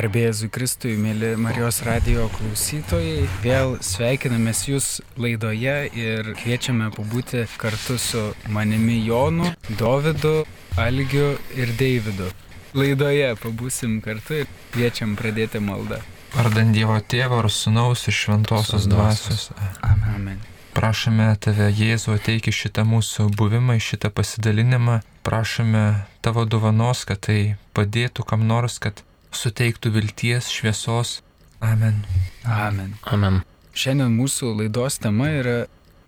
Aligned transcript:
Garbėjai 0.00 0.48
Kristui, 0.48 0.94
mėly 0.96 1.34
Marijos 1.36 1.82
radio 1.84 2.22
klausytojai, 2.32 3.26
vėl 3.42 3.74
sveikinamės 3.84 4.62
jūs 4.64 4.86
laidoje 5.20 5.74
ir 5.92 6.30
kviečiame 6.38 6.86
pabūti 6.94 7.42
kartu 7.60 7.98
su 8.00 8.22
manimi 8.48 8.96
Jonu, 9.04 9.50
Dovydu, 9.76 10.46
Algiu 10.80 11.34
ir 11.52 11.74
Deividu. 11.76 12.30
Laidoje 12.72 13.26
pabūsim 13.42 13.98
kartu 14.00 14.38
ir 14.38 14.48
kviečiam 14.72 15.12
pradėti 15.20 15.60
maldą. 15.60 16.00
Vardant 16.32 16.72
Dievo 16.72 16.96
Tėvo 17.04 17.42
ir 17.44 17.50
Sūnaus 17.52 18.06
ir 18.08 18.16
Šventosios 18.16 18.88
Dvasios. 18.88 19.50
Amen. 19.84 20.40
Prašome 20.72 21.28
Tave, 21.44 21.68
Jėzu, 21.76 22.16
ateiki 22.16 22.56
šitą 22.56 22.86
mūsų 22.88 23.28
buvimą, 23.36 23.76
šitą 23.76 24.08
pasidalinimą. 24.16 25.02
Prašome 25.28 25.84
Tavo 26.24 26.48
dovanos, 26.48 27.04
kad 27.04 27.20
tai 27.28 27.58
padėtų 27.76 28.24
kam 28.24 28.48
nors, 28.48 28.80
kad 28.80 29.04
suteiktų 29.34 29.92
vilties, 29.94 30.50
šviesos. 30.52 31.20
Amen. 31.60 32.02
Amen. 32.44 32.94
Amen. 33.04 33.42
Šiandien 33.76 34.12
mūsų 34.16 34.54
laidos 34.58 34.98
tema 35.00 35.28
yra 35.30 35.56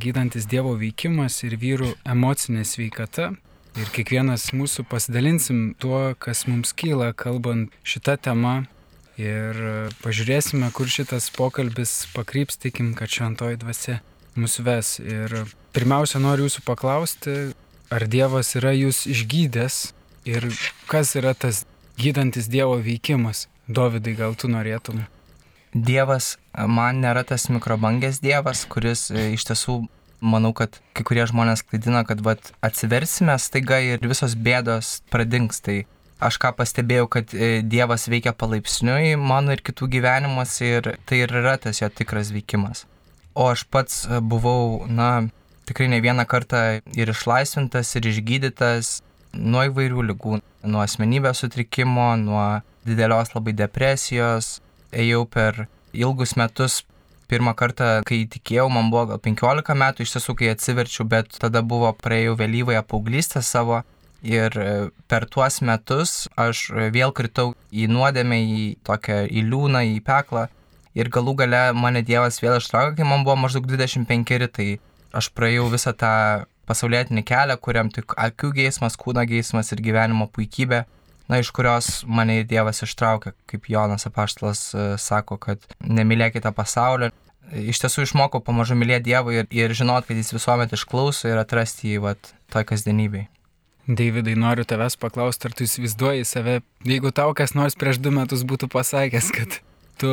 gydantis 0.02 0.48
Dievo 0.50 0.74
veikimas 0.80 1.38
ir 1.46 1.56
vyrų 1.60 1.92
emocinė 2.08 2.64
sveikata. 2.66 3.32
Ir 3.78 3.88
kiekvienas 3.94 4.50
mūsų 4.52 4.84
pasidalinsim 4.90 5.72
tuo, 5.80 6.12
kas 6.20 6.44
mums 6.48 6.74
kyla, 6.76 7.12
kalbant 7.16 7.72
šitą 7.86 8.18
temą. 8.20 8.62
Ir 9.20 9.56
pažiūrėsime, 10.02 10.68
kur 10.74 10.88
šitas 10.90 11.30
pokalbis 11.32 12.08
pakryps, 12.16 12.58
tikim, 12.60 12.92
kad 12.98 13.12
šventoji 13.12 13.60
dvasia 13.62 14.00
mūsų 14.36 14.64
ves. 14.66 14.94
Ir 15.00 15.36
pirmiausia, 15.76 16.20
noriu 16.20 16.48
jūsų 16.48 16.64
paklausti, 16.66 17.36
ar 17.92 18.06
Dievas 18.08 18.54
yra 18.58 18.72
jūs 18.76 19.04
išgydęs 19.12 19.82
ir 20.28 20.48
kas 20.88 21.14
yra 21.18 21.34
tas 21.36 21.64
gydantis 21.98 22.48
Dievo 22.52 22.78
veikimas. 22.82 23.48
Dovydai, 23.68 24.14
gal 24.18 24.34
tu 24.34 24.50
norėtum? 24.50 25.04
Dievas 25.72 26.36
man 26.52 27.00
nėra 27.00 27.22
tas 27.24 27.48
mikrobangės 27.48 28.20
Dievas, 28.20 28.66
kuris 28.68 29.06
e, 29.10 29.30
iš 29.36 29.46
tiesų, 29.48 29.78
manau, 30.20 30.52
kad 30.52 30.76
kai 30.92 31.04
kurie 31.08 31.24
žmonės 31.28 31.64
klaidina, 31.64 32.02
kad 32.04 32.20
vat, 32.24 32.52
atsiversime 32.60 33.38
staiga 33.40 33.80
ir 33.80 34.02
visos 34.04 34.36
bėdos 34.36 34.98
pradings. 35.12 35.62
Tai 35.64 35.78
aš 36.22 36.38
ką 36.42 36.52
pastebėjau, 36.58 37.08
kad 37.16 37.32
e, 37.32 37.62
Dievas 37.64 38.08
veikia 38.12 38.34
palaipsniui 38.36 39.14
mano 39.16 39.56
ir 39.56 39.64
kitų 39.64 39.88
gyvenimuose 39.96 40.68
ir 40.68 40.90
tai 41.08 41.22
ir 41.24 41.32
yra 41.40 41.56
tas 41.62 41.80
jo 41.80 41.88
tikras 41.88 42.34
veikimas. 42.34 42.84
O 43.32 43.48
aš 43.48 43.64
pats 43.64 44.02
e, 44.04 44.20
buvau, 44.20 44.84
na, 44.90 45.30
tikrai 45.70 45.88
ne 45.88 46.02
vieną 46.04 46.26
kartą 46.28 46.82
ir 46.98 47.14
išlaisvintas, 47.14 47.94
ir 47.96 48.10
išgydytas 48.12 48.98
nuo 49.32 49.64
įvairių 49.68 50.06
lygų 50.12 50.38
nuo 50.68 50.82
asmenybės 50.82 51.42
sutrikimo, 51.42 52.12
nuo 52.20 52.62
didelios 52.86 53.34
labai 53.34 53.54
depresijos. 53.56 54.58
Ėjau 54.92 55.24
per 55.30 55.66
ilgus 55.92 56.36
metus. 56.36 56.82
Pirmą 57.32 57.54
kartą, 57.56 58.02
kai 58.04 58.26
tikėjau, 58.28 58.66
man 58.68 58.90
buvo 58.92 59.14
gal 59.14 59.20
15 59.24 59.76
metų, 59.80 60.04
iš 60.04 60.18
tiesų, 60.18 60.34
kai 60.36 60.50
atsiverčiau, 60.52 61.06
bet 61.08 61.38
tada 61.40 61.62
buvo 61.64 61.94
praėjau 61.96 62.34
vėlyvąją 62.36 62.82
paauglystę 62.90 63.40
savo. 63.46 63.80
Ir 64.22 64.54
e, 64.60 64.66
per 65.10 65.24
tuos 65.26 65.62
metus 65.64 66.28
aš 66.38 66.68
vėl 66.94 67.10
kritau 67.16 67.54
į 67.72 67.88
nuodėmę, 67.90 68.36
į 68.36 68.66
tokią 68.86 69.24
įliūną, 69.40 69.82
į 69.96 70.02
peklą. 70.06 70.44
Ir 70.94 71.08
galų 71.08 71.34
gale 71.40 71.62
mane 71.72 72.04
Dievas 72.04 72.38
vėl 72.42 72.60
ištraukė, 72.60 72.98
kai 73.00 73.08
man 73.08 73.24
buvo 73.24 73.38
maždaug 73.40 73.64
25, 73.66 74.52
tai 74.52 74.68
aš 75.16 75.30
praėjau 75.32 75.70
visą 75.72 75.96
tą 75.96 76.12
pasaulietinį 76.68 77.24
kelią, 77.26 77.56
kuriam 77.62 77.90
tik 77.92 78.14
akių 78.18 78.52
geismas, 78.58 78.98
kūno 79.00 79.24
geismas 79.28 79.72
ir 79.74 79.82
gyvenimo 79.84 80.28
puikybė, 80.32 80.84
na, 81.28 81.40
iš 81.42 81.50
kurios 81.54 81.90
mane 82.06 82.42
Dievas 82.48 82.82
ištraukė, 82.86 83.34
kaip 83.50 83.68
Jonas 83.72 84.06
apaštalas 84.08 84.62
e, 84.74 84.86
sako, 85.00 85.38
kad 85.42 85.62
nemylėkite 85.82 86.52
pasaulio. 86.56 87.10
Iš 87.52 87.82
tiesų 87.82 88.06
išmokau 88.06 88.40
pamažu 88.44 88.76
mylėti 88.78 89.10
Dievą 89.10 89.34
ir, 89.34 89.48
ir 89.52 89.74
žinot, 89.76 90.06
kad 90.08 90.18
jis 90.18 90.32
visuomet 90.34 90.72
išklauso 90.76 91.28
ir 91.28 91.40
atrasti 91.40 91.94
jį 91.94 92.02
vat, 92.06 92.32
toj 92.52 92.66
kasdienybei. 92.70 93.26
Davidai, 93.88 94.36
noriu 94.38 94.64
tavęs 94.68 94.94
paklausti, 95.02 95.48
ar 95.48 95.56
tu 95.58 95.66
įsivaizduoji 95.66 96.26
save, 96.28 96.60
jeigu 96.86 97.10
tau 97.10 97.32
kas 97.34 97.56
nors 97.58 97.74
prieš 97.74 97.98
du 97.98 98.12
metus 98.14 98.44
būtų 98.46 98.68
pasakęs, 98.70 99.32
kad 99.34 99.58
tu 99.98 100.12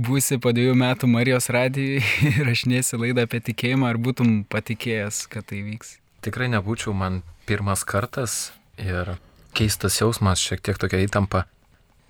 būsi 0.00 0.38
po 0.40 0.52
dviejų 0.56 0.76
metų 0.80 1.08
Marijos 1.10 1.50
radijui 1.52 2.00
ir 2.28 2.40
rašinėsi 2.48 2.98
laidą 3.00 3.26
apie 3.28 3.42
tikėjimą, 3.50 3.92
ar 3.92 4.00
būtum 4.00 4.42
patikėjęs, 4.50 5.26
kad 5.32 5.48
tai 5.50 5.62
vyks? 5.66 5.98
Tikrai 6.24 6.50
nebūčiau 6.52 6.94
man 6.96 7.22
pirmas 7.48 7.84
kartas 7.88 8.52
ir 8.80 9.16
keistas 9.56 9.98
jausmas, 10.00 10.40
šiek 10.42 10.62
tiek 10.64 10.78
tokia 10.80 11.02
įtampa. 11.04 11.46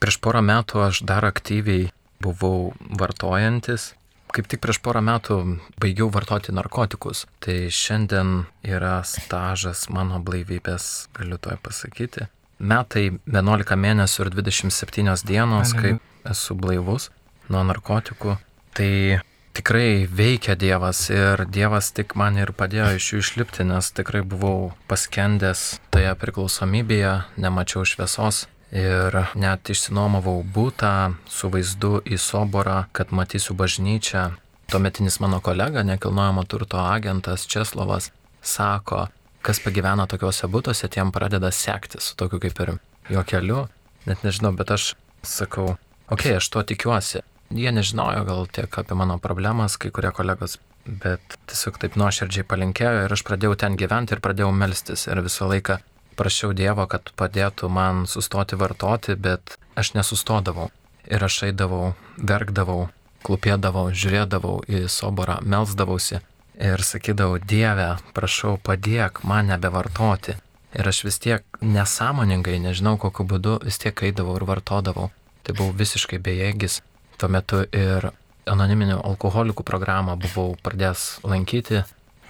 Prieš 0.01 0.19
porą 0.23 0.43
metų 0.45 0.85
aš 0.87 1.03
dar 1.09 1.27
aktyviai 1.29 1.91
buvau 2.23 2.73
vartojantis. 3.01 3.95
Kaip 4.31 4.47
tik 4.47 4.61
prieš 4.63 4.79
porą 4.85 5.03
metų 5.03 5.41
baigiau 5.83 6.07
vartoti 6.15 6.55
narkotikus. 6.55 7.25
Tai 7.43 7.57
šiandien 7.75 8.45
yra 8.63 9.01
stažas 9.03 9.89
mano 9.91 10.21
blaivybės, 10.23 11.11
galiu 11.17 11.41
toj 11.43 11.59
pasakyti. 11.65 12.29
Metai 12.61 13.09
11 13.27 13.79
mėnesių 13.81 14.27
ir 14.27 14.31
27 14.37 15.27
dienos, 15.27 15.75
kaip 15.75 16.29
esu 16.29 16.55
blaivus 16.55 17.09
nuo 17.51 17.65
narkotikų, 17.67 18.37
tai 18.77 19.21
tikrai 19.57 20.07
veikia 20.07 20.55
Dievas 20.55 21.09
ir 21.11 21.45
Dievas 21.51 21.91
tik 21.93 22.15
man 22.19 22.39
ir 22.39 22.55
padėjo 22.57 22.95
iš 22.97 23.11
jų 23.13 23.21
išlipti, 23.25 23.67
nes 23.69 23.91
tikrai 23.97 24.23
buvau 24.23 24.73
paskendęs 24.91 25.81
toje 25.93 26.15
priklausomybėje, 26.23 27.15
nemačiau 27.41 27.85
šviesos 27.85 28.47
ir 28.71 29.17
net 29.35 29.71
išsinomavau 29.71 30.41
būtą 30.47 31.17
su 31.29 31.51
vaizdu 31.51 31.99
į 32.07 32.19
Soborą, 32.23 32.85
kad 32.93 33.11
matysiu 33.11 33.57
bažnyčią. 33.59 34.31
Tuometinis 34.71 35.19
mano 35.19 35.41
kolega, 35.43 35.83
nekilnojamo 35.83 36.45
turto 36.47 36.79
agentas 36.79 37.47
Česlovas, 37.51 38.13
sako, 38.43 39.09
kas 39.43 39.59
pagyvena 39.65 40.07
tokiuose 40.07 40.47
būtuose, 40.47 40.89
tiem 40.89 41.11
pradeda 41.11 41.51
sekti 41.51 41.99
su 41.99 42.15
tokiu 42.15 42.39
kaip 42.39 42.61
ir 42.63 42.77
jo 43.11 43.25
keliu. 43.27 43.65
Net 44.07 44.23
nežinau, 44.25 44.55
bet 44.57 44.71
aš 44.71 44.95
sakau, 45.27 45.75
okei, 46.07 46.31
okay, 46.31 46.39
aš 46.39 46.49
to 46.55 46.63
tikiuosi. 46.71 47.25
Jie 47.51 47.71
nežinojo 47.75 48.25
gal 48.25 48.45
tiek 48.47 48.79
apie 48.79 48.95
mano 48.95 49.19
problemas, 49.19 49.75
kai 49.81 49.91
kurie 49.91 50.13
kolegos, 50.15 50.59
bet 50.87 51.39
tiesiog 51.51 51.81
taip 51.83 51.97
nuoširdžiai 51.99 52.47
palinkėjo 52.47 53.07
ir 53.07 53.15
aš 53.17 53.25
pradėjau 53.27 53.57
ten 53.59 53.79
gyventi 53.81 54.15
ir 54.15 54.23
pradėjau 54.23 54.53
melstis 54.55 55.09
ir 55.11 55.19
visą 55.25 55.49
laiką 55.51 55.81
prašiau 56.21 56.55
Dievo, 56.55 56.87
kad 56.91 57.11
padėtų 57.19 57.71
man 57.73 58.05
sustoti 58.11 58.59
vartoti, 58.61 59.17
bet 59.17 59.57
aš 59.75 59.95
nesustodavau. 59.97 60.69
Ir 61.11 61.25
aš 61.27 61.41
eidavau, 61.49 61.95
verkdavau, 62.17 62.91
klupėdavau, 63.27 63.89
žiūrėdavau 63.91 64.61
į 64.69 64.85
soborą, 64.93 65.41
melsdavausi 65.43 66.21
ir 66.61 66.85
sakydavau, 66.85 67.41
Dieve, 67.41 67.95
prašau, 68.15 68.59
padėk 68.63 69.25
man 69.25 69.51
nebevartoti. 69.51 70.37
Ir 70.77 70.87
aš 70.87 71.03
vis 71.09 71.19
tiek 71.19 71.43
nesąmoningai, 71.65 72.61
nežinau 72.63 72.95
kokiu 73.01 73.27
būdu, 73.27 73.57
vis 73.65 73.81
tiek 73.83 74.05
eidavau 74.07 74.37
ir 74.39 74.47
vartodavau. 74.47 75.09
Tai 75.43 75.57
buvau 75.57 75.75
visiškai 75.75 76.21
bejėgis. 76.23 76.79
Tuo 77.21 77.29
metu 77.29 77.59
ir 77.77 78.07
anoniminių 78.49 79.01
alkoholikų 79.05 79.65
programą 79.69 80.15
buvau 80.21 80.55
pradėjęs 80.65 81.21
lankyti. 81.29 81.83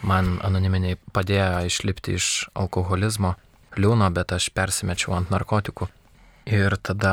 Man 0.02 0.38
anoniminiai 0.42 0.96
padėjo 1.14 1.66
išlipti 1.68 2.16
iš 2.18 2.26
alkoholizmo 2.58 3.36
liūno, 3.78 4.08
bet 4.10 4.32
aš 4.34 4.48
persimečiau 4.56 5.14
ant 5.14 5.30
narkotikų. 5.30 5.86
Ir 6.50 6.74
tada 6.82 7.12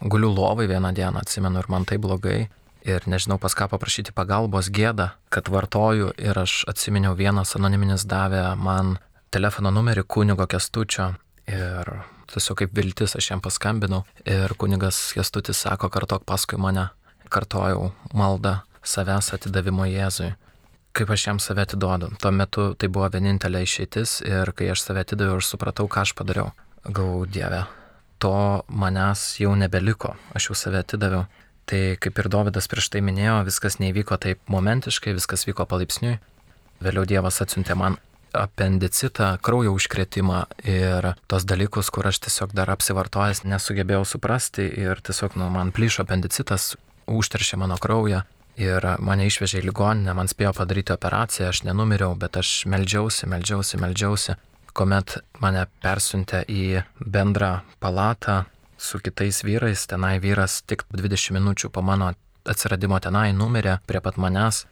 guliu 0.00 0.30
lovai 0.32 0.64
vieną 0.70 0.94
dieną, 0.96 1.20
atsimenu, 1.20 1.60
ir 1.60 1.68
man 1.68 1.84
tai 1.84 1.98
blogai. 2.00 2.48
Ir 2.88 3.04
nežinau 3.04 3.36
pas 3.36 3.52
ką 3.52 3.68
paprašyti 3.68 4.14
pagalbos 4.16 4.70
gėdą, 4.72 5.10
kad 5.28 5.50
vartoju 5.52 6.14
ir 6.16 6.38
aš 6.40 6.62
atsiminiau 6.72 7.12
vienas 7.18 7.52
anoniminis 7.58 8.06
davė 8.08 8.54
man 8.56 8.96
telefono 9.30 9.68
numerį 9.74 10.06
kunigo 10.08 10.46
kestučio 10.48 11.10
ir 11.50 11.92
tiesiog 12.30 12.62
kaip 12.62 12.72
viltis 12.76 13.16
aš 13.18 13.30
jam 13.32 13.42
paskambinau 13.44 14.04
ir 14.24 14.54
kunigas 14.56 15.10
Kestutis 15.16 15.60
sako, 15.66 15.90
kartok 15.92 16.24
paskui 16.24 16.58
mane, 16.60 16.88
kartojau 17.32 17.90
maldą 18.16 18.58
savęs 18.82 19.32
atidavimo 19.36 19.86
Jėzui. 19.88 20.32
Kaip 20.96 21.10
aš 21.14 21.26
jam 21.28 21.38
save 21.38 21.62
atiduodu. 21.62 22.10
Tuo 22.18 22.32
metu 22.34 22.72
tai 22.74 22.88
buvo 22.90 23.06
vienintelė 23.14 23.62
išeitis 23.62 24.16
ir 24.26 24.50
kai 24.58 24.72
aš 24.72 24.82
save 24.88 25.04
atidaviau, 25.04 25.38
aš 25.38 25.52
supratau, 25.52 25.86
ką 25.86 26.02
aš 26.02 26.16
padariau. 26.18 26.50
Gau 26.82 27.26
Dieve, 27.28 27.62
to 28.18 28.34
manęs 28.66 29.36
jau 29.38 29.54
nebeliko, 29.54 30.16
aš 30.34 30.50
jau 30.50 30.58
save 30.58 30.82
atidaviau. 30.82 31.28
Tai 31.70 31.80
kaip 32.02 32.18
ir 32.18 32.28
Dovydas 32.32 32.66
prieš 32.66 32.90
tai 32.90 33.04
minėjo, 33.06 33.44
viskas 33.46 33.78
neįvyko 33.78 34.18
taip 34.18 34.40
momentiškai, 34.50 35.14
viskas 35.14 35.46
vyko 35.46 35.68
palaipsniui. 35.70 36.18
Vėliau 36.82 37.06
Dievas 37.06 37.38
atsiuntė 37.44 37.76
man 37.78 38.00
apendicitą, 38.34 39.36
kraujo 39.42 39.74
užkretimą 39.76 40.44
ir 40.66 41.12
tos 41.30 41.46
dalykus, 41.46 41.90
kur 41.94 42.08
aš 42.10 42.22
tiesiog 42.26 42.54
dar 42.56 42.70
apsivartojęs 42.74 43.44
nesugebėjau 43.46 44.04
suprasti 44.06 44.66
ir 44.82 45.02
tiesiog 45.06 45.36
nu, 45.38 45.50
man 45.54 45.72
plyšo 45.74 46.04
apendicitas, 46.06 46.74
užteršė 47.10 47.58
mano 47.60 47.78
kraują. 47.80 48.22
Ir 48.60 48.84
mane 49.00 49.24
išvežė 49.30 49.62
į 49.62 49.68
ligoninę, 49.70 50.12
man 50.16 50.28
spėjo 50.28 50.52
padaryti 50.58 50.92
operaciją, 50.92 51.48
aš 51.48 51.62
nenumiriau, 51.64 52.12
bet 52.18 52.36
aš 52.36 52.66
meldžiausi, 52.68 53.28
meldžiausi, 53.30 53.78
meldžiausi, 53.80 54.36
kuomet 54.76 55.20
mane 55.40 55.64
persiuntė 55.82 56.42
į 56.50 56.82
bendrą 57.00 57.60
palatą 57.80 58.42
su 58.80 59.00
kitais 59.00 59.42
vyrais, 59.44 59.86
tenai 59.86 60.18
vyras 60.20 60.60
tik 60.66 60.84
20 60.92 61.36
minučių 61.36 61.70
po 61.72 61.82
mano 61.84 62.12
atsiradimo 62.48 62.98
tenai 63.00 63.30
numirė 63.36 63.78
prie 63.86 64.00
pat 64.04 64.20
manęs. 64.20 64.64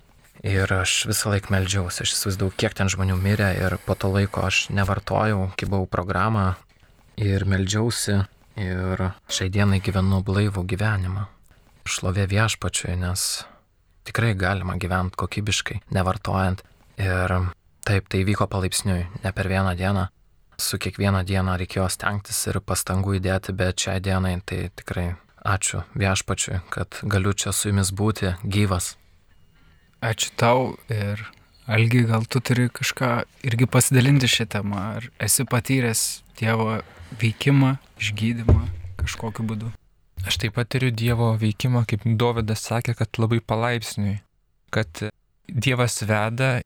Ir 0.47 0.71
aš 0.71 1.09
visą 1.11 1.33
laiką 1.33 1.51
melžiausi, 1.51 2.05
aš 2.05 2.13
įsivaizduoju, 2.15 2.55
kiek 2.61 2.77
ten 2.79 2.91
žmonių 2.93 3.17
mirė 3.19 3.51
ir 3.59 3.75
po 3.83 3.97
to 3.99 4.11
laiko 4.13 4.45
aš 4.47 4.69
nevartojau, 4.71 5.49
kibau 5.59 5.83
programą 5.91 6.53
ir 7.19 7.43
melžiausi 7.43 8.21
ir 8.59 9.03
šiai 9.27 9.51
dienai 9.51 9.81
gyvenu 9.83 10.23
blaivų 10.23 10.63
gyvenimą. 10.71 11.27
Šlovė 11.89 12.27
viešpačiui, 12.31 12.97
nes 13.01 13.45
tikrai 14.09 14.35
galima 14.39 14.77
gyventi 14.81 15.19
kokybiškai, 15.21 15.81
nevartojant. 15.97 16.63
Ir 17.01 17.35
taip, 17.87 18.09
tai 18.11 18.25
vyko 18.29 18.49
palaipsniui, 18.51 19.07
ne 19.25 19.33
per 19.33 19.49
vieną 19.49 19.75
dieną. 19.79 20.09
Su 20.59 20.79
kiekvieną 20.83 21.23
dieną 21.25 21.55
reikėjo 21.61 21.87
stengtis 21.93 22.41
ir 22.51 22.59
pastangų 22.61 23.19
įdėti, 23.21 23.55
bet 23.55 23.79
šiai 23.79 24.03
dienai 24.03 24.35
tai 24.45 24.69
tikrai 24.75 25.13
ačiū 25.47 25.85
viešpačiui, 25.95 26.61
kad 26.75 27.01
galiu 27.07 27.33
čia 27.33 27.55
su 27.55 27.71
jumis 27.71 27.93
būti 27.95 28.35
gyvas. 28.43 28.97
Ačiū 30.03 30.35
tau 30.37 30.77
ir 30.93 31.23
Algi, 31.69 32.07
gal 32.09 32.25
tu 32.25 32.41
turi 32.41 32.71
kažką 32.73 33.09
irgi 33.45 33.67
pasidalinti 33.69 34.25
šią 34.25 34.47
temą, 34.55 34.79
ar 34.97 35.09
esi 35.21 35.45
patyręs 35.45 36.23
Dievo 36.41 36.79
veikimą, 37.21 37.75
išgydymą 38.01 38.63
kažkokiu 39.03 39.45
būdu? 39.45 39.69
Aš 40.29 40.39
taip 40.43 40.59
pat 40.59 40.69
turiu 40.75 40.93
Dievo 40.93 41.33
veikimą, 41.41 41.87
kaip 41.89 42.05
Dovydas 42.21 42.67
sakė, 42.69 42.95
kad 42.99 43.21
labai 43.21 43.41
palaipsniui, 43.41 44.19
kad 44.75 45.09
Dievas 45.49 46.03
veda 46.05 46.59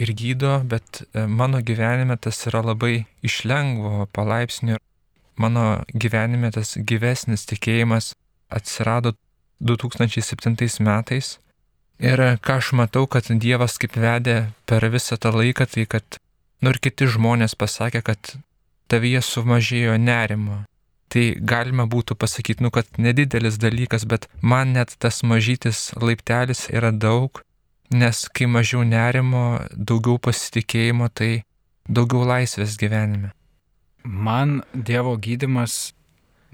ir 0.00 0.12
gydo, 0.16 0.54
bet 0.64 1.02
e, 1.04 1.26
mano 1.28 1.60
gyvenime 1.60 2.16
tas 2.16 2.40
yra 2.48 2.62
labai 2.64 3.04
išlengvo 3.26 4.08
palaipsniui. 4.16 4.80
Mano 5.40 5.84
gyvenime 5.92 6.50
tas 6.52 6.74
gyvesnis 6.76 7.44
tikėjimas 7.48 8.14
atsirado 8.52 9.14
2007 9.60 10.80
metais 10.84 11.36
Ir 12.00 12.20
ką 12.40 12.54
aš 12.56 12.72
matau, 12.72 13.04
kad 13.04 13.26
Dievas 13.28 13.76
kaip 13.76 13.92
vedė 14.00 14.54
per 14.64 14.86
visą 14.88 15.18
tą 15.20 15.34
laiką, 15.36 15.66
tai 15.68 15.84
kad, 15.84 16.16
nu 16.64 16.72
ir 16.72 16.78
kiti 16.80 17.04
žmonės 17.04 17.52
pasakė, 17.60 18.00
kad 18.00 18.36
tavyje 18.88 19.20
sumažėjo 19.20 19.98
nerimo. 20.00 20.62
Tai 21.10 21.24
galima 21.42 21.88
būtų 21.90 22.14
pasakyti, 22.14 22.62
nu, 22.62 22.70
kad 22.70 22.86
nedidelis 23.02 23.58
dalykas, 23.58 24.06
bet 24.06 24.28
man 24.42 24.76
net 24.76 24.94
tas 25.02 25.24
mažytis 25.26 25.88
laiptelis 25.98 26.68
yra 26.70 26.92
daug, 26.94 27.42
nes 27.90 28.28
kai 28.30 28.46
mažiau 28.46 28.84
nerimo, 28.86 29.58
daugiau 29.74 30.20
pasitikėjimo, 30.22 31.10
tai 31.10 31.42
daugiau 31.90 32.22
laisvės 32.28 32.78
gyvenime. 32.78 33.32
Man 34.04 34.60
Dievo 34.72 35.16
gydimas, 35.18 35.96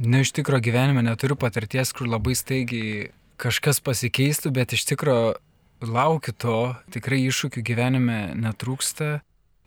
ne 0.01 0.25
iš 0.25 0.33
tikro 0.35 0.59
gyvenime 0.65 1.05
neturiu 1.05 1.37
patirties, 1.37 1.93
kur 1.93 2.09
labai 2.09 2.35
staigiai 2.35 3.11
kažkas 3.37 3.83
pasikeistų, 3.85 4.55
bet 4.57 4.73
iš 4.73 4.87
tikrųjų 4.89 5.37
laukiu 5.85 6.33
to, 6.33 6.59
tikrai 6.97 7.21
iššūkių 7.29 7.61
gyvenime 7.61 8.19
netrūksta 8.41 9.21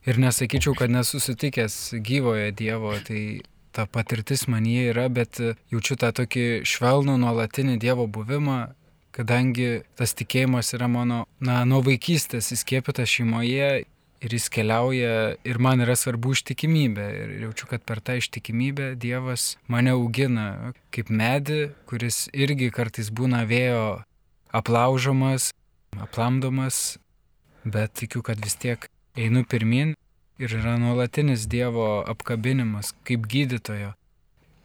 ir 0.09 0.19
nesakyčiau, 0.21 0.73
kad 0.73 0.89
nesusitikęs 0.89 2.01
gyvoje 2.01 2.49
Dievo, 2.57 2.95
tai 3.05 3.45
ta 3.79 3.85
patirtis 3.87 4.47
man 4.51 4.65
jie 4.67 4.89
yra, 4.91 5.07
bet 5.07 5.39
jaučiu 5.71 5.95
tą 5.99 6.09
tokį 6.17 6.65
švelnų 6.67 7.15
nuolatinį 7.21 7.77
Dievo 7.79 8.09
buvimą, 8.11 8.73
kadangi 9.15 9.85
tas 9.95 10.11
tikėjimas 10.19 10.73
yra 10.75 10.89
mano, 10.91 11.21
na, 11.39 11.61
nuo 11.69 11.79
vaikystės 11.85 12.51
įskiepytas 12.57 13.07
šeimoje 13.07 13.69
ir 14.19 14.35
jis 14.35 14.49
keliauja 14.51 15.13
ir 15.47 15.61
man 15.63 15.79
yra 15.85 15.95
svarbu 15.95 16.33
ištikimybė. 16.35 17.07
Ir 17.21 17.31
jaučiu, 17.45 17.69
kad 17.71 17.85
per 17.87 18.03
tą 18.03 18.17
ištikimybę 18.19 18.91
Dievas 18.99 19.53
mane 19.71 19.95
augina 19.95 20.73
kaip 20.91 21.07
medį, 21.07 21.69
kuris 21.87 22.25
irgi 22.35 22.67
kartais 22.75 23.13
būna 23.15 23.45
vėjo 23.47 24.01
aplaužomas, 24.51 25.53
aplamdomas, 25.95 26.97
bet 27.63 27.95
tikiu, 28.03 28.25
kad 28.27 28.43
vis 28.43 28.59
tiek 28.59 28.91
einu 29.15 29.47
pirmin 29.47 29.95
ir 30.39 30.55
yra 30.55 30.77
nuolatinis 30.79 31.47
Dievo 31.51 31.99
apkabinimas 32.07 32.93
kaip 33.07 33.27
gydytojo. 33.29 33.93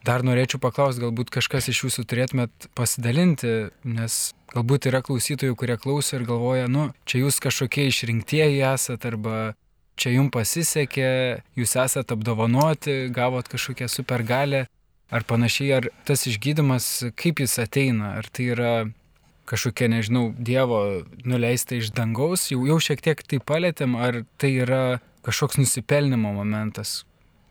Dar 0.04 0.20
norėčiau 0.20 0.60
paklausti, 0.60 1.00
galbūt 1.00 1.30
kažkas 1.32 1.70
iš 1.72 1.86
jūsų 1.86 2.04
turėtumėt 2.10 2.66
pasidalinti, 2.76 3.70
nes 3.88 4.18
galbūt 4.52 4.90
yra 4.90 5.00
klausytojų, 5.04 5.56
kurie 5.56 5.78
klauso 5.80 6.18
ir 6.18 6.26
galvoja, 6.28 6.68
nu, 6.68 6.90
čia 7.08 7.22
jūs 7.22 7.40
kažkokie 7.40 7.88
išrinktieji 7.88 8.60
esat 8.68 9.06
arba 9.08 9.54
čia 9.96 10.12
jums 10.12 10.34
pasisekė, 10.34 11.08
jūs 11.56 11.76
esat 11.80 12.12
apdovanoti, 12.12 13.08
gavot 13.14 13.48
kažkokią 13.48 13.88
supergalę 13.88 14.66
ar 15.14 15.24
panašiai, 15.24 15.72
ar 15.78 15.88
tas 16.04 16.26
išgydymas, 16.28 16.90
kaip 17.16 17.40
jis 17.40 17.56
ateina, 17.62 18.18
ar 18.18 18.28
tai 18.28 18.50
yra 18.52 18.74
kažkokia, 19.48 19.88
nežinau, 19.92 20.28
Dievo 20.36 21.04
nuleista 21.24 21.76
iš 21.78 21.92
dangaus, 21.96 22.48
jau, 22.52 22.64
jau 22.68 22.78
šiek 22.80 23.02
tiek 23.04 23.24
tai 23.24 23.40
palėtėm, 23.40 23.96
ar 24.00 24.22
tai 24.40 24.54
yra 24.64 24.84
kažkoks 25.24 25.58
nusipelnimo 25.60 26.32
momentas, 26.32 27.04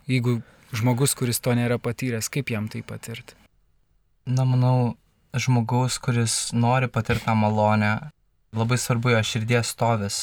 jeigu 0.09 0.41
žmogus, 0.73 1.15
kuris 1.17 1.41
to 1.43 1.53
nėra 1.57 1.79
patyręs, 1.81 2.29
kaip 2.33 2.51
jam 2.53 2.69
tai 2.71 2.83
patirti? 2.85 3.37
Na, 4.25 4.45
manau, 4.47 4.95
žmogaus, 5.35 5.97
kuris 6.01 6.53
nori 6.53 6.87
patirti 6.87 7.25
tą 7.27 7.35
malonę, 7.35 7.93
labai 8.53 8.77
svarbu 8.77 9.15
jo 9.15 9.21
širdies 9.25 9.73
stovis. 9.73 10.21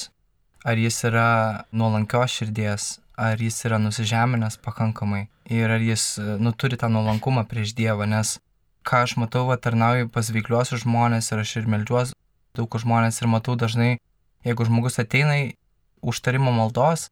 Ar 0.64 0.76
jis 0.76 0.98
yra 1.08 1.64
nuolankios 1.72 2.34
širdies, 2.36 2.88
ar 3.16 3.40
jis 3.40 3.58
yra 3.64 3.78
nusižeminęs 3.80 4.58
pakankamai 4.64 5.26
ir 5.50 5.72
ar 5.72 5.80
jis, 5.80 6.18
nu, 6.40 6.52
turi 6.52 6.76
tą 6.80 6.90
nuolankumą 6.92 7.46
prieš 7.48 7.72
Dievą, 7.76 8.06
nes 8.08 8.38
ką 8.84 9.04
aš 9.06 9.16
matau, 9.20 9.46
va, 9.48 9.56
tarnauju 9.56 10.10
pas 10.12 10.28
veikliuosius 10.32 10.84
žmonės 10.84 11.32
ir 11.32 11.42
aš 11.42 11.56
ir 11.60 11.68
melžiuos 11.68 12.12
daug 12.56 12.76
žmonės 12.82 13.20
ir 13.20 13.30
matau 13.30 13.56
dažnai, 13.56 13.96
jeigu 14.44 14.66
žmogus 14.68 14.98
ateina 15.02 15.36
užtarimo 16.00 16.52
maldos, 16.52 17.08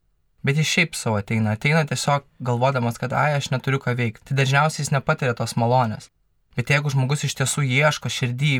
Bet 0.46 0.58
jis 0.60 0.70
šiaip 0.70 0.94
savo 0.94 1.18
ateina, 1.18 1.56
ateina 1.56 1.82
tiesiog 1.88 2.26
galvodamas, 2.46 2.98
kad 3.00 3.12
ai, 3.16 3.32
aš 3.38 3.50
neturiu 3.50 3.80
ką 3.82 3.96
veikti. 3.98 4.22
Tai 4.28 4.36
dažniausiai 4.38 4.84
jis 4.84 4.92
nepatiria 4.94 5.34
tos 5.38 5.56
malonės. 5.58 6.12
Bet 6.58 6.70
jeigu 6.70 6.92
žmogus 6.94 7.24
iš 7.26 7.34
tiesų 7.40 7.64
ieško 7.66 8.10
širdį, 8.12 8.52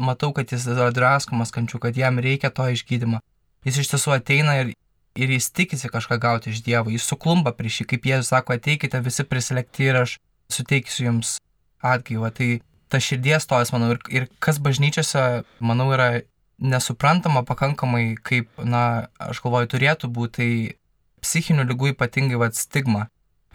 matau, 0.00 0.32
kad 0.36 0.52
jis 0.52 0.66
yra 0.68 0.90
draskomas 0.94 1.52
kančių, 1.54 1.80
kad 1.80 1.96
jam 1.96 2.20
reikia 2.20 2.52
to 2.52 2.68
išgydymo, 2.72 3.22
jis 3.64 3.80
iš 3.82 3.92
tiesų 3.94 4.14
ateina 4.18 4.58
ir, 4.60 4.74
ir 5.16 5.32
jis 5.32 5.50
tikisi 5.56 5.90
kažką 5.92 6.20
gauti 6.20 6.52
iš 6.52 6.62
Dievo, 6.66 6.92
jis 6.92 7.08
suklumba 7.08 7.54
prieš 7.56 7.82
jį, 7.82 7.88
kaip 7.92 8.08
Jėzus 8.12 8.32
sako, 8.32 8.56
ateikite 8.56 9.00
visi 9.04 9.24
prisilekti 9.24 9.88
ir 9.88 10.02
aš 10.04 10.18
suteiksiu 10.52 11.08
jums 11.08 11.36
atgaivą. 11.84 12.30
Tai 12.36 12.50
ta 12.92 13.00
širdies 13.02 13.48
tojas, 13.48 13.72
manau, 13.74 13.94
ir, 13.96 14.02
ir 14.12 14.28
kas 14.42 14.60
bažnyčiose, 14.62 15.46
manau, 15.60 15.88
yra 15.96 16.10
nesuprantama 16.56 17.42
pakankamai, 17.44 18.14
kaip, 18.24 18.48
na, 18.64 19.08
aš 19.20 19.42
galvoju, 19.44 19.72
turėtų 19.74 20.12
būti, 20.12 20.36
tai 20.36 20.50
psichinių 21.24 21.66
lygų 21.70 21.92
ypatingai 21.94 22.40
vad 22.40 22.56
stigma. 22.58 23.06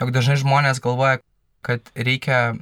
Juk 0.02 0.14
dažnai 0.16 0.38
žmonės 0.42 0.82
galvoja, 0.84 1.20
kad 1.66 1.92
reikia, 1.96 2.58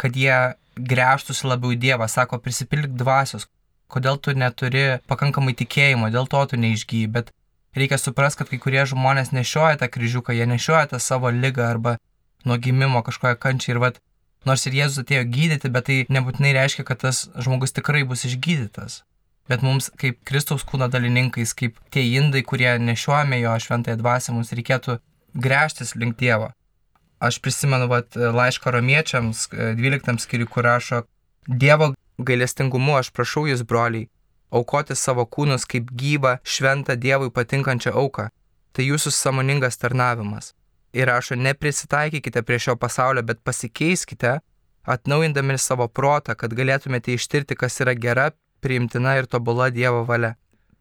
kad 0.00 0.16
jie 0.16 0.56
grėžtųsi 0.76 1.48
labiau 1.48 1.74
į 1.74 1.80
Dievą, 1.80 2.08
sako, 2.08 2.38
prisipildyk 2.42 2.96
dvasios, 2.96 3.48
kodėl 3.92 4.20
tu 4.20 4.34
neturi 4.36 5.00
pakankamai 5.08 5.54
tikėjimo, 5.56 6.10
dėl 6.12 6.28
to 6.32 6.42
tu 6.50 6.60
neišgyji, 6.60 7.10
bet 7.12 7.32
reikia 7.76 7.98
suprasti, 8.00 8.42
kad 8.42 8.52
kai 8.52 8.60
kurie 8.60 8.84
žmonės 8.88 9.32
nešioja 9.36 9.80
tą 9.80 9.88
kryžiuką, 9.92 10.36
jie 10.36 10.48
nešioja 10.48 10.92
tą 10.92 11.00
savo 11.00 11.32
lygą 11.32 11.68
arba 11.68 11.96
nuo 12.44 12.56
gimimo 12.62 13.02
kažkokią 13.06 13.40
kančią. 13.40 13.74
Ir 13.74 13.82
vad, 13.82 14.00
nors 14.48 14.66
ir 14.68 14.76
Jėzus 14.80 15.04
atėjo 15.04 15.26
gydyti, 15.32 15.72
bet 15.72 15.88
tai 15.88 15.98
nebūtinai 16.12 16.54
reiškia, 16.56 16.86
kad 16.88 17.04
tas 17.04 17.26
žmogus 17.36 17.76
tikrai 17.76 18.04
bus 18.08 18.24
išgydytas 18.28 19.02
bet 19.50 19.62
mums 19.62 19.90
kaip 20.00 20.18
Kristaus 20.26 20.64
kūno 20.66 20.88
dalininkais, 20.92 21.54
kaip 21.58 21.78
tie 21.94 22.04
indai, 22.18 22.42
kurie 22.42 22.76
nešiojame 22.82 23.40
jo 23.40 23.54
šventąją 23.62 24.00
dvasę, 24.00 24.34
mums 24.34 24.52
reikėtų 24.56 24.98
grėžtis 25.34 25.94
link 25.96 26.18
Dievo. 26.20 26.50
Aš 27.20 27.38
prisimenu 27.40 27.88
vat, 27.88 28.16
laišką 28.16 28.72
romiečiams 28.74 29.46
12 29.52 30.20
skiriui, 30.20 30.48
kur 30.50 30.66
rašo, 30.68 31.04
Dievo 31.46 31.94
gailestingumu 32.18 32.96
aš 32.98 33.12
prašau 33.14 33.46
jūs, 33.48 33.62
broliai, 33.62 34.08
aukoti 34.50 34.96
savo 34.96 35.24
kūnus 35.26 35.66
kaip 35.68 35.92
gyvą, 35.92 36.38
šventą 36.44 36.96
Dievui 36.96 37.30
patinkančią 37.32 37.94
auką. 37.94 38.28
Tai 38.76 38.84
jūsų 38.84 39.12
samoningas 39.14 39.78
tarnavimas. 39.80 40.52
Ir 40.96 41.08
rašo, 41.08 41.36
neprisitaikykite 41.36 42.42
prie 42.42 42.58
šio 42.60 42.76
pasaulio, 42.76 43.22
bet 43.24 43.40
pasikeiskite, 43.44 44.38
atnaujindami 44.84 45.56
savo 45.58 45.88
protą, 45.88 46.36
kad 46.36 46.52
galėtumėte 46.56 47.14
ištirti, 47.16 47.56
kas 47.56 47.80
yra 47.84 47.94
gera, 47.96 48.30
priimtina 48.60 49.16
ir 49.18 49.28
tobula 49.30 49.70
Dievo 49.70 50.04
valia. 50.08 50.34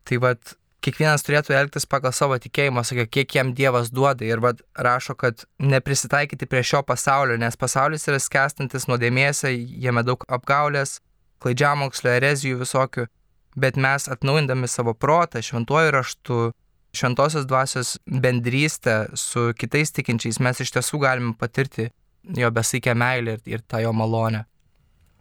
Tai 0.05 0.19
vad, 0.21 0.55
kiekvienas 0.85 1.25
turėtų 1.25 1.55
elgtis 1.57 1.87
pagal 1.89 2.13
savo 2.13 2.37
tikėjimą, 2.41 2.83
sakė, 2.85 3.07
kiek 3.09 3.35
jam 3.37 3.53
Dievas 3.57 3.89
duoda 3.93 4.25
ir 4.27 4.41
vad 4.43 4.61
rašo, 4.77 5.15
kad 5.17 5.45
neprisitaikyti 5.59 6.47
prie 6.49 6.61
šio 6.65 6.83
pasaulio, 6.85 7.37
nes 7.41 7.57
pasaulis 7.57 8.05
yra 8.09 8.19
skęstantis 8.21 8.87
nuodėmėse, 8.91 9.51
jame 9.81 10.05
daug 10.05 10.25
apgaulės, 10.29 10.99
klaidžiamokslio, 11.43 12.13
erezijų 12.19 12.61
visokių, 12.61 13.07
bet 13.59 13.79
mes 13.81 14.07
atnaujindami 14.11 14.69
savo 14.69 14.93
protą, 14.93 15.41
šventuoju 15.45 15.93
raštu, 15.95 16.39
šventosios 16.95 17.47
dvasios 17.49 17.95
bendrystę 18.05 19.09
su 19.19 19.51
kitais 19.57 19.91
tikinčiais, 19.95 20.39
mes 20.39 20.61
iš 20.63 20.71
tiesų 20.77 21.01
galime 21.03 21.33
patirti 21.39 21.89
jo 22.37 22.51
besaikę 22.51 22.95
meilę 22.97 23.37
ir, 23.37 23.43
ir 23.57 23.65
tą 23.67 23.81
jo 23.83 23.91
malonę. 23.93 24.45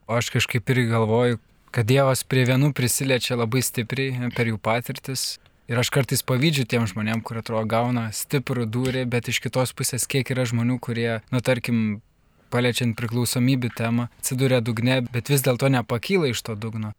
O 0.07 0.19
aš 0.21 0.31
kažkaip 0.35 0.69
irgi 0.71 0.91
galvoju, 0.93 1.41
kad 1.75 1.89
Dievas 1.91 2.23
prie 2.23 2.45
vienų 2.47 2.71
prisiliečia 2.77 3.35
labai 3.35 3.63
stipriai 3.67 4.31
per 4.37 4.47
jų 4.47 4.61
patirtis. 4.63 5.41
Ir 5.67 5.81
aš 5.81 5.89
kartais 5.91 6.21
pavydžiu 6.23 6.67
tiem 6.69 6.85
žmonėm, 6.87 7.23
kur 7.25 7.41
atrodo 7.41 7.65
gauna 7.67 8.11
stiprų 8.13 8.67
dūrį, 8.69 9.07
bet 9.11 9.31
iš 9.33 9.41
kitos 9.43 9.73
pusės 9.75 10.05
kiek 10.07 10.29
yra 10.31 10.45
žmonių, 10.47 10.77
kurie, 10.79 11.23
nu 11.33 11.41
tarkim, 11.41 11.79
paliečiant 12.53 12.95
priklausomybių 12.99 13.71
temą, 13.75 14.07
atsidūrė 14.21 14.61
dugne, 14.63 15.01
bet 15.09 15.33
vis 15.33 15.43
dėlto 15.43 15.73
nepakyla 15.73 16.31
iš 16.31 16.45
to 16.47 16.55
dugno. 16.55 16.93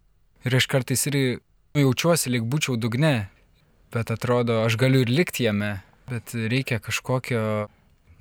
Ir 0.43 0.57
aš 0.57 0.67
kartais 0.67 1.05
irgi 1.07 1.37
jaučiuosi, 1.77 2.33
lyg 2.33 2.49
būčiau 2.49 2.75
dugne, 2.81 3.29
bet 3.93 4.11
atrodo, 4.11 4.63
aš 4.65 4.79
galiu 4.81 5.05
ir 5.05 5.13
likti 5.13 5.45
jame, 5.45 5.77
bet 6.09 6.33
reikia 6.33 6.81
kažkokio, 6.83 7.69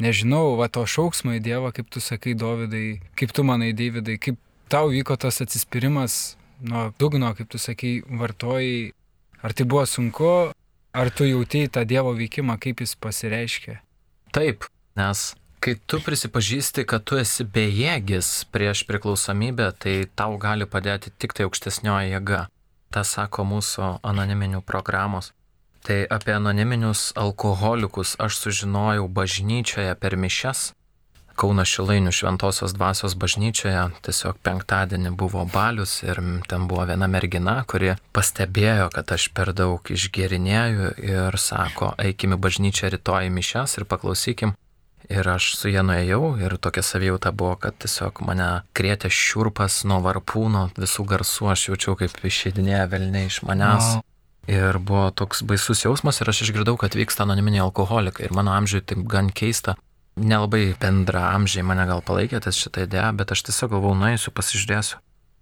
nežinau, 0.05 0.55
va 0.61 0.69
to 0.69 0.85
šauksmo 0.85 1.35
į 1.41 1.43
Dievą, 1.49 1.73
kaip 1.75 1.89
tu 1.89 2.05
sakai, 2.05 2.37
Dovydai, 2.39 3.01
kaip 3.19 3.33
tu 3.35 3.49
manai, 3.49 3.73
Davidai, 3.73 4.21
kaip 4.21 4.39
tau 4.69 4.93
vyko 4.93 5.17
tas 5.17 5.41
atsispyrimas 5.41 6.37
nuo 6.61 6.91
dugno, 6.99 7.33
kaip 7.35 7.51
tu 7.51 7.59
sakai, 7.59 8.03
vartojai, 8.07 8.93
ar 9.43 9.53
tai 9.53 9.67
buvo 9.67 9.85
sunku, 9.89 10.35
ar 10.95 11.11
tu 11.11 11.27
jautėjai 11.29 11.73
tą 11.75 11.87
Dievo 11.89 12.15
veikimą, 12.17 12.59
kaip 12.63 12.85
jis 12.85 12.95
pasireiškia? 13.01 13.81
Taip, 14.35 14.69
nes 14.99 15.33
kai 15.65 15.79
tu 15.89 15.97
prisipažįsti, 16.05 16.85
kad 16.85 17.07
tu 17.09 17.17
esi 17.17 17.45
bejėgis 17.49 18.45
prieš 18.53 18.83
priklausomybę, 18.89 19.71
tai 19.81 19.95
tau 20.13 20.37
gali 20.41 20.69
padėti 20.69 21.13
tik 21.17 21.33
tai 21.37 21.47
aukštesnioji 21.49 22.13
jėga. 22.13 22.41
Ta 22.93 23.03
sako 23.09 23.47
mūsų 23.49 23.89
anoniminių 24.05 24.61
programos. 24.61 25.33
Tai 25.85 25.97
apie 26.17 26.35
anoniminius 26.37 27.13
alkoholikus 27.21 28.15
aš 28.21 28.37
sužinojau 28.43 29.09
bažnyčioje 29.09 29.97
per 30.01 30.19
mišes. 30.21 30.73
Kauno 31.35 31.65
Šilainių 31.67 32.13
Šventojios 32.15 32.75
dvasios 32.77 33.17
bažnyčioje 33.19 33.83
tiesiog 34.07 34.39
penktadienį 34.47 35.11
buvo 35.19 35.43
balius 35.51 35.97
ir 36.07 36.21
ten 36.49 36.69
buvo 36.71 36.87
viena 36.87 37.09
mergina, 37.11 37.57
kuri 37.67 37.97
pastebėjo, 38.15 38.91
kad 38.95 39.11
aš 39.17 39.29
per 39.35 39.51
daug 39.57 39.83
išgerinėjau 39.91 40.93
ir 41.03 41.39
sako, 41.41 41.95
eikime 41.99 42.39
bažnyčią 42.39 42.93
rytoj 42.95 43.31
į 43.31 43.35
mišes 43.35 43.79
ir 43.81 43.89
paklausykim. 43.91 44.55
Ir 45.13 45.29
aš 45.29 45.51
su 45.59 45.69
jie 45.69 45.83
nuėjau 45.85 46.37
ir 46.41 46.57
tokia 46.57 46.81
savijauta 46.87 47.33
buvo, 47.35 47.59
kad 47.61 47.77
tiesiog 47.83 48.23
mane 48.25 48.49
krėtė 48.73 49.11
šiurpas 49.13 49.83
nuo 49.91 49.99
varpūno, 50.05 50.71
visų 50.81 51.05
garsų 51.11 51.51
aš 51.53 51.69
jaučiau, 51.69 51.97
kaip 52.01 52.15
išėdinėja 52.25 52.87
velniai 52.95 53.29
iš 53.29 53.43
manęs. 53.45 53.97
Wow. 53.99 54.05
Ir 54.49 54.77
buvo 54.81 55.09
toks 55.17 55.43
baisus 55.49 55.85
jausmas 55.85 56.21
ir 56.21 56.29
aš 56.29 56.45
išgirdau, 56.47 56.77
kad 56.81 56.97
vyksta 56.97 57.25
anoniminiai 57.25 57.65
alkoholikai. 57.65 58.27
Ir 58.29 58.37
mano 58.37 58.53
amžiui 58.57 58.83
tai 58.85 58.97
gan 59.09 59.31
keista. 59.33 59.77
Nelabai 60.15 60.77
bendra 60.81 61.27
amžiai 61.35 61.65
mane 61.67 61.87
gal 61.91 62.03
palaikė 62.07 62.41
ties 62.45 62.61
šitą 62.63 62.87
idėją, 62.87 63.11
bet 63.19 63.35
aš 63.35 63.43
tiesiog 63.49 63.75
galvau, 63.75 63.97
nueisiu, 63.99 64.31
pasižiūrėsiu. 64.35 65.01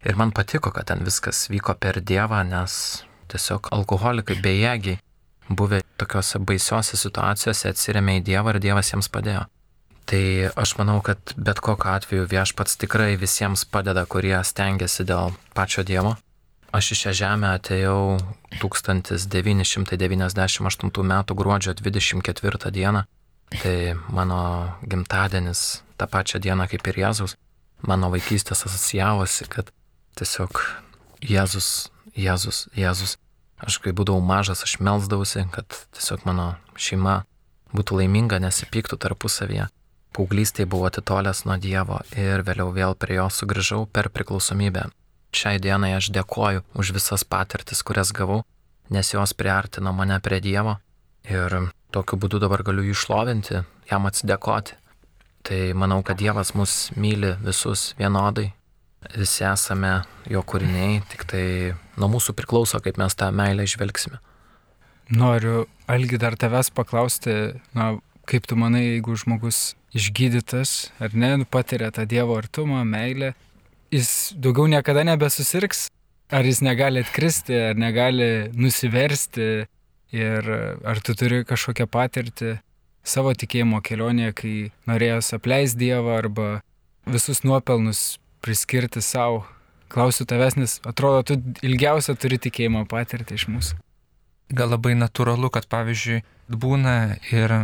Ir 0.08 0.18
man 0.18 0.32
patiko, 0.34 0.72
kad 0.74 0.88
ten 0.88 1.04
viskas 1.06 1.44
vyko 1.52 1.76
per 1.78 2.00
Dievą, 2.00 2.40
nes 2.48 3.04
tiesiog 3.32 3.68
alkoholikai 3.76 4.40
bejėgiai 4.42 4.98
buvę 5.52 5.82
tokiuose 6.00 6.40
baisiuose 6.40 6.96
situacijose 6.96 7.70
atsiriamė 7.70 8.18
į 8.20 8.26
Dievą 8.32 8.56
ir 8.56 8.62
Dievas 8.64 8.94
jiems 8.94 9.12
padėjo. 9.12 9.44
Tai 10.08 10.24
aš 10.58 10.74
manau, 10.80 10.98
kad 11.04 11.36
bet 11.36 11.60
kokiu 11.62 11.92
atveju 11.92 12.26
viešpats 12.32 12.80
tikrai 12.80 13.12
visiems 13.20 13.68
padeda, 13.68 14.08
kurie 14.08 14.34
stengiasi 14.42 15.06
dėl 15.06 15.36
pačio 15.54 15.84
Dievo 15.86 16.16
Aš 16.72 16.94
į 16.94 16.96
šią 16.96 17.10
žemę 17.18 17.48
atėjau 17.58 17.96
1998 18.62 21.02
m. 21.04 21.12
gruodžio 21.36 21.74
24 21.76 22.70
d. 22.72 23.04
Tai 23.60 23.94
mano 24.08 24.72
gimtadienis 24.86 25.82
tą 26.00 26.06
pačią 26.08 26.40
dieną 26.40 26.68
kaip 26.70 26.86
ir 26.88 27.00
Jėzus. 27.04 27.36
Mano 27.82 28.08
vaikystės 28.14 28.64
asocijavosi, 28.68 29.48
kad 29.50 29.72
tiesiog 30.16 30.62
Jėzus, 31.20 31.90
Jėzus, 32.16 32.68
Jėzus. 32.78 33.18
Aš 33.62 33.78
kai 33.82 33.92
būdavau 33.94 34.22
mažas, 34.24 34.64
aš 34.66 34.78
melzdavausi, 34.80 35.44
kad 35.54 35.66
tiesiog 35.94 36.24
mano 36.26 36.54
šeima 36.74 37.22
būtų 37.74 38.00
laiminga, 38.00 38.40
nesipyktų 38.42 38.98
tarpusavyje. 39.02 39.68
Paauglystėje 40.16 40.68
buvau 40.68 40.90
atitolęs 40.90 41.44
nuo 41.48 41.56
Dievo 41.60 42.02
ir 42.16 42.42
vėliau 42.46 42.72
vėl 42.74 42.98
prie 42.98 43.20
jo 43.20 43.28
sugrįžau 43.32 43.86
per 43.88 44.10
priklausomybę 44.12 44.90
šiai 45.32 45.60
dienai 45.60 45.94
aš 45.96 46.10
dėkoju 46.14 46.62
už 46.76 46.92
visas 46.96 47.24
patirtis, 47.24 47.82
kurias 47.82 48.12
gavau, 48.12 48.42
nes 48.92 49.12
jos 49.14 49.32
priartino 49.32 49.92
mane 49.96 50.18
prie 50.20 50.40
Dievo 50.44 50.76
ir 51.24 51.72
tokiu 51.92 52.18
būdu 52.20 52.40
dabar 52.42 52.64
galiu 52.66 52.84
jį 52.86 52.96
išlovinti, 52.96 53.62
jam 53.90 54.08
atsidėkoti. 54.08 54.78
Tai 55.42 55.60
manau, 55.74 56.00
kad 56.06 56.20
Dievas 56.20 56.52
mus 56.54 56.92
myli 56.94 57.34
visus 57.42 57.92
vienodai, 57.98 58.52
visi 59.16 59.42
esame 59.46 60.02
jo 60.30 60.42
kūriniai, 60.46 61.00
tik 61.10 61.26
tai 61.30 61.44
nuo 61.98 62.08
mūsų 62.12 62.36
priklauso, 62.38 62.78
kaip 62.82 63.00
mes 63.02 63.18
tą 63.18 63.32
meilę 63.34 63.66
išvelgsime. 63.66 64.20
Noriu, 65.12 65.66
Algi, 65.90 66.16
dar 66.16 66.38
tavęs 66.38 66.70
paklausti, 66.72 67.34
na, 67.76 67.96
kaip 68.30 68.46
tu 68.48 68.56
manai, 68.56 68.84
jeigu 68.94 69.16
žmogus 69.18 69.74
išgydytas 69.92 70.92
ar 71.02 71.12
ne, 71.12 71.34
nu, 71.42 71.48
patiria 71.48 71.90
tą 71.92 72.06
Dievo 72.08 72.38
artumą, 72.38 72.84
meilę, 72.88 73.34
jis 73.92 74.32
daugiau 74.38 74.70
niekada 74.70 75.04
nebesusirgs, 75.04 75.88
ar 76.32 76.46
jis 76.48 76.62
negali 76.64 77.02
atkristi, 77.04 77.58
ar 77.72 77.76
negali 77.76 78.48
nusiversti 78.56 79.66
ir 80.12 80.48
ar 80.84 81.00
tu 81.04 81.16
turi 81.18 81.42
kažkokią 81.48 81.88
patirtį 81.90 82.58
savo 83.02 83.32
tikėjimo 83.34 83.80
kelionėje, 83.84 84.34
kai 84.38 84.54
norėjęs 84.90 85.32
apleisti 85.38 85.86
Dievą 85.86 86.18
arba 86.20 86.48
visus 87.08 87.42
nuopelnus 87.42 88.18
priskirti 88.44 89.02
savo. 89.02 89.44
Klausiu 89.92 90.24
tavęs, 90.24 90.56
nes 90.56 90.78
atrodo, 90.88 91.20
tu 91.26 91.36
ilgiausią 91.66 92.14
turi 92.16 92.38
tikėjimo 92.40 92.86
patirtį 92.88 93.36
iš 93.36 93.48
mūsų. 93.52 93.80
Gal 94.52 94.72
labai 94.72 94.94
natūralu, 94.96 95.50
kad 95.52 95.68
pavyzdžiui 95.72 96.22
būna 96.48 97.18
ir 97.32 97.54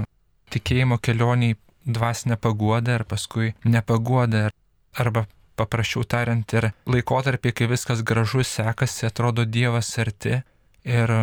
tikėjimo 0.52 0.99
kelioniai 1.00 1.57
dvasinė 1.88 2.37
paguoda 2.40 2.99
ir 2.99 3.05
paskui 3.09 3.55
nepaguoda 3.64 4.49
arba 4.99 5.25
paprasčiau 5.59 6.05
tariant, 6.07 6.47
ir 6.55 6.71
laikotarpį, 6.87 7.52
kai 7.52 7.69
viskas 7.71 8.05
gražu 8.07 8.45
sekasi, 8.47 9.09
atrodo 9.09 9.45
Dievas 9.45 9.90
arti 9.99 10.38
ir 10.85 11.14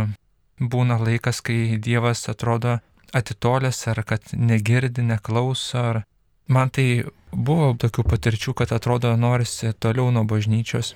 būna 0.59 0.99
laikas, 1.01 1.41
kai 1.41 1.77
Dievas 1.77 2.27
atrodo 2.29 2.79
atitolęs 3.13 3.87
ar 3.87 4.03
kad 4.03 4.33
negirdi, 4.33 5.01
neklauso. 5.01 5.79
Ar... 5.79 6.03
Man 6.47 6.69
tai 6.69 7.05
buvo 7.31 7.73
tokių 7.73 8.05
patirčių, 8.05 8.53
kad 8.53 8.71
atrodo 8.75 9.15
norisi 9.17 9.73
toliau 9.73 10.11
nuo 10.13 10.23
bažnyčios. 10.29 10.93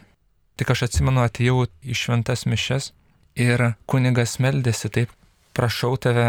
Tik 0.60 0.76
aš 0.76 0.90
atsimenu, 0.90 1.24
atėjau 1.24 1.66
į 1.82 1.96
šventas 1.96 2.46
mišes 2.46 2.92
ir 3.40 3.74
kunigas 3.90 4.38
meldėsi 4.44 4.92
taip, 4.92 5.12
prašau 5.56 5.96
tave, 5.98 6.28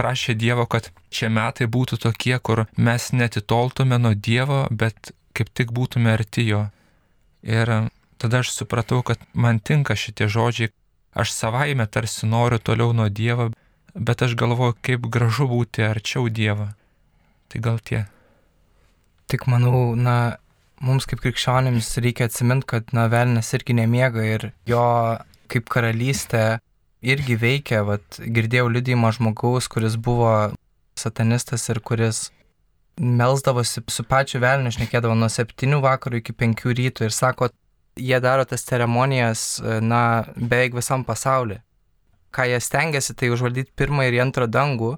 prašė 0.00 0.34
Dievo, 0.34 0.66
kad 0.66 0.90
šie 1.12 1.28
metai 1.28 1.68
būtų 1.68 2.00
tokie, 2.00 2.36
kur 2.38 2.64
mes 2.76 3.10
netitoltume 3.12 4.00
nuo 4.00 4.14
Dievo, 4.14 4.64
bet 4.70 5.12
kaip 5.36 5.52
tik 5.54 5.72
būtume 5.76 6.12
arti 6.12 6.48
jo. 6.48 6.66
Ir 7.44 7.90
tada 8.20 8.42
aš 8.42 8.52
supratau, 8.56 9.02
kad 9.06 9.20
man 9.32 9.60
tinka 9.60 9.96
šitie 9.96 10.28
žodžiai, 10.28 10.72
aš 11.12 11.32
savaime 11.34 11.86
tarsi 11.86 12.26
noriu 12.26 12.58
toliau 12.58 12.92
nuo 12.96 13.08
Dievo, 13.08 13.50
bet 13.94 14.22
aš 14.22 14.36
galvoju, 14.38 14.76
kaip 14.82 15.08
gražu 15.10 15.48
būti 15.50 15.84
arčiau 15.86 16.28
Dievo. 16.28 16.70
Tai 17.50 17.60
gal 17.62 17.80
tie. 17.82 18.04
Tik 19.30 19.46
manau, 19.50 19.94
na, 19.98 20.38
mums 20.82 21.06
kaip 21.10 21.22
krikščionėms 21.22 21.92
reikia 22.02 22.30
atsiminti, 22.30 22.68
kad, 22.74 22.94
na, 22.96 23.08
velnas 23.10 23.50
irgi 23.58 23.76
nemiega 23.78 24.24
ir 24.26 24.50
jo 24.70 24.84
kaip 25.50 25.70
karalystė 25.70 26.60
irgi 27.02 27.36
veikia, 27.40 27.82
vat, 27.86 28.20
girdėjau 28.20 28.68
liudymą 28.70 29.10
žmogaus, 29.16 29.66
kuris 29.72 29.96
buvo 29.98 30.52
satanistas 30.98 31.66
ir 31.72 31.80
kuris 31.80 32.28
melzdavosi 33.00 33.82
su 33.88 34.04
pačiu 34.04 34.40
velniu, 34.42 34.72
šnekėdavo 34.74 35.14
nuo 35.16 35.30
7 35.32 35.80
vakaro 35.80 36.20
iki 36.20 36.34
5 36.36 36.66
ryto 36.76 37.06
ir 37.06 37.14
sako, 37.16 37.48
jie 38.00 38.20
daro 38.24 38.46
tas 38.48 38.64
ceremonijas, 38.66 39.60
na, 39.84 40.24
beveik 40.36 40.74
visam 40.78 41.04
pasauliu. 41.04 41.60
Ką 42.34 42.46
jie 42.46 42.58
stengiasi, 42.62 43.14
tai 43.18 43.30
užvaldyti 43.34 43.74
pirmą 43.76 44.06
ir 44.06 44.20
antrą 44.22 44.46
dangų 44.50 44.94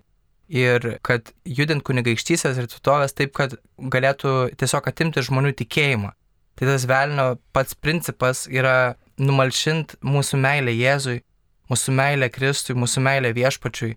ir 0.52 0.98
kad 1.06 1.32
judint 1.48 1.84
kunigaikštysės 1.86 2.58
ir 2.60 2.68
tutovės 2.68 3.16
taip, 3.16 3.32
kad 3.36 3.56
galėtų 3.78 4.52
tiesiog 4.60 4.88
atimti 4.90 5.24
žmonių 5.24 5.54
tikėjimą. 5.62 6.12
Tai 6.60 6.68
tas 6.68 6.84
velnio 6.86 7.26
pats 7.56 7.74
principas 7.74 8.44
yra 8.50 8.94
numalšinti 9.16 10.02
mūsų 10.04 10.40
meilę 10.44 10.74
Jėzui, 10.76 11.22
mūsų 11.72 11.94
meilę 11.96 12.28
Kristui, 12.32 12.76
mūsų 12.76 13.02
meilę 13.04 13.32
viešpačiui 13.36 13.94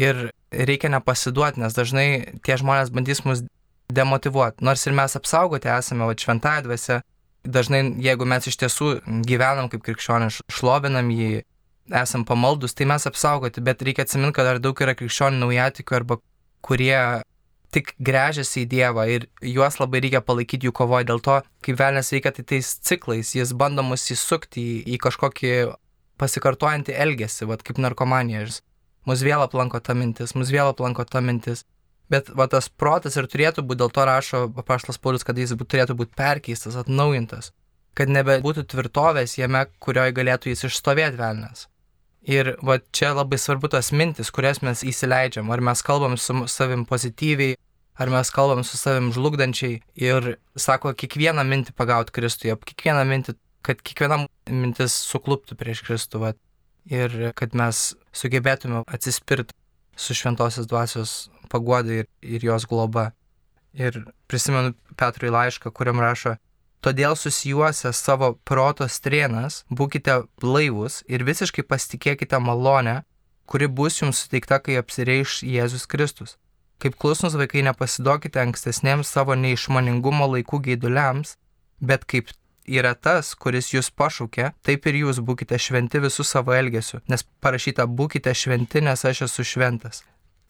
ir 0.00 0.30
reikia 0.50 0.90
nepasiduoti, 0.94 1.60
nes 1.60 1.76
dažnai 1.76 2.06
tie 2.46 2.56
žmonės 2.60 2.92
bandys 2.94 3.24
mus 3.26 3.44
demotivuoti. 3.92 4.64
Nors 4.64 4.86
ir 4.86 4.96
mes 4.96 5.16
apsaugoti 5.18 5.68
esame, 5.68 6.06
o 6.06 6.14
šventąją 6.14 6.64
dvasę, 6.66 7.00
dažnai 7.44 7.82
jeigu 8.02 8.26
mes 8.28 8.46
iš 8.46 8.58
tiesų 8.60 8.90
gyvenam 9.26 9.70
kaip 9.72 9.84
krikščionys, 9.86 10.42
šlovinam 10.52 11.10
jį, 11.14 11.42
esam 12.02 12.24
pamaldus, 12.28 12.74
tai 12.76 12.86
mes 12.90 13.06
apsaugoti, 13.08 13.62
bet 13.64 13.82
reikia 13.82 14.06
atsiminti, 14.06 14.36
kad 14.36 14.46
dar 14.46 14.60
daug 14.62 14.78
yra 14.80 14.94
krikščionių 14.98 15.42
naujatikių 15.42 15.96
arba 15.96 16.20
kurie 16.64 17.22
tik 17.74 17.92
grežiasi 18.02 18.64
į 18.64 18.68
Dievą 18.70 19.06
ir 19.10 19.26
juos 19.46 19.78
labai 19.80 20.02
reikia 20.04 20.22
palaikyti 20.26 20.68
jų 20.68 20.74
kovoje. 20.74 21.06
Dėl 21.08 21.22
to, 21.22 21.38
kaip 21.64 21.78
velnės 21.78 22.10
veikia, 22.14 22.32
tai 22.34 22.44
tais 22.54 22.72
ciklais 22.86 23.34
jis 23.36 23.54
bando 23.54 23.84
mus 23.86 24.08
įsukti 24.10 24.62
į, 24.62 24.74
į 24.94 24.98
kažkokį 25.06 25.52
pasikartojantį 26.20 26.96
elgesį, 27.04 27.46
vad 27.50 27.62
kaip 27.66 27.78
narkomanija. 27.80 28.48
Mus 29.08 29.22
vėl 29.24 29.42
aplanko 29.44 29.80
ta 29.80 29.94
mintis, 29.96 30.34
mus 30.36 30.50
vėl 30.52 30.72
aplanko 30.72 31.06
ta 31.08 31.22
mintis. 31.24 31.64
Bet 32.10 32.30
va, 32.34 32.48
tas 32.50 32.66
protas 32.68 33.14
ir 33.16 33.28
turėtų 33.30 33.62
būti, 33.62 33.80
dėl 33.84 33.92
to 33.94 34.04
rašo 34.06 34.44
papaštas 34.56 34.98
Paulius, 34.98 35.24
kad 35.26 35.38
jis 35.38 35.54
būt, 35.54 35.70
turėtų 35.70 35.94
būti 36.00 36.16
perkeistas, 36.18 36.78
atnaujintas, 36.80 37.52
kad 37.94 38.10
nebebūtų 38.10 38.66
tvirtovės 38.72 39.36
jame, 39.38 39.66
kurioje 39.78 40.16
galėtų 40.18 40.50
jis 40.50 40.66
išstovėti 40.70 41.20
velnės. 41.20 41.68
Ir 42.26 42.56
va 42.66 42.76
čia 42.92 43.14
labai 43.16 43.38
svarbu 43.40 43.70
tas 43.72 43.92
mintis, 43.96 44.28
kurias 44.34 44.60
mes 44.60 44.82
įsileidžiam. 44.84 45.48
Ar 45.54 45.62
mes 45.64 45.80
kalbam 45.86 46.18
su 46.20 46.36
savim 46.52 46.84
pozityviai, 46.88 47.56
ar 47.96 48.12
mes 48.12 48.30
kalbam 48.34 48.60
su 48.64 48.76
savim 48.76 49.08
žlugdančiai. 49.14 49.80
Ir 49.96 50.34
sako, 50.56 50.92
kiekvieną 50.92 51.46
mintį 51.48 51.72
pagauti 51.78 52.12
Kristuje, 52.18 52.58
kiekvieną 52.72 53.06
mintį, 53.08 53.36
kad 53.64 53.80
kiekviena 53.80 54.26
mintis 54.50 54.98
sukluptų 55.08 55.56
prieš 55.60 55.84
Kristų. 55.86 56.20
Va. 56.26 56.34
Ir 56.90 57.32
kad 57.36 57.56
mes 57.56 57.94
sugebėtume 58.16 58.84
atsispirti 58.88 59.56
su 60.00 60.16
šventosios 60.16 60.68
dvasios 60.68 61.12
paguodai 61.50 62.04
ir, 62.04 62.10
ir 62.22 62.46
jos 62.50 62.68
globa. 62.70 63.10
Ir 63.74 64.00
prisimenu 64.30 64.72
Petrui 64.98 65.30
laišką, 65.30 65.70
kuriam 65.74 66.00
rašo, 66.02 66.36
Todėl 66.80 67.12
susijuosę 67.12 67.90
savo 67.92 68.30
proto 68.48 68.86
strėnas, 68.88 69.64
būkite 69.68 70.14
blaivus 70.40 71.02
ir 71.12 71.26
visiškai 71.28 71.66
pasitikėkite 71.68 72.38
malonę, 72.40 73.02
kuri 73.44 73.68
bus 73.68 73.98
jums 74.00 74.22
suteikta, 74.24 74.62
kai 74.64 74.78
apsireiš 74.80 75.42
Jėzus 75.44 75.84
Kristus. 75.84 76.38
Kaip 76.80 76.96
klusnus 76.96 77.36
vaikai 77.36 77.66
nepasidokite 77.66 78.40
ankstesniems 78.40 79.12
savo 79.12 79.36
neišmaningumo 79.36 80.30
laikų 80.32 80.62
gaiduliams, 80.70 81.34
bet 81.84 82.08
kaip 82.08 82.32
yra 82.64 82.94
tas, 82.94 83.34
kuris 83.36 83.68
jūs 83.74 83.92
pašaukė, 83.92 84.54
taip 84.64 84.88
ir 84.88 85.02
jūs 85.02 85.20
būkite 85.20 85.60
šventi 85.60 86.00
visų 86.00 86.24
savo 86.24 86.56
elgesiu, 86.56 87.02
nes 87.12 87.26
parašyta 87.44 87.84
būkite 87.84 88.32
šventi, 88.32 88.80
nes 88.88 89.04
aš 89.04 89.26
esu 89.28 89.44
šventas. 89.44 90.00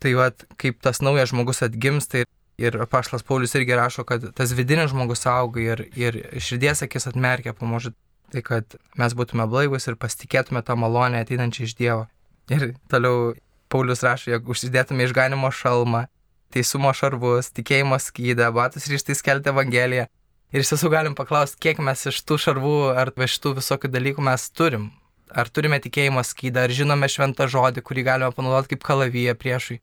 Tai 0.00 0.12
vad, 0.16 0.44
kaip 0.60 0.78
tas 0.80 1.02
naujas 1.04 1.28
žmogus 1.32 1.60
atgimsta 1.66 2.24
ir 2.60 2.76
paštas 2.92 3.24
Paulius 3.26 3.54
irgi 3.56 3.76
rašo, 3.76 4.04
kad 4.08 4.24
tas 4.36 4.52
vidinis 4.56 4.92
žmogus 4.92 5.26
auga 5.28 5.60
ir, 5.60 5.82
ir 5.96 6.16
širdies 6.40 6.84
akis 6.86 7.08
atmerkia 7.10 7.52
pamažu, 7.56 7.92
tai 8.32 8.42
kad 8.46 8.76
mes 9.00 9.16
būtume 9.16 9.44
blaivus 9.50 9.88
ir 9.88 9.98
pasitikėtume 10.00 10.62
tą 10.64 10.76
malonę 10.80 11.20
ateinančią 11.24 11.66
iš 11.66 11.76
Dievo. 11.76 12.06
Ir 12.52 12.72
toliau 12.90 13.34
Paulius 13.70 14.04
rašo, 14.04 14.32
jog 14.32 14.48
užsidėtume 14.50 15.04
išganimo 15.06 15.52
šalmą, 15.54 16.06
teisumo 16.54 16.92
šarvus, 16.96 17.52
tikėjimo 17.54 17.98
skydą, 18.02 18.50
batus 18.54 18.88
ryštai 18.90 19.16
skelti 19.18 19.52
Evangeliją. 19.52 20.08
Ir 20.50 20.64
iš 20.64 20.72
tiesų 20.72 20.90
galim 20.90 21.14
paklausti, 21.14 21.60
kiek 21.62 21.78
mes 21.78 22.08
iš 22.10 22.24
tų 22.26 22.40
šarvų 22.42 22.78
ar 22.98 23.12
iš 23.22 23.36
tų 23.38 23.54
visokių 23.60 23.92
dalykų 23.92 24.24
mes 24.26 24.48
turim. 24.50 24.88
Ar 25.30 25.46
turime 25.46 25.78
tikėjimo 25.78 26.24
skydą, 26.26 26.64
ar 26.66 26.74
žinome 26.74 27.06
šventą 27.06 27.46
žodį, 27.46 27.84
kurį 27.86 28.02
galime 28.08 28.32
panaudoti 28.34 28.74
kaip 28.74 28.82
kalavyje 28.88 29.36
priešui. 29.38 29.78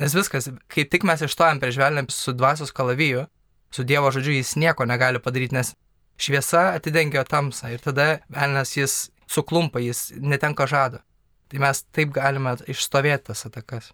Nes 0.00 0.16
viskas, 0.16 0.48
kai 0.72 0.86
tik 0.88 1.04
mes 1.04 1.20
išstojam 1.20 1.60
prieš 1.60 1.76
velnę 1.76 2.06
su 2.08 2.32
dvasios 2.32 2.72
kalaviju, 2.72 3.26
su 3.70 3.84
Dievo 3.84 4.10
žodžiu 4.10 4.32
jis 4.38 4.56
nieko 4.56 4.86
negali 4.88 5.20
padaryti, 5.20 5.54
nes 5.54 5.74
šviesa 6.20 6.70
atidengia 6.74 7.24
tamsą 7.28 7.74
ir 7.74 7.84
tada 7.84 8.06
velnės 8.32 8.76
jis 8.78 8.98
suklumpa, 9.30 9.80
jis 9.84 10.10
netenka 10.16 10.66
žado. 10.66 11.04
Tai 11.50 11.62
mes 11.66 11.84
taip 11.92 12.12
galime 12.16 12.56
išstovėti 12.70 13.28
tas 13.30 13.44
atakas. 13.48 13.90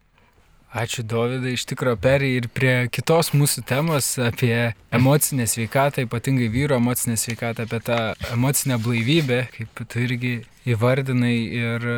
Ačiū 0.76 1.06
Dovydai, 1.08 1.54
iš 1.56 1.64
tikrųjų 1.70 1.98
perė 2.02 2.28
ir 2.36 2.48
prie 2.52 2.74
kitos 2.92 3.30
mūsų 3.32 3.62
temos 3.68 4.10
apie 4.20 4.74
emocinę 4.92 5.46
sveikatą, 5.48 6.04
ypatingai 6.04 6.50
vyro 6.52 6.76
emocinę 6.76 7.16
sveikatą, 7.16 7.64
apie 7.64 7.80
tą 7.86 7.98
emocinę 8.34 8.76
blaivybę, 8.82 9.38
kaip 9.54 9.84
tu 9.86 10.02
irgi 10.02 10.34
įvardinai 10.68 11.36
ir 11.62 11.88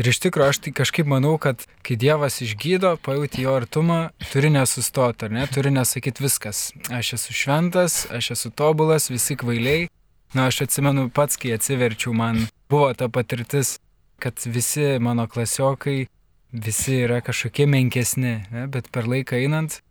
Ir 0.00 0.08
iš 0.08 0.22
tikrųjų 0.24 0.52
aš 0.54 0.60
tai 0.64 0.72
kažkaip 0.72 1.08
manau, 1.08 1.34
kad 1.36 1.66
kai 1.84 1.98
Dievas 2.00 2.38
išgydo, 2.44 2.94
pajūti 3.04 3.44
jo 3.44 3.52
artumą, 3.58 3.98
turi 4.32 4.48
nesustoti, 4.54 5.28
ar 5.28 5.34
ne, 5.36 5.44
turi 5.52 5.72
nesakyti 5.74 6.24
viskas. 6.24 6.70
Aš 6.88 7.14
esu 7.18 7.36
šventas, 7.36 8.06
aš 8.08 8.32
esu 8.36 8.52
tobulas, 8.56 9.10
visi 9.12 9.36
kvailiai. 9.36 9.90
Na, 10.32 10.48
aš 10.48 10.62
atsimenu 10.64 11.10
pats, 11.12 11.36
kai 11.36 11.52
atsiverčiau, 11.58 12.14
man 12.16 12.46
buvo 12.72 12.88
ta 12.96 13.10
patirtis, 13.12 13.76
kad 14.22 14.40
visi 14.48 14.96
mano 15.02 15.26
klasiokai, 15.28 16.06
visi 16.52 17.02
yra 17.04 17.20
kažkokie 17.20 17.68
menkesni, 17.68 18.38
ne? 18.48 18.64
bet 18.72 18.88
per 18.92 19.08
laiką 19.10 19.36
einant 19.44 19.82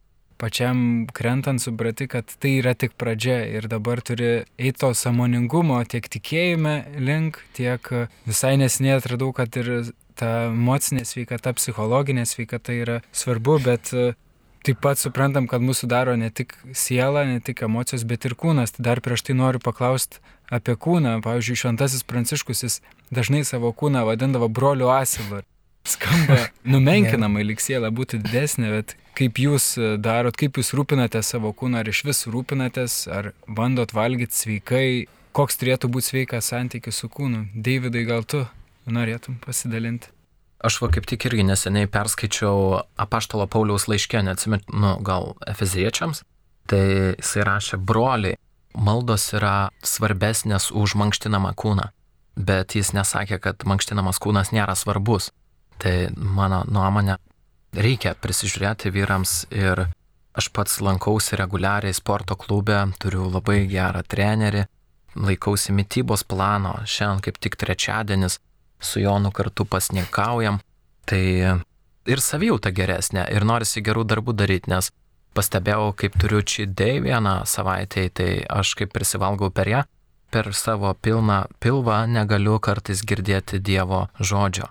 pačiam 0.41 1.05
krentant 1.13 1.61
suprati, 1.61 2.07
kad 2.09 2.25
tai 2.41 2.55
yra 2.57 2.73
tik 2.73 2.95
pradžia 2.97 3.43
ir 3.45 3.69
dabar 3.69 4.01
turi 4.01 4.31
eiti 4.57 4.79
to 4.81 4.89
samoningumo 4.97 5.77
tiek 5.85 6.07
tikėjime 6.09 6.75
link, 6.97 7.37
tiek 7.57 7.85
visai 8.25 8.55
nesiniai 8.61 8.97
atradau, 8.97 9.29
kad 9.37 9.53
ir 9.61 9.91
ta 10.17 10.31
emocinė 10.49 11.05
sveikata, 11.07 11.53
psichologinė 11.57 12.25
sveikata 12.29 12.73
yra 12.75 12.99
svarbu, 13.13 13.59
bet 13.65 13.93
taip 14.65 14.81
pat 14.81 15.01
suprantam, 15.01 15.47
kad 15.49 15.63
mūsų 15.65 15.89
daro 15.89 16.17
ne 16.17 16.29
tik 16.29 16.53
siela, 16.77 17.23
ne 17.25 17.39
tik 17.41 17.63
emocijos, 17.65 18.05
bet 18.07 18.25
ir 18.29 18.37
kūnas. 18.37 18.75
Tai 18.75 18.85
dar 18.89 19.01
prieš 19.01 19.25
tai 19.29 19.37
noriu 19.37 19.61
paklausti 19.63 20.21
apie 20.53 20.75
kūną. 20.77 21.17
Pavyzdžiui, 21.25 21.61
Šventasis 21.63 22.05
Pranciškus 22.05 22.65
jis 22.65 22.81
dažnai 23.13 23.43
savo 23.47 23.73
kūną 23.73 24.05
vadindavo 24.09 24.49
broliu 24.49 24.91
asilu. 24.93 25.41
Skamba 25.87 26.47
numenkinamai, 26.73 27.43
lik 27.47 27.63
siela 27.63 27.89
būtų 27.93 28.21
didesnė, 28.25 28.69
bet 28.75 28.95
kaip 29.17 29.39
jūs 29.41 29.73
e, 29.79 29.95
darot, 30.01 30.37
kaip 30.37 30.59
jūs 30.59 30.73
rūpinate 30.77 31.21
savo 31.25 31.53
kūną, 31.57 31.81
ar 31.81 31.89
iš 31.89 32.03
vis 32.07 32.23
rūpinatės, 32.29 33.03
ar 33.11 33.31
bandot 33.47 33.93
valgyti 33.95 34.37
sveikai, 34.37 34.87
koks 35.35 35.57
turėtų 35.61 35.89
būti 35.91 36.11
sveikas 36.11 36.51
santykis 36.53 37.01
su 37.01 37.09
kūnu. 37.11 37.47
Davidai, 37.55 38.05
gal 38.07 38.25
tu 38.27 38.45
norėtum 38.85 39.39
pasidalinti? 39.43 40.11
Aš 40.61 40.77
va 40.83 40.91
kaip 40.93 41.07
tik 41.09 41.25
irgi 41.25 41.41
neseniai 41.47 41.89
perskaičiau 41.89 42.83
apaštalo 43.01 43.47
Pauliaus 43.49 43.87
laiškę, 43.89 44.21
neatsimenu, 44.27 44.67
nu, 44.77 44.93
gal 45.01 45.33
efeziečiams, 45.49 46.21
tai 46.69 46.83
jisai 47.17 47.47
rašė, 47.47 47.79
broliai, 47.81 48.37
maldos 48.77 49.31
yra 49.33 49.71
svarbesnės 49.81 50.69
už 50.69 50.93
mankštinamą 51.01 51.55
kūną, 51.57 51.89
bet 52.37 52.77
jis 52.77 52.93
nesakė, 52.93 53.41
kad 53.41 53.65
mankštinamas 53.65 54.21
kūnas 54.21 54.53
nėra 54.53 54.77
svarbus. 54.77 55.31
Tai 55.81 55.95
mano 56.13 56.61
nuomonė, 56.69 57.15
reikia 57.73 58.13
prisižiūrėti 58.21 58.91
vyrams 58.93 59.47
ir 59.49 59.87
aš 60.37 60.49
pats 60.53 60.77
lankausi 60.83 61.39
reguliariai 61.39 61.95
sporto 61.95 62.37
klube, 62.37 62.77
turiu 63.01 63.25
labai 63.31 63.65
gerą 63.71 64.03
trenerį, 64.07 64.67
laikausi 65.17 65.73
mytybos 65.75 66.23
plano, 66.23 66.75
šiandien 66.85 67.23
kaip 67.25 67.39
tik 67.41 67.57
trečiadienis 67.59 68.37
su 68.81 69.01
Jonu 69.01 69.31
kartu 69.35 69.65
pasniekaujam, 69.65 70.59
tai 71.09 71.23
ir 72.09 72.21
savijauta 72.23 72.71
geresnė 72.73 73.25
ir 73.33 73.45
norisi 73.45 73.83
gerų 73.83 74.05
darbų 74.09 74.35
daryti, 74.37 74.71
nes 74.71 74.91
pastebėjau, 75.37 75.91
kaip 75.97 76.17
turiu 76.19 76.41
cheat 76.45 76.75
day 76.77 77.01
vieną 77.03 77.41
savaitę, 77.47 78.07
tai 78.13 78.29
aš 78.49 78.75
kaip 78.79 78.93
prisivalgau 78.95 79.51
per 79.51 79.71
ją, 79.71 79.81
per 80.31 80.53
savo 80.55 80.93
pilną 80.93 81.43
pilvą 81.59 82.05
negaliu 82.07 82.59
kartais 82.59 83.03
girdėti 83.03 83.59
Dievo 83.59 84.07
žodžio. 84.19 84.69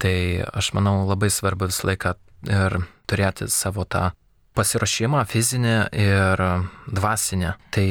Tai 0.00 0.16
aš 0.56 0.72
manau 0.76 1.04
labai 1.08 1.28
svarbu 1.32 1.68
visą 1.68 1.90
laiką 1.90 2.14
ir 2.48 2.80
turėti 3.10 3.50
savo 3.52 3.84
tą 3.84 4.10
pasirašymą 4.56 5.22
fizinį 5.28 5.76
ir 5.92 6.44
dvasinį. 6.88 7.54
Tai 7.74 7.88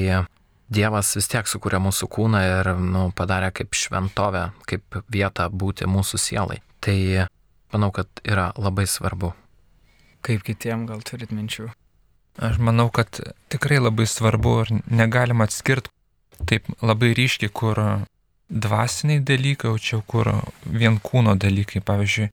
Dievas 0.69 1.15
vis 1.17 1.25
tiek 1.25 1.47
sukūrė 1.49 1.79
mūsų 1.81 2.05
kūną 2.13 2.39
ir 2.45 2.67
nu, 2.77 3.07
padarė 3.17 3.49
kaip 3.57 3.73
šventovę, 3.73 4.51
kaip 4.69 4.99
vietą 5.09 5.47
būti 5.49 5.87
mūsų 5.89 6.19
sielai. 6.21 6.59
Tai 6.85 7.25
manau, 7.73 7.89
kad 7.89 8.21
yra 8.21 8.51
labai 8.53 8.85
svarbu. 8.85 9.31
Kaip 10.21 10.43
kitiem 10.45 10.85
gal 10.85 11.01
turit 11.01 11.33
minčių? 11.33 11.71
Aš 12.45 12.59
manau, 12.61 12.85
kad 12.93 13.17
tikrai 13.49 13.79
labai 13.81 14.05
svarbu 14.05 14.53
ir 14.61 14.73
negalima 14.85 15.49
atskirti 15.49 15.89
taip 16.47 16.69
labai 16.85 17.11
ryškiai, 17.17 17.49
kur 17.51 17.81
dvasiniai 18.49 19.23
dalykai, 19.23 19.71
o 19.71 19.77
čia 19.77 20.01
kur 20.07 20.31
vien 20.65 20.99
kūno 20.99 21.35
dalykai. 21.39 21.81
Pavyzdžiui, 21.85 22.29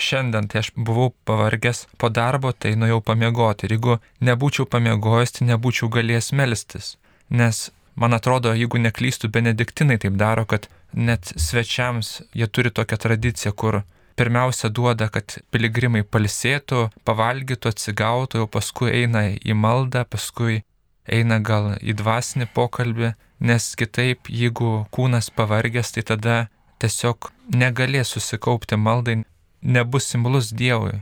šiandien 0.00 0.48
tai 0.50 0.62
aš 0.62 0.72
buvau 0.76 1.12
pavargęs 1.28 1.86
po 2.00 2.10
darbo, 2.10 2.52
tai 2.52 2.74
nuėjau 2.78 3.00
pamiegoti. 3.04 3.68
Ir 3.68 3.76
jeigu 3.76 3.98
nebūčiau 4.26 4.66
pamiegojęs, 4.70 5.36
tai 5.38 5.50
nebūčiau 5.52 5.90
galėjęs 5.92 6.32
melstis. 6.36 6.96
Nes 7.30 7.68
man 7.94 8.16
atrodo, 8.16 8.54
jeigu 8.56 8.80
neklystų, 8.82 9.30
benediktinai 9.30 10.00
taip 10.02 10.18
daro, 10.20 10.46
kad 10.46 10.68
net 10.92 11.32
svečiams 11.36 12.20
jie 12.34 12.48
turi 12.48 12.72
tokią 12.74 12.98
tradiciją, 12.98 13.52
kur 13.54 13.82
pirmiausia 14.18 14.68
duoda, 14.68 15.08
kad 15.08 15.38
piligrimai 15.54 16.02
palsėtų, 16.02 16.90
pavalgytų, 17.08 17.70
atsigautų, 17.72 18.44
o 18.44 18.50
paskui 18.50 18.90
eina 19.02 19.28
į 19.38 19.56
maldą, 19.56 20.04
paskui 20.04 20.62
eina 21.10 21.38
gal 21.40 21.76
į 21.80 21.94
dvasinį 21.96 22.50
pokalbį, 22.54 23.14
nes 23.40 23.72
kitaip, 23.80 24.28
jeigu 24.28 24.86
kūnas 24.94 25.30
pavargęs, 25.34 25.94
tai 25.96 26.04
tada 26.12 26.36
tiesiog 26.80 27.30
negalės 27.56 28.12
susikaupti 28.14 28.76
maldai, 28.76 29.20
nebus 29.62 30.08
simbolus 30.12 30.52
Dievui. 30.56 31.00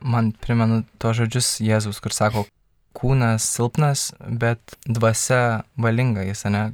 Man 0.00 0.32
primenu 0.32 0.84
to 1.02 1.14
žodžius 1.14 1.58
Jėzus, 1.64 1.98
kur 2.02 2.14
sako, 2.14 2.44
kūnas 2.98 3.46
silpnas, 3.46 4.12
bet 4.18 4.76
dvasia 4.86 5.64
valinga 5.78 6.26
jis, 6.26 6.44
ne? 6.50 6.64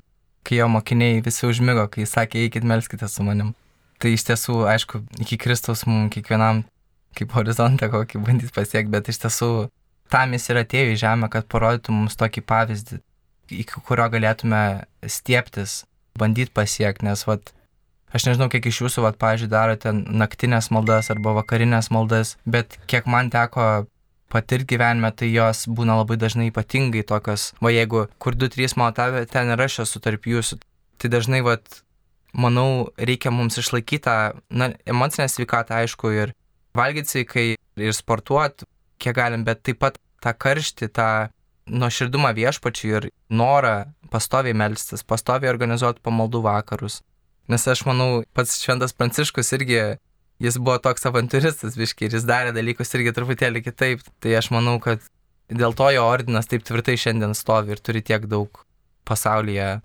Kai 0.44 0.60
jo 0.60 0.68
mokiniai 0.68 1.22
visi 1.24 1.46
užmygo, 1.48 1.86
kai 1.92 2.04
jis 2.04 2.12
sakė, 2.18 2.44
eikit 2.44 2.66
melskite 2.68 3.08
su 3.08 3.24
manim. 3.24 3.54
Tai 4.00 4.12
iš 4.12 4.26
tiesų, 4.28 4.58
aišku, 4.68 5.00
iki 5.24 5.38
Kristaus 5.40 5.86
mums 5.88 6.12
kiekvienam 6.12 6.64
kaip 7.16 7.32
horizontą 7.36 7.88
kokį 7.92 8.20
bandys 8.26 8.52
pasiekti, 8.52 8.92
bet 8.92 9.08
iš 9.08 9.22
tiesų 9.22 9.50
tam 10.12 10.34
jis 10.36 10.50
ir 10.50 10.60
atėjo 10.60 10.92
į 10.92 11.00
žemę, 11.00 11.30
kad 11.32 11.48
parodytų 11.48 11.94
mums 11.94 12.18
tokį 12.20 12.44
pavyzdį, 12.50 13.00
iki 13.50 13.82
kurio 13.86 14.06
galėtume 14.12 14.84
stieptis, 15.06 15.82
bandyti 16.18 16.54
pasiekti, 16.54 17.06
nes, 17.08 17.24
vat, 17.28 17.52
aš 18.14 18.28
nežinau, 18.28 18.48
kiek 18.52 18.66
iš 18.70 18.84
jūsų, 18.84 19.04
vat, 19.06 19.18
pažiūrėjau, 19.20 19.52
darote 19.52 19.92
naktinės 19.94 20.70
maldas 20.74 21.10
arba 21.12 21.34
vakarinės 21.40 21.90
maldas, 21.94 22.36
bet 22.46 22.78
kiek 22.90 23.08
man 23.10 23.32
teko 23.34 23.86
patirti 24.34 24.74
gyvenime, 24.74 25.12
tai 25.14 25.30
jos 25.30 25.64
būna 25.70 25.98
labai 26.00 26.18
dažnai 26.18 26.48
ypatingai 26.50 27.04
tokios, 27.06 27.52
o 27.62 27.70
jeigu 27.70 28.06
kur 28.18 28.34
2-3 28.38 28.78
matavę, 28.80 29.24
ten 29.30 29.52
ir 29.54 29.64
aš 29.66 29.84
esu 29.86 30.02
tarp 30.02 30.26
jūsų, 30.30 30.58
tai 30.98 31.10
dažnai, 31.12 31.42
vat, 31.46 31.82
manau, 32.34 32.90
reikia 32.98 33.30
mums 33.34 33.58
išlaikyti 33.60 34.04
tą, 34.08 34.16
na, 34.50 34.72
emocinę 34.90 35.28
sveikatą, 35.30 35.82
aišku, 35.84 36.10
ir 36.14 36.34
valgyti 36.74 37.12
sveikai, 37.12 37.46
ir 37.78 37.94
sportuoti, 37.94 38.66
kiek 39.02 39.14
galim, 39.16 39.44
bet 39.46 39.62
taip 39.66 39.78
pat 39.82 39.98
tą 40.24 40.32
karštį, 40.34 40.90
tą 40.94 41.08
nuoširdumą 41.70 42.34
viešpačiui 42.36 42.92
ir 42.98 43.08
norą 43.30 43.74
pastoviai 44.12 44.56
melstis, 44.56 45.04
pastoviai 45.06 45.52
organizuoti 45.52 46.02
pamaldų 46.04 46.42
vakarus. 46.44 47.00
Nes 47.48 47.66
aš 47.68 47.84
manau, 47.88 48.22
pats 48.36 48.56
Šventas 48.62 48.94
Pranciškus 48.96 49.52
irgi 49.56 49.80
jis 50.42 50.58
buvo 50.58 50.78
toks 50.82 51.06
avantūristas 51.08 51.76
biškiai 51.78 52.08
ir 52.08 52.18
jis 52.18 52.28
darė 52.28 52.54
dalykus 52.56 52.94
irgi 52.96 53.14
truputėlį 53.16 53.64
kitaip. 53.64 54.04
Tai 54.20 54.36
aš 54.40 54.50
manau, 54.54 54.78
kad 54.82 55.04
dėl 55.52 55.76
to 55.76 55.90
jo 55.94 56.04
ordinas 56.08 56.48
taip 56.50 56.64
tvirtai 56.66 56.96
šiandien 57.00 57.36
stovi 57.36 57.74
ir 57.74 57.82
turi 57.84 58.02
tiek 58.04 58.24
daug 58.30 58.64
pasaulyje 59.08 59.78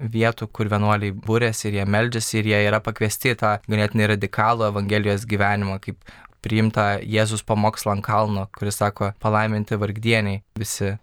vietų, 0.00 0.48
kur 0.54 0.70
vienuoliai 0.72 1.12
būrėsi 1.12 1.68
ir 1.68 1.80
jie 1.80 1.84
meldžiasi 1.84 2.40
ir 2.40 2.50
jie 2.52 2.62
yra 2.70 2.80
pakviesti 2.80 3.34
tą 3.36 3.58
ganėtinai 3.68 4.14
radikalų 4.14 4.70
Evangelijos 4.70 5.26
gyvenimą, 5.28 5.76
kaip 5.82 6.00
priimta 6.40 6.94
Jėzus 7.04 7.44
pamokslą 7.44 7.98
ant 7.98 8.06
kalno, 8.06 8.46
kuris 8.56 8.80
sako 8.80 9.12
palaiminti 9.20 9.76
vargdieniai 9.76 10.40
visi. 10.58 10.94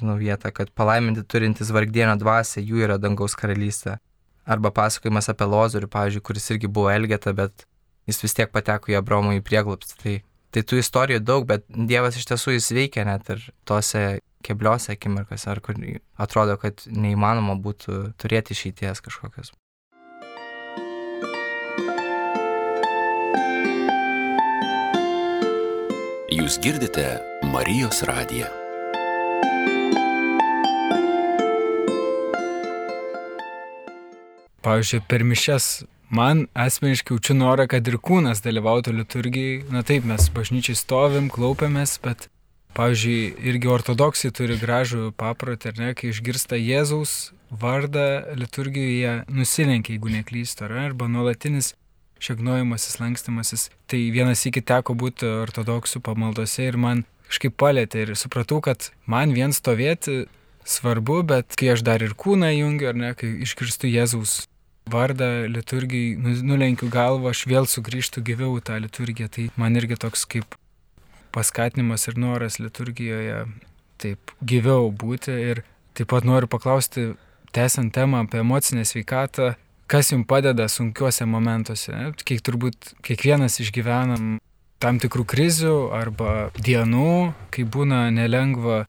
Žinau 0.00 0.16
vietą, 0.18 0.50
kad 0.54 0.72
palaiminti 0.74 1.22
turintys 1.22 1.70
vargdienio 1.74 2.16
dvasę, 2.18 2.62
jų 2.64 2.82
yra 2.86 2.98
dangaus 2.98 3.36
karalystė. 3.38 3.98
Arba 4.44 4.72
pasakojimas 4.74 5.30
apie 5.30 5.46
Lozorių, 5.48 5.88
pavyzdžiui, 5.92 6.24
kuris 6.26 6.50
irgi 6.52 6.68
buvo 6.68 6.90
Elgeta, 6.92 7.32
bet 7.36 7.64
jis 8.10 8.20
vis 8.24 8.36
tiek 8.36 8.50
pateko 8.52 8.92
į 8.92 8.98
Abraomo 8.98 9.32
į 9.36 9.42
prieglobstį. 9.46 9.96
Tai, 10.02 10.14
tai 10.52 10.64
tų 10.66 10.82
istorijų 10.82 11.22
daug, 11.24 11.46
bet 11.48 11.64
Dievas 11.70 12.18
iš 12.18 12.28
tiesų 12.32 12.58
jis 12.58 12.70
veikia 12.76 13.06
net 13.08 13.30
ir 13.32 13.46
tose 13.68 14.04
kebliose 14.44 14.92
akimirkose, 14.92 15.48
ar 15.50 15.62
kur 15.64 15.78
atrodo, 16.20 16.58
kad 16.60 16.84
neįmanoma 16.90 17.56
būtų 17.64 18.16
turėti 18.20 18.56
išeities 18.56 19.00
kažkokios. 19.04 19.54
Jūs 26.34 26.58
girdite 26.60 27.06
Marijos 27.46 28.02
radiją. 28.08 28.50
Pavyzdžiui, 34.64 35.04
per 35.08 35.26
mišes 35.28 35.84
Man 36.14 36.46
asmeniškai 36.54 37.14
jaučiu 37.16 37.34
norą, 37.34 37.64
kad 37.66 37.88
ir 37.90 37.96
kūnas 37.98 38.42
dalyvautų 38.44 38.92
liturgijai. 38.94 39.64
Na 39.72 39.82
taip, 39.86 40.04
mes 40.06 40.28
bažnyčiai 40.30 40.76
stovim, 40.78 41.30
klaupiamės, 41.32 41.96
bet, 42.04 42.28
pavyzdžiui, 42.76 43.32
irgi 43.50 43.70
ortodoksai 43.72 44.30
turi 44.36 44.58
gražų 44.60 45.08
paprotį, 45.18 45.72
ar 45.72 45.80
ne, 45.80 45.88
kai 45.98 46.12
išgirsta 46.12 46.60
Jėzaus 46.60 47.32
vardą 47.50 48.36
liturgijoje, 48.38 49.24
nusilenkia, 49.32 49.96
jeigu 49.96 50.12
neklystu, 50.14 50.68
ar 50.68 50.76
arba 50.84 51.10
nuolatinis 51.10 51.72
šegnojimasis, 52.22 53.00
lankstimasis. 53.02 53.68
Tai 53.90 54.00
vienas 54.14 54.46
iki 54.46 54.62
teko 54.62 54.94
būti 54.94 55.26
ortodoksų 55.26 56.04
pamaldose 56.04 56.68
ir 56.68 56.78
man 56.78 57.04
kažkaip 57.26 57.58
palėtė 57.58 58.06
ir 58.06 58.16
supratau, 58.18 58.62
kad 58.62 58.92
man 59.10 59.34
vien 59.34 59.50
stovėti 59.56 60.24
svarbu, 60.62 61.22
bet 61.26 61.56
kai 61.58 61.74
aš 61.74 61.82
dar 61.84 62.06
ir 62.06 62.14
kūną 62.14 62.54
jungiu, 62.54 62.92
ar 62.92 62.98
ne, 63.02 63.14
kai 63.18 63.34
išgirstu 63.44 63.90
Jėzaus 63.90 64.44
vardą 64.90 65.46
liturgijai, 65.48 66.16
nu, 66.20 66.34
nulenkiu 66.52 66.88
galvą, 66.92 67.32
aš 67.32 67.44
vėl 67.50 67.68
sugrįžtu 67.70 68.22
gyviau 68.24 68.60
tą 68.64 68.78
liturgiją. 68.82 69.30
Tai 69.32 69.48
man 69.60 69.76
irgi 69.80 69.98
toks 70.00 70.26
kaip 70.28 70.58
paskatinimas 71.34 72.08
ir 72.08 72.18
noras 72.20 72.60
liturgijoje 72.62 73.44
taip 74.02 74.34
gyviau 74.44 74.90
būti. 74.92 75.34
Ir 75.52 75.62
taip 75.96 76.10
pat 76.12 76.26
noriu 76.28 76.50
paklausti, 76.50 77.12
tęsiant 77.54 77.94
temą 77.94 78.24
apie 78.24 78.42
emocinę 78.42 78.84
sveikatą, 78.86 79.54
kas 79.90 80.12
jums 80.12 80.28
padeda 80.28 80.68
sunkiuose 80.68 81.26
momentuose. 81.28 82.12
Kiek 82.24 82.42
turbūt 82.44 82.94
kiekvienas 83.06 83.60
išgyvenam 83.64 84.38
tam 84.82 85.00
tikrų 85.00 85.24
krizių 85.24 85.74
arba 85.96 86.50
dienų, 86.58 87.32
kai 87.54 87.64
būna 87.64 88.08
nelengva, 88.12 88.84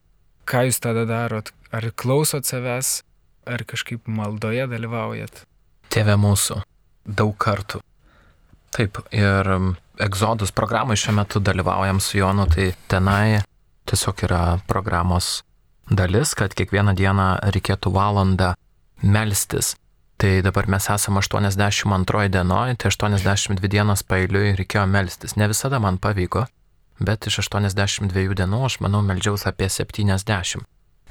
ką 0.46 0.66
jūs 0.68 0.80
tada 0.82 1.06
darot, 1.08 1.52
ar 1.72 1.88
klausot 1.96 2.44
savęs, 2.48 3.00
ar 3.46 3.62
kažkaip 3.64 4.08
maldoje 4.10 4.66
dalyvaujat. 4.68 5.46
Tėve 5.96 6.12
mūsų, 6.20 6.58
daug 7.08 7.30
kartų. 7.40 7.78
Taip, 8.76 8.98
ir 9.16 9.48
egzodus 10.04 10.50
programai 10.52 10.92
šiuo 11.00 11.14
metu 11.16 11.40
dalyvaujam 11.40 12.02
su 12.04 12.18
Jonu, 12.18 12.44
tai 12.52 12.66
tenai 12.92 13.38
tiesiog 13.88 14.20
yra 14.26 14.40
programos 14.68 15.38
dalis, 15.88 16.34
kad 16.36 16.52
kiekvieną 16.52 16.92
dieną 16.98 17.30
reikėtų 17.54 17.94
valandą 17.96 18.50
melstis. 19.00 19.72
Tai 20.20 20.34
dabar 20.44 20.68
mes 20.68 20.90
esame 20.92 21.24
82 21.24 22.28
dienoje, 22.36 22.76
tai 22.76 22.92
82 22.92 23.72
dienas 23.72 24.04
pailiui 24.04 24.52
reikėjo 24.60 24.84
melstis. 24.92 25.38
Ne 25.40 25.48
visada 25.48 25.80
man 25.80 25.96
pavyko, 25.96 26.44
bet 27.00 27.24
iš 27.32 27.40
82 27.46 28.36
dienų 28.36 28.62
aš 28.68 28.82
manau 28.84 29.00
meldžiaus 29.00 29.48
apie 29.48 29.72
70. 29.72 30.60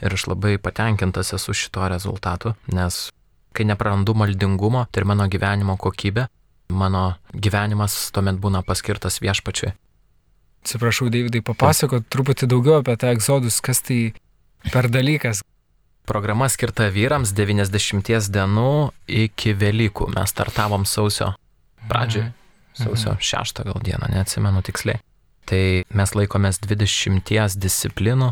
Ir 0.05 0.13
aš 0.13 0.29
labai 0.29 0.59
patenkintas 0.61 1.33
esu 1.33 1.57
šito 1.57 1.89
rezultatu, 1.89 2.53
nes 2.69 3.07
kai 3.55 3.65
neprarandu 3.67 4.15
maldingumo, 4.17 4.85
tai 4.91 5.03
ir 5.03 5.09
mano 5.09 5.27
gyvenimo 5.31 5.77
kokybė, 5.81 6.27
mano 6.75 7.07
gyvenimas 7.33 7.95
tuomet 8.15 8.39
būna 8.41 8.63
paskirtas 8.67 9.21
viešpačiui. 9.23 9.73
Atsiprašau, 10.65 11.11
Davidai, 11.13 11.43
papasakot 11.45 12.07
truputį 12.09 12.49
daugiau 12.49 12.79
apie 12.81 12.95
tą 12.97 13.11
egzodus, 13.13 13.59
kas 13.61 13.83
tai 13.85 14.15
per 14.73 14.89
dalykas. 14.89 15.43
Programa 16.09 16.47
skirta 16.49 16.87
vyrams 16.93 17.33
90 17.37 18.29
dienų 18.33 18.71
iki 19.09 19.53
Velykų. 19.57 20.09
Mes 20.13 20.33
startavom 20.33 20.85
sausio 20.89 21.31
pradžioj, 21.89 22.27
mhm. 22.29 22.81
sausio 22.81 23.13
6 23.21 23.61
gal 23.65 23.81
dieną, 23.85 24.09
neatsimenu 24.13 24.65
tiksliai. 24.65 25.01
Tai 25.45 25.61
mes 25.93 26.15
laikomės 26.17 26.57
20 26.65 27.57
disciplinų, 27.61 28.31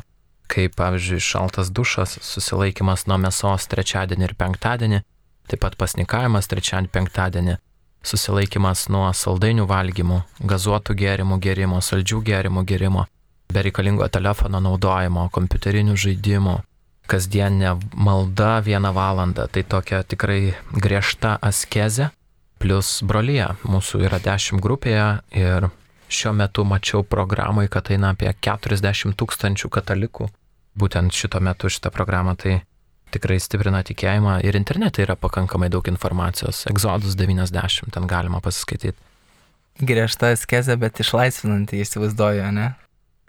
kaip 0.50 0.74
pavyzdžiui 0.78 1.22
šaltas 1.22 1.70
dušas, 1.70 2.18
susilaikimas 2.26 3.06
nuo 3.10 3.20
mėsos 3.22 3.70
trečiadienį 3.70 4.26
ir 4.26 4.34
penktadienį, 4.38 5.04
taip 5.50 5.64
pat 5.64 5.78
pasnikavimas 5.80 6.50
trečiadienį, 6.52 6.92
penktadienį, 6.94 7.58
susilaikimas 8.04 8.88
nuo 8.94 9.08
saldainių 9.16 9.68
valgymų, 9.70 10.22
gazuotų 10.50 10.96
gėrimų 11.00 11.40
gerimo, 11.44 11.80
saldžių 11.82 12.22
gėrimų 12.30 12.66
gerimo, 12.68 13.06
bereikalingo 13.54 14.08
telefono 14.12 14.60
naudojimo, 14.64 15.30
kompiuterinių 15.34 15.96
žaidimų, 16.00 16.58
kasdienė 17.08 17.78
malda 17.94 18.58
vieną 18.64 18.94
valandą, 18.96 19.48
tai 19.48 19.64
tokia 19.64 20.04
tikrai 20.04 20.56
griežta 20.74 21.38
askezė, 21.42 22.10
plus 22.64 23.02
brolyje, 23.04 23.50
mūsų 23.68 24.06
yra 24.08 24.20
10 24.24 24.62
grupėje 24.64 25.08
ir 25.36 25.68
šiuo 26.14 26.34
metu 26.38 26.64
mačiau 26.68 27.04
programai, 27.04 27.68
kad 27.68 27.92
eina 27.92 28.14
apie 28.14 28.32
40 28.32 29.18
tūkstančių 29.20 29.70
katalikų. 29.74 30.30
Būtent 30.80 31.14
šito 31.14 31.42
metu 31.44 31.70
šitą 31.70 31.92
programą 31.94 32.36
tai 32.40 32.62
tikrai 33.14 33.40
stiprina 33.42 33.84
tikėjimą 33.86 34.40
ir 34.48 34.58
internete 34.60 35.04
yra 35.06 35.16
pakankamai 35.20 35.70
daug 35.74 35.88
informacijos. 35.92 36.66
Exodus 36.72 37.18
90, 37.20 37.92
ten 37.94 38.08
galima 38.10 38.42
pasiskaityti. 38.44 38.98
Griežta 39.82 40.30
askezė, 40.36 40.78
bet 40.78 41.02
išlaisvinanti, 41.02 41.80
įsivaizduoju, 41.82 42.50
ne? 42.54 42.74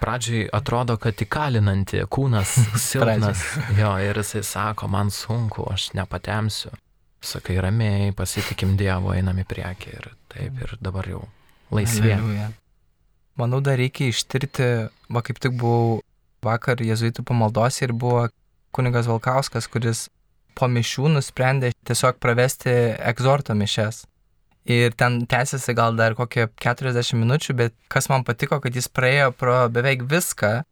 Pradžiai 0.02 0.48
atrodo, 0.52 0.98
kad 1.00 1.20
įkalinanti, 1.22 2.02
kūnas 2.12 2.56
silpnas. 2.88 3.44
jo, 3.78 3.92
ir 4.04 4.20
jisai 4.20 4.42
sako, 4.44 4.90
man 4.92 5.12
sunku, 5.14 5.64
aš 5.72 5.92
nepatemsiu. 5.96 6.74
Sakai 7.24 7.56
ramiai, 7.64 8.10
pasitikim 8.12 8.74
Dievo, 8.76 9.14
einam 9.16 9.38
į 9.40 9.46
priekį 9.48 9.94
ir 9.94 10.10
taip, 10.28 10.58
ir 10.60 10.74
dabar 10.84 11.08
jau 11.08 11.22
laisvė. 11.72 12.18
Manau, 13.40 13.62
dar 13.64 13.80
reikia 13.80 14.12
ištirti, 14.12 14.66
va 15.10 15.22
kaip 15.24 15.40
tik 15.42 15.56
buvau 15.58 16.02
vakar 16.44 16.82
jezuitų 16.84 17.24
pamaldos 17.26 17.80
ir 17.82 17.94
buvo 17.96 18.26
kunigas 18.74 19.08
Valkauskas, 19.10 19.68
kuris 19.70 20.08
po 20.58 20.68
mišių 20.70 21.14
nusprendė 21.16 21.72
tiesiog 21.86 22.20
pravesti 22.22 22.74
egzorto 22.98 23.56
mišes. 23.58 24.04
Ir 24.64 24.94
ten 24.96 25.26
tęsiasi 25.28 25.74
gal 25.76 25.96
dar 25.98 26.14
kokie 26.16 26.46
40 26.62 27.18
minučių, 27.20 27.56
bet 27.58 27.74
kas 27.92 28.08
man 28.08 28.24
patiko, 28.24 28.60
kad 28.64 28.72
jis 28.72 28.88
praėjo 28.88 29.34
pro 29.36 29.58
beveik 29.68 30.06
viską, 30.08 30.62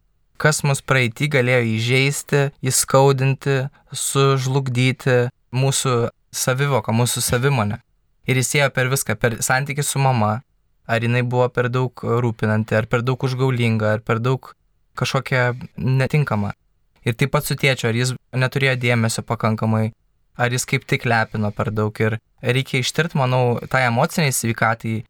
kas 0.41 0.63
mus 0.65 0.81
praeitį 0.81 1.29
galėjo 1.35 1.61
įžeisti, 1.75 2.41
įskaudinti, 2.65 3.59
sužlugdyti 3.93 5.27
mūsų 5.53 5.93
savivoką, 6.33 6.95
mūsų 6.95 7.21
savimonę. 7.21 7.83
Ir 8.25 8.39
jis 8.39 8.55
ėjo 8.57 8.71
per 8.73 8.89
viską, 8.89 9.17
per 9.19 9.37
santykių 9.45 9.85
su 9.85 10.01
mama, 10.01 10.39
ar 10.89 11.05
jinai 11.05 11.21
buvo 11.21 11.45
per 11.53 11.69
daug 11.69 11.93
rūpinanti, 11.93 12.75
ar 12.79 12.89
per 12.89 13.05
daug 13.05 13.21
užgaulinga, 13.23 13.93
ar 13.97 14.01
per 14.01 14.23
daug 14.23 14.55
kažkokia 14.97 15.51
netinkama. 15.77 16.53
Ir 17.03 17.17
taip 17.19 17.33
pat 17.33 17.47
su 17.47 17.57
tėčiu, 17.59 17.89
ar 17.89 17.97
jis 17.97 18.13
neturėjo 18.35 18.75
dėmesio 18.79 19.23
pakankamai, 19.27 19.91
ar 20.39 20.53
jis 20.53 20.65
kaip 20.69 20.85
tik 20.89 21.05
lepino 21.09 21.51
per 21.55 21.71
daug. 21.75 21.97
Ir 21.99 22.17
reikia 22.41 22.81
ištirti, 22.83 23.19
manau, 23.19 23.57
tą 23.61 23.75
tai 23.75 23.87
emociniai 23.89 24.33
sveikatai, 24.35 25.01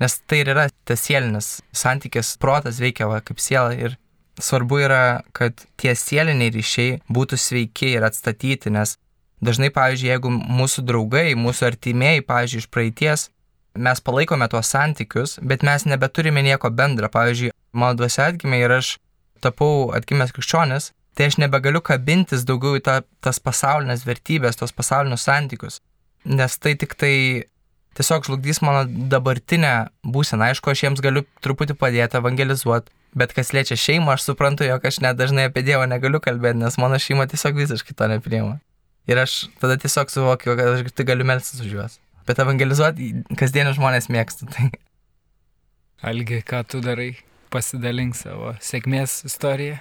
nes 0.00 0.16
tai 0.26 0.42
ir 0.44 0.52
yra 0.54 0.68
tas 0.88 1.02
sielinis 1.04 1.58
santykis, 1.76 2.36
protas 2.40 2.80
veikia 2.82 3.10
va, 3.10 3.20
kaip 3.24 3.42
siela. 3.42 3.74
Ir 3.74 3.98
svarbu 4.40 4.80
yra, 4.86 5.02
kad 5.36 5.66
tie 5.80 5.94
sieliniai 5.96 6.54
ryšiai 6.54 7.00
būtų 7.12 7.38
sveiki 7.40 7.94
ir 7.96 8.06
atstatyti, 8.06 8.72
nes 8.72 8.96
dažnai, 9.44 9.72
pavyzdžiui, 9.74 10.12
jeigu 10.12 10.32
mūsų 10.32 10.86
draugai, 10.88 11.28
mūsų 11.38 11.68
artimieji, 11.72 12.24
pavyzdžiui, 12.28 12.64
iš 12.64 12.70
praeities, 12.72 13.28
mes 13.74 14.02
palaikome 14.04 14.48
tuos 14.50 14.70
santykius, 14.72 15.38
bet 15.42 15.64
mes 15.66 15.86
nebeturime 15.86 16.42
nieko 16.44 16.70
bendra. 16.70 17.10
Pavyzdžiui, 17.12 17.52
mano 17.72 17.98
duose 18.00 18.22
atgimė 18.24 18.64
ir 18.64 18.76
aš 18.80 18.96
tapau 19.44 19.90
atgimęs 19.96 20.34
krikščionis, 20.36 20.90
tai 21.14 21.30
aš 21.30 21.38
nebegaliu 21.42 21.82
kabintis 21.84 22.44
daugiau 22.48 22.78
į 22.78 22.84
ta, 22.86 23.00
tas 23.24 23.40
pasaulinės 23.42 24.06
vertybės, 24.06 24.58
tos 24.60 24.74
pasaulinius 24.76 25.26
santykius, 25.26 25.80
nes 26.24 26.58
tai 26.58 26.76
tik 26.78 26.96
tai 27.00 27.14
tiesiog 27.98 28.26
žlugdys 28.28 28.62
mano 28.64 28.84
dabartinę 28.86 29.90
būseną. 30.06 30.50
Aišku, 30.50 30.72
aš 30.72 30.84
jiems 30.86 31.02
galiu 31.04 31.24
truputį 31.44 31.76
padėti 31.78 32.18
evangelizuoti, 32.20 32.92
bet 33.18 33.34
kas 33.36 33.52
liečia 33.56 33.78
šeimą, 33.78 34.14
aš 34.14 34.28
suprantu, 34.30 34.66
jog 34.68 34.84
aš 34.86 35.00
net 35.04 35.18
dažnai 35.18 35.48
apie 35.50 35.64
Dievą 35.66 35.88
negaliu 35.90 36.22
kalbėti, 36.22 36.60
nes 36.62 36.78
mano 36.80 37.00
šeima 37.02 37.26
tiesiog 37.30 37.58
visiškai 37.58 37.96
to 37.98 38.10
nepriima. 38.14 38.60
Ir 39.10 39.18
aš 39.18 39.48
tada 39.62 39.78
tiesiog 39.80 40.12
suvokiu, 40.12 40.54
kad 40.54 40.76
aš 40.76 40.92
tik 40.94 41.08
galiu 41.08 41.26
melstis 41.26 41.62
už 41.64 41.74
juos. 41.74 41.98
Bet 42.28 42.38
evangelizuoti 42.38 43.10
kasdienį 43.40 43.74
žmonės 43.78 44.06
mėgstu. 44.12 44.46
Tai. 44.54 44.70
Algi, 46.06 46.44
ką 46.46 46.62
tu 46.68 46.82
darai? 46.84 47.16
Pasidalink 47.50 48.14
savo 48.14 48.54
sėkmės 48.62 49.24
istoriją. 49.26 49.80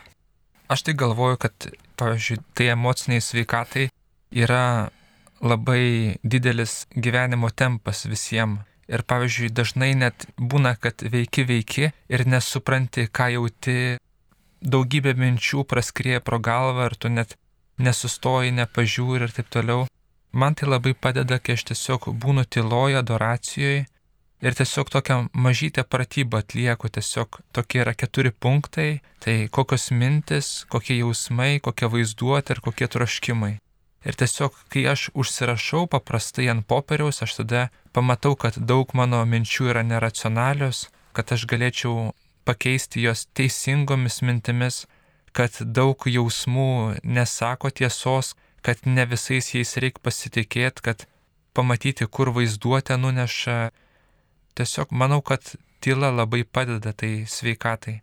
Aš 0.70 0.84
tai 0.86 0.94
galvoju, 0.94 1.38
kad, 1.42 1.66
pavyzdžiui, 1.98 2.44
tai 2.54 2.68
emociniai 2.76 3.24
sveikatai 3.26 3.88
yra 4.38 4.90
labai 5.42 6.20
didelis 6.22 6.84
gyvenimo 6.94 7.50
tempas 7.50 8.06
visiems. 8.06 8.62
Ir, 8.90 9.04
pavyzdžiui, 9.06 9.52
dažnai 9.54 9.92
net 9.94 10.26
būna, 10.38 10.76
kad 10.82 11.04
veiki 11.14 11.44
veiki 11.46 11.92
ir 12.10 12.24
nesupranti, 12.26 13.04
ką 13.06 13.28
jauti, 13.36 13.98
daugybė 14.62 15.14
minčių 15.14 15.62
praskrieja 15.70 16.24
pro 16.26 16.40
galvą 16.42 16.88
ir 16.90 16.96
tu 16.98 17.12
net 17.14 17.36
nesustoji, 17.78 18.56
nepažiūri 18.62 19.28
ir 19.28 19.36
taip 19.36 19.52
toliau. 19.54 19.86
Man 20.34 20.58
tai 20.58 20.70
labai 20.70 20.94
padeda, 20.94 21.38
kai 21.38 21.58
aš 21.58 21.68
tiesiog 21.70 22.10
būnu 22.24 22.46
tyloje, 22.50 22.98
adoracijoje 22.98 23.86
ir 24.42 24.56
tiesiog 24.56 24.90
tokią 24.90 25.28
mažytę 25.34 25.84
pratybą 25.84 26.38
atlieku, 26.44 26.90
tiesiog 26.90 27.42
tokie 27.52 27.82
yra 27.84 27.94
keturi 27.94 28.32
punktai, 28.32 29.02
tai 29.20 29.50
kokios 29.52 29.92
mintis, 29.92 30.66
kokie 30.70 31.00
jausmai, 31.00 31.60
kokia 31.60 31.90
vaizduotė 31.92 32.56
ir 32.56 32.62
kokie 32.64 32.88
troškimai. 32.88 33.58
Ir 34.08 34.16
tiesiog, 34.16 34.56
kai 34.72 34.86
aš 34.88 35.10
užsirašau 35.12 35.88
paprastai 35.92 36.48
ant 36.54 36.64
popieriaus, 36.68 37.20
aš 37.26 37.42
tada 37.42 37.68
pamatau, 37.92 38.36
kad 38.40 38.56
daug 38.56 38.94
mano 38.96 39.20
minčių 39.28 39.74
yra 39.74 39.84
neracionalios, 39.84 40.88
kad 41.12 41.34
aš 41.36 41.44
galėčiau 41.52 42.14
pakeisti 42.48 43.04
jos 43.04 43.28
teisingomis 43.36 44.22
mintimis, 44.24 44.86
kad 45.36 45.52
daug 45.60 46.08
jausmų 46.08 47.02
nesako 47.04 47.74
tiesos, 47.76 48.38
kad 48.64 48.88
ne 48.88 49.04
visais 49.06 49.52
jais 49.54 49.76
reikia 49.84 50.02
pasitikėti, 50.04 50.86
kad 50.88 51.06
pamatyti, 51.54 52.08
kur 52.08 52.32
vaizduotė 52.32 52.96
nuneša 52.98 53.60
tiesiog 54.60 54.92
manau, 54.92 55.22
kad 55.26 55.56
tyla 55.84 56.12
labai 56.12 56.44
padeda 56.44 56.94
tai 56.94 57.24
sveikatai. 57.28 58.00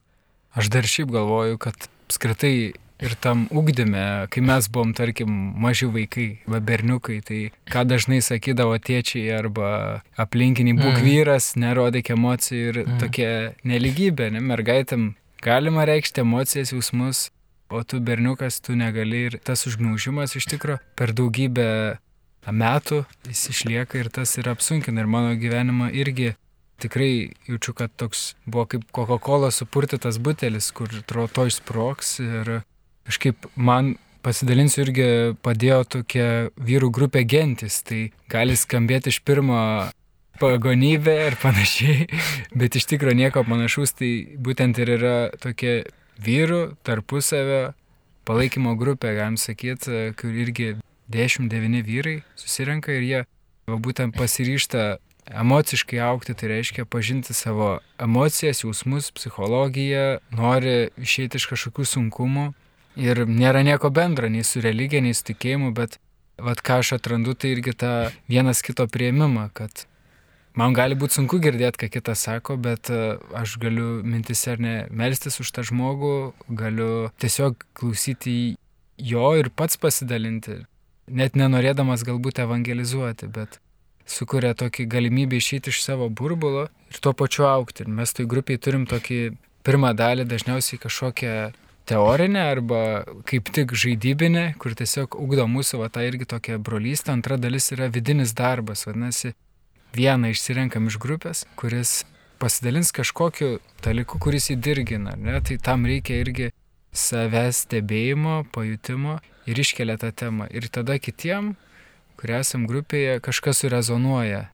Aš 0.57 0.73
dar 0.73 0.89
šiaip 0.89 1.13
galvoju, 1.13 1.61
kad 1.61 1.89
apskritai 2.07 2.73
ir 3.05 3.15
tam 3.21 3.45
ugdyme, 3.53 4.27
kai 4.33 4.41
mes 4.41 4.69
buvom, 4.73 4.95
tarkim, 4.97 5.29
maži 5.61 5.89
vaikai, 5.93 6.29
va 6.49 6.63
berniukai, 6.65 7.19
tai 7.27 7.41
ką 7.69 7.85
dažnai 7.89 8.23
sakydavo 8.25 8.79
tėčiai 8.81 9.29
arba 9.37 9.69
aplinkiniai 10.17 10.79
būk 10.79 10.95
mm. 10.95 11.05
vyras, 11.05 11.51
nerodyk 11.61 12.15
emocijų 12.17 12.63
ir 12.71 12.81
mm. 12.87 12.99
tokia 13.03 13.31
neligybė, 13.69 14.31
ne, 14.33 14.41
mergaitėm 14.41 15.11
galima 15.45 15.85
reikšti 15.89 16.25
emocijas, 16.25 16.73
jausmus, 16.73 17.27
o 17.69 17.83
tu 17.85 18.01
berniukas, 18.01 18.63
tu 18.65 18.79
negali 18.79 19.27
ir 19.29 19.39
tas 19.45 19.67
užgniaužimas 19.69 20.39
iš 20.39 20.49
tikrųjų 20.55 20.81
per 20.97 21.13
daugybę 21.17 21.69
metų 22.47 23.03
jis 23.27 23.49
išlieka 23.51 23.99
ir 23.99 24.11
tas 24.15 24.37
ir 24.39 24.49
apsunkina 24.49 25.03
ir 25.03 25.09
mano 25.11 25.35
gyvenimą 25.35 25.91
irgi 25.91 26.37
tikrai 26.83 27.33
jaučiu, 27.49 27.75
kad 27.77 27.93
toks 27.97 28.35
buvo 28.47 28.67
kaip 28.71 28.87
Coca-Cola 28.95 29.51
supurtytas 29.55 30.19
butelis, 30.23 30.71
kur 30.77 30.91
atrodo 30.93 31.33
to 31.33 31.47
išsproks 31.51 32.19
ir 32.25 32.53
kažkaip 33.07 33.49
man 33.57 33.95
pasidalinsiu 34.27 34.83
irgi 34.83 35.09
padėjo 35.47 35.83
tokia 35.97 36.27
vyrų 36.59 36.91
grupė 36.95 37.23
gentis, 37.29 37.79
tai 37.87 38.11
gali 38.33 38.57
skambėti 38.59 39.13
iš 39.15 39.21
pirmo 39.27 39.61
pagonybė 40.41 41.15
ir 41.29 41.39
panašiai, 41.41 42.09
bet 42.61 42.77
iš 42.77 42.89
tikrųjų 42.91 43.21
nieko 43.23 43.45
panašaus, 43.47 43.95
tai 43.97 44.11
būtent 44.37 44.79
ir 44.83 44.97
yra 44.99 45.17
tokia 45.43 45.79
vyrų 46.23 46.77
tarpusavio 46.87 47.71
palaikymo 48.27 48.75
grupė, 48.81 49.15
galim 49.17 49.39
sakyti, 49.39 50.11
kur 50.19 50.35
irgi 50.35 50.75
10-9 51.13 51.83
vyrai 51.87 52.17
susirenka 52.39 52.95
ir 52.97 53.07
jie 53.07 53.21
va, 53.23 53.79
būtent 53.79 54.17
pasiryšta 54.19 54.97
emociškai 55.31 55.99
aukti, 56.07 56.35
tai 56.35 56.51
reiškia 56.55 56.85
pažinti 56.85 57.35
savo 57.35 57.79
emocijas, 57.99 58.63
jausmus, 58.65 59.11
psichologiją, 59.17 60.19
nori 60.31 60.91
išeiti 61.03 61.41
iš 61.41 61.49
kažkokių 61.53 61.87
sunkumų. 61.93 62.47
Ir 62.97 63.27
nėra 63.29 63.61
nieko 63.67 63.91
bendra 63.93 64.31
nei 64.33 64.45
su 64.47 64.63
religija, 64.65 65.03
nei 65.05 65.15
su 65.15 65.27
tikėjimu, 65.29 65.75
bet 65.77 65.99
vad 66.41 66.63
ką 66.65 66.81
aš 66.81 66.97
atrandu, 66.97 67.35
tai 67.35 67.53
irgi 67.57 67.75
tą 67.77 67.93
vienas 68.29 68.63
kito 68.65 68.87
prieimimą, 68.89 69.51
kad 69.57 69.85
man 70.57 70.77
gali 70.77 70.97
būti 70.97 71.19
sunku 71.19 71.41
girdėti, 71.43 71.83
ką 71.85 71.91
kitas 71.99 72.25
sako, 72.29 72.57
bet 72.61 72.89
e, 72.93 73.19
aš 73.37 73.59
galiu 73.61 74.01
mintis 74.05 74.47
ar 74.49 74.63
ne 74.63 74.77
melstis 74.91 75.41
už 75.45 75.53
tą 75.53 75.67
žmogų, 75.69 76.15
galiu 76.49 77.11
tiesiog 77.21 77.67
klausyti 77.77 78.57
jo 78.97 79.29
ir 79.37 79.51
pats 79.53 79.77
pasidalinti, 79.81 80.63
net 81.09 81.37
nenorėdamas 81.37 82.05
galbūt 82.07 82.41
evangelizuoti, 82.45 83.29
bet 83.33 83.61
sukuria 84.07 84.55
tokį 84.55 84.87
galimybę 84.91 85.39
išeiti 85.41 85.73
iš 85.75 85.83
savo 85.85 86.09
burbulo 86.09 86.67
ir 86.91 87.01
tuo 87.03 87.13
pačiu 87.13 87.47
aukti. 87.51 87.85
Ir 87.85 87.93
mes 87.93 88.15
toj 88.17 88.29
grupiai 88.31 88.59
turim 88.63 88.87
tokį 88.89 89.21
pirmą 89.67 89.93
dalį 89.99 90.27
dažniausiai 90.31 90.81
kažkokią 90.83 91.37
teorinę 91.87 92.43
arba 92.51 92.83
kaip 93.27 93.51
tik 93.55 93.75
žaidybinę, 93.75 94.55
kur 94.63 94.75
tiesiog 94.79 95.19
ugdo 95.23 95.47
mūsų 95.51 95.83
va 95.83 95.91
tą 95.93 96.07
irgi 96.07 96.27
tokią 96.33 96.59
brolystę. 96.63 97.15
Antra 97.15 97.39
dalis 97.39 97.71
yra 97.75 97.91
vidinis 97.93 98.35
darbas, 98.35 98.87
vadinasi, 98.89 99.35
vieną 99.97 100.33
išsirenkam 100.35 100.91
iš 100.91 100.99
grupės, 101.03 101.45
kuris 101.59 102.03
pasidalins 102.43 102.93
kažkokiu 102.93 103.59
dalyku, 103.85 104.19
kuris 104.23 104.51
įdirgina, 104.53 105.17
ne? 105.17 105.39
tai 105.41 105.57
tam 105.63 105.87
reikia 105.89 106.19
irgi 106.21 106.51
savęs 106.97 107.65
stebėjimo, 107.67 108.43
pajutimo 108.53 109.21
ir 109.49 109.61
iškelia 109.63 109.97
tą 110.01 110.13
temą. 110.13 110.49
Ir 110.51 110.69
tada 110.73 110.99
kitiem 110.99 111.55
kurie 112.19 112.39
esam 112.41 112.67
grupėje, 112.69 113.21
kažkas 113.25 113.63
surezonuoja. 113.63 114.47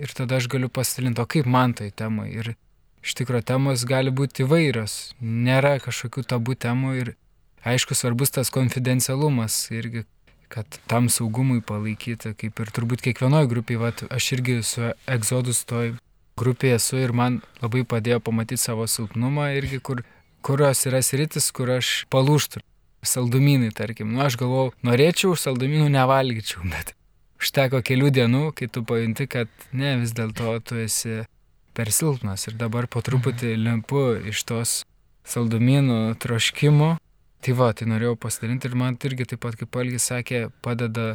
Ir 0.00 0.12
tada 0.16 0.38
aš 0.40 0.48
galiu 0.48 0.70
pasidalinti, 0.72 1.20
o 1.20 1.28
kaip 1.28 1.46
man 1.46 1.74
tai 1.76 1.90
temai. 1.92 2.30
Ir 2.32 2.54
iš 3.04 3.16
tikrųjų 3.20 3.44
temos 3.52 3.84
gali 3.88 4.12
būti 4.12 4.46
įvairios. 4.46 5.14
Nėra 5.20 5.76
kažkokių 5.84 6.24
tabų 6.32 6.56
temų 6.64 6.94
ir 7.00 7.12
aišku 7.68 7.96
svarbus 7.96 8.32
tas 8.32 8.52
konfidencialumas 8.54 9.66
irgi, 9.74 10.06
kad 10.50 10.80
tam 10.90 11.08
saugumui 11.12 11.60
palaikyti, 11.62 12.34
kaip 12.38 12.62
ir 12.62 12.72
turbūt 12.74 13.04
kiekvienoje 13.04 13.50
grupėje, 13.50 13.82
vat, 13.82 14.04
aš 14.10 14.32
irgi 14.38 14.60
su 14.66 14.88
egzodus 15.06 15.62
toj 15.68 15.94
grupėje 16.40 16.78
esu 16.80 16.98
ir 17.02 17.12
man 17.16 17.40
labai 17.60 17.84
padėjo 17.84 18.22
pamatyti 18.24 18.64
savo 18.64 18.86
silpnumą 18.90 19.50
irgi, 19.58 19.78
kur, 19.84 20.02
kurios 20.46 20.86
yra 20.88 21.02
sritis, 21.04 21.50
kur 21.54 21.76
aš 21.76 22.04
palūštų. 22.12 22.64
Saldumynai, 23.00 23.70
tarkim, 23.72 24.10
nu 24.12 24.20
aš 24.26 24.36
galvau, 24.40 24.66
norėčiau, 24.84 25.32
saldumynų 25.32 25.86
nevalgyčiau, 25.94 26.66
bet 26.68 26.92
užteko 27.40 27.80
kelių 27.84 28.10
dienų, 28.14 28.44
kai 28.56 28.68
tu 28.72 28.84
pajunti, 28.86 29.26
kad 29.30 29.50
ne, 29.72 29.96
vis 30.02 30.12
dėlto 30.16 30.58
tu 30.64 30.80
esi 30.80 31.22
per 31.76 31.92
silpnas 31.94 32.46
ir 32.50 32.58
dabar 32.60 32.88
po 32.90 33.02
truputį 33.04 33.54
mhm. 33.54 33.64
limpu 33.66 34.04
iš 34.30 34.44
tos 34.48 34.80
saldumynų 35.28 36.16
troškimų. 36.20 36.94
Tai 37.40 37.52
va, 37.56 37.70
tai 37.72 37.86
norėjau 37.88 38.18
pasidalinti 38.20 38.68
ir 38.68 38.76
man 38.76 38.98
irgi 39.00 39.30
taip 39.32 39.40
pat, 39.40 39.56
kaip 39.56 39.76
Algis 39.80 40.10
sakė, 40.10 40.50
padeda 40.60 41.14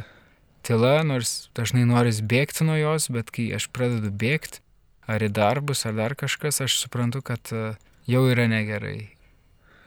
tyla, 0.66 1.04
nors 1.06 1.46
dažnai 1.54 1.84
noris 1.86 2.18
bėgti 2.18 2.66
nuo 2.66 2.74
jos, 2.80 3.06
bet 3.14 3.30
kai 3.30 3.52
aš 3.54 3.68
pradedu 3.70 4.10
bėgti, 4.10 4.58
ar 5.06 5.22
į 5.22 5.30
darbus, 5.30 5.84
ar 5.86 5.94
dar 5.94 6.16
kažkas, 6.18 6.58
aš 6.64 6.80
suprantu, 6.80 7.22
kad 7.22 7.52
e, 7.54 7.76
jau 8.10 8.24
yra 8.26 8.48
negerai. 8.50 9.12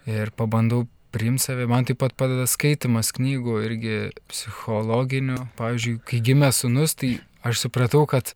Ir 0.08 0.32
pabandau 0.32 0.86
priimti 1.14 1.46
save. 1.46 1.68
Man 1.70 1.88
taip 1.88 2.00
pat 2.04 2.16
padeda 2.20 2.46
skaitimas 2.50 3.12
knygų 3.16 3.58
irgi 3.66 3.98
psichologinių. 4.32 5.42
Pavyzdžiui, 5.60 5.98
kai 6.08 6.22
gimė 6.26 6.52
sunus, 6.56 6.96
tai 7.00 7.18
aš 7.46 7.66
supratau, 7.66 8.06
kad 8.10 8.34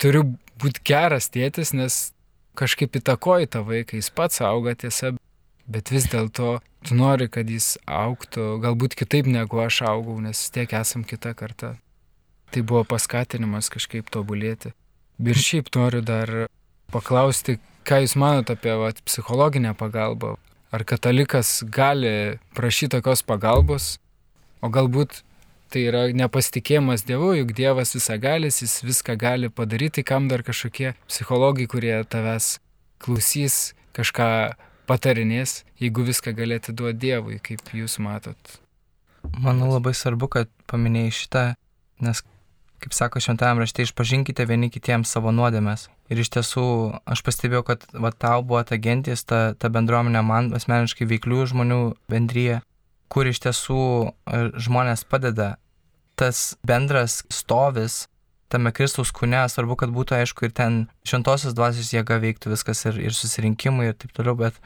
turiu 0.00 0.24
būti 0.60 0.82
geras 0.86 1.30
tėtis, 1.32 1.74
nes 1.76 2.10
kažkaip 2.56 2.96
įtakoji 3.00 3.50
tą 3.52 3.62
vaiką, 3.66 3.98
jis 4.00 4.10
pats 4.14 4.40
auga 4.44 4.74
tiesa, 4.78 5.12
bet 5.68 5.92
vis 5.92 6.08
dėlto 6.12 6.58
tu 6.86 6.96
nori, 6.96 7.28
kad 7.32 7.48
jis 7.50 7.76
auktų 7.84 8.56
galbūt 8.64 8.96
kitaip 8.98 9.28
negu 9.28 9.60
aš 9.60 9.82
augau, 9.90 10.16
nes 10.22 10.46
tiek 10.54 10.72
esam 10.78 11.04
kita 11.04 11.34
karta. 11.36 11.74
Tai 12.54 12.62
buvo 12.62 12.84
paskatinimas 12.86 13.68
kažkaip 13.74 14.08
tobulėti. 14.12 14.72
Ir 15.18 15.38
šiaip 15.40 15.72
noriu 15.74 16.02
dar 16.04 16.30
paklausti, 16.94 17.58
ką 17.86 18.02
Jūs 18.04 18.14
manote 18.20 18.54
apie 18.54 18.74
vat, 18.78 19.00
psichologinę 19.06 19.74
pagalbą. 19.78 20.36
Ar 20.74 20.82
katalikas 20.84 21.60
gali 21.62 22.38
prašyti 22.56 22.96
tokios 22.96 23.22
pagalbos, 23.22 23.96
o 24.60 24.70
galbūt 24.72 25.22
tai 25.70 25.86
yra 25.90 26.06
nepasitikėjimas 26.14 27.04
Dievu, 27.06 27.32
juk 27.38 27.52
Dievas 27.56 27.94
visagalis, 27.96 28.60
jis 28.62 28.80
viską 28.86 29.16
gali 29.20 29.50
padaryti, 29.50 30.04
kam 30.06 30.28
dar 30.30 30.42
kažkokie 30.46 30.94
psichologai, 31.06 31.66
kurie 31.70 31.94
tavęs 32.10 32.56
klausys, 33.02 33.74
kažką 33.96 34.28
patarinės, 34.86 35.64
jeigu 35.82 36.06
viską 36.06 36.34
galėtų 36.36 36.74
duoti 36.76 37.02
Dievui, 37.06 37.40
kaip 37.42 37.74
jūs 37.74 37.98
matot. 38.02 38.56
Manau 39.42 39.72
labai 39.72 39.94
svarbu, 39.96 40.30
kad 40.30 40.50
paminėjai 40.70 41.14
šitą, 41.14 41.44
nes, 42.02 42.22
kaip 42.82 42.94
sako 42.94 43.22
šventajame 43.22 43.64
rašte, 43.64 43.86
išpažinkite 43.86 44.46
vieni 44.46 44.70
kitiems 44.70 45.10
savo 45.10 45.34
nuodėmės. 45.34 45.88
Ir 46.12 46.22
iš 46.22 46.30
tiesų 46.36 46.66
aš 47.08 47.22
pastebėjau, 47.26 47.64
kad 47.66 47.86
va, 47.92 48.12
tau 48.14 48.44
buvo 48.46 48.62
ta 48.66 48.78
gentis, 48.78 49.24
ta, 49.26 49.56
ta 49.58 49.70
bendruomenė, 49.72 50.22
man 50.22 50.52
asmeniškai 50.54 51.08
veiklių 51.10 51.46
žmonių 51.50 51.80
bendryje, 52.12 52.60
kur 53.10 53.26
iš 53.26 53.42
tiesų 53.42 53.80
e, 54.06 54.42
žmonės 54.62 55.02
padeda. 55.10 55.56
Tas 56.16 56.54
bendras 56.66 57.24
stovis 57.34 58.06
tame 58.52 58.70
Kristaus 58.72 59.10
kūne, 59.14 59.42
svarbu, 59.50 59.76
kad 59.82 59.90
būtų 59.94 60.20
aišku 60.20 60.46
ir 60.46 60.54
ten 60.54 60.78
šventosios 61.06 61.56
dvasios 61.56 61.90
jėga 61.94 62.20
veiktų 62.22 62.54
viskas 62.54 62.84
ir, 62.86 63.00
ir 63.08 63.16
susirinkimai 63.16 63.90
ir 63.90 63.98
taip 63.98 64.14
toliau, 64.16 64.36
bet 64.38 64.60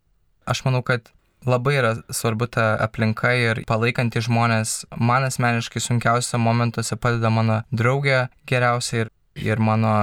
aš 0.50 0.64
manau, 0.66 0.82
kad 0.84 1.08
labai 1.48 1.78
yra 1.78 1.94
svarbu 2.12 2.50
ta 2.52 2.74
aplinka 2.84 3.32
ir 3.32 3.62
palaikanti 3.68 4.20
žmonės. 4.24 4.82
Man 5.00 5.24
asmeniškai 5.28 5.80
sunkiausiose 5.80 6.40
momentuose 6.40 6.98
padeda 7.00 7.32
mano 7.32 7.62
draugė 7.72 8.26
geriausiai 8.50 9.06
ir, 9.06 9.14
ir 9.40 9.62
mano 9.64 9.94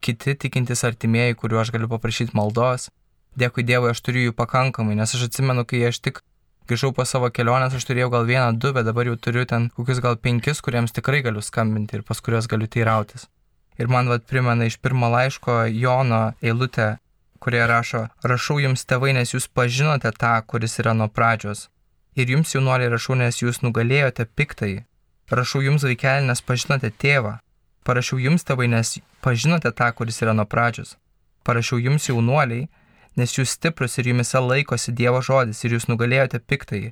kiti 0.00 0.34
tikintys 0.34 0.84
artimieji, 0.88 1.36
kuriuo 1.40 1.60
aš 1.62 1.72
galiu 1.74 1.90
paprašyti 1.90 2.36
maldos. 2.38 2.88
Dėkui 3.38 3.64
Dievui, 3.66 3.92
aš 3.92 4.02
turiu 4.02 4.28
jų 4.28 4.34
pakankamai, 4.38 4.96
nes 4.98 5.14
aš 5.14 5.28
atsimenu, 5.28 5.64
kai 5.68 5.84
aš 5.88 6.00
tik 6.02 6.22
grįžau 6.68 6.92
po 6.96 7.04
savo 7.08 7.30
kelionės, 7.32 7.76
aš 7.78 7.86
turėjau 7.88 8.10
gal 8.12 8.26
vieną, 8.28 8.52
du, 8.60 8.72
bet 8.76 8.86
dabar 8.88 9.08
jau 9.08 9.16
turiu 9.16 9.44
ten 9.48 9.68
kokius 9.76 10.02
gal 10.04 10.18
penkis, 10.20 10.60
kuriems 10.64 10.94
tikrai 10.96 11.22
galiu 11.24 11.42
skambinti 11.44 11.98
ir 11.98 12.04
pas 12.08 12.20
kuriuos 12.20 12.48
galiu 12.50 12.68
teirautis. 12.68 13.28
Ir 13.78 13.88
man 13.88 14.10
vad 14.10 14.26
primena 14.26 14.66
iš 14.66 14.76
pirmo 14.82 15.08
laiško 15.12 15.68
Jono 15.70 16.32
eilutę, 16.42 16.98
kurie 17.38 17.62
rašo, 17.70 18.08
rašau 18.26 18.58
jums 18.60 18.84
tėvai, 18.84 19.14
nes 19.14 19.32
jūs 19.32 19.46
pažinote 19.48 20.10
tą, 20.18 20.34
kuris 20.50 20.78
yra 20.82 20.94
nuo 20.98 21.08
pradžios. 21.08 21.68
Ir 22.18 22.32
jums 22.34 22.54
jaunuoliai 22.54 22.90
rašau, 22.90 23.14
nes 23.14 23.38
jūs 23.38 23.62
nugalėjote 23.62 24.26
piktai. 24.34 24.72
Rašau 25.30 25.62
jums 25.62 25.86
vaikelį, 25.86 26.26
nes 26.26 26.42
pažinote 26.42 26.90
tėvą. 26.90 27.38
Parašiau 27.88 28.20
jums 28.20 28.44
tėvai, 28.44 28.66
nes 28.68 28.98
pažinote 29.24 29.70
tą, 29.72 29.88
kuris 29.96 30.20
yra 30.20 30.34
nuo 30.36 30.44
pradžios. 30.44 30.98
Parašiau 31.48 31.80
jums 31.80 32.10
jaunuoliai, 32.10 32.66
nes 33.16 33.32
jūs 33.32 33.54
stiprus 33.56 33.96
ir 33.96 34.10
jumise 34.10 34.42
laikosi 34.44 34.92
Dievo 34.92 35.22
žodis 35.24 35.64
ir 35.64 35.72
jūs 35.72 35.88
nugalėjote 35.88 36.42
piktai. 36.44 36.82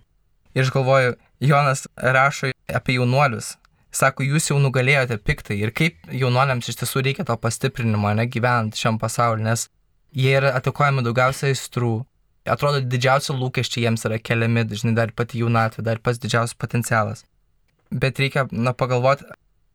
Ir 0.56 0.64
aš 0.64 0.72
galvoju, 0.72 1.18
Jonas 1.44 1.84
rašo 2.00 2.54
apie 2.72 2.96
jaunuolius. 2.96 3.54
Sako, 3.92 4.24
jūs 4.24 4.48
jau 4.50 4.56
nugalėjote 4.60 5.20
piktai. 5.20 5.60
Ir 5.60 5.72
kaip 5.76 6.00
jaunuoliams 6.08 6.68
iš 6.72 6.80
tiesų 6.80 7.04
reikia 7.04 7.28
to 7.28 7.36
pastiprinimo, 7.40 8.10
ne 8.16 8.24
gyvenant 8.32 8.76
šiam 8.76 8.96
pasauliu, 9.00 9.44
nes 9.44 9.68
jie 10.16 10.32
yra 10.40 10.54
atakuojami 10.56 11.04
daugiausiai 11.04 11.52
aistrų. 11.52 11.94
Atrodo, 12.48 12.80
didžiausi 12.80 13.36
lūkesčiai 13.36 13.84
jiems 13.84 14.04
yra 14.08 14.16
keliami, 14.22 14.64
dažnai 14.70 14.94
dar 14.96 15.12
pati 15.16 15.40
jaunatvė, 15.42 15.84
dar 15.84 16.00
pats 16.00 16.20
didžiausias 16.22 16.56
potencialas. 16.56 17.24
Bet 17.90 18.20
reikia, 18.22 18.46
na, 18.52 18.72
pagalvoti, 18.72 19.26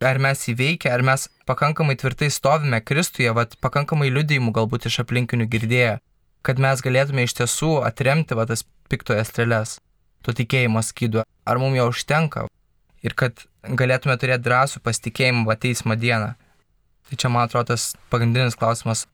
ar 0.05 0.19
mes 0.21 0.41
įveikę, 0.51 0.89
ar 0.91 1.03
mes 1.05 1.27
pakankamai 1.49 1.95
tvirtai 1.99 2.31
stovime 2.33 2.81
Kristuje, 2.81 3.31
vat, 3.35 3.57
pakankamai 3.61 4.09
liudijimų 4.13 4.53
galbūt 4.55 4.87
iš 4.89 5.01
aplinkinių 5.03 5.47
girdėję, 5.51 5.97
kad 6.45 6.61
mes 6.61 6.81
galėtume 6.81 7.25
iš 7.25 7.35
tiesų 7.37 7.71
atremti 7.85 8.37
va, 8.37 8.47
tas 8.49 8.65
piktoje 8.91 9.23
strėlės, 9.27 9.77
to 10.25 10.33
tikėjimo 10.37 10.81
skydu, 10.85 11.25
ar 11.25 11.61
mums 11.61 11.77
jo 11.77 11.87
užtenka 11.91 12.45
ir 13.05 13.15
kad 13.17 13.45
galėtume 13.65 14.17
turėti 14.21 14.45
drąsų 14.47 14.81
pasitikėjimą 14.85 15.45
va 15.49 15.57
teismo 15.57 15.97
dieną. 15.97 16.33
Tai 17.09 17.17
čia 17.19 17.29
man 17.33 17.49
atrodo 17.49 17.73
tas 17.73 17.91
pagrindinis 18.13 18.57
klausimas, 18.57 19.05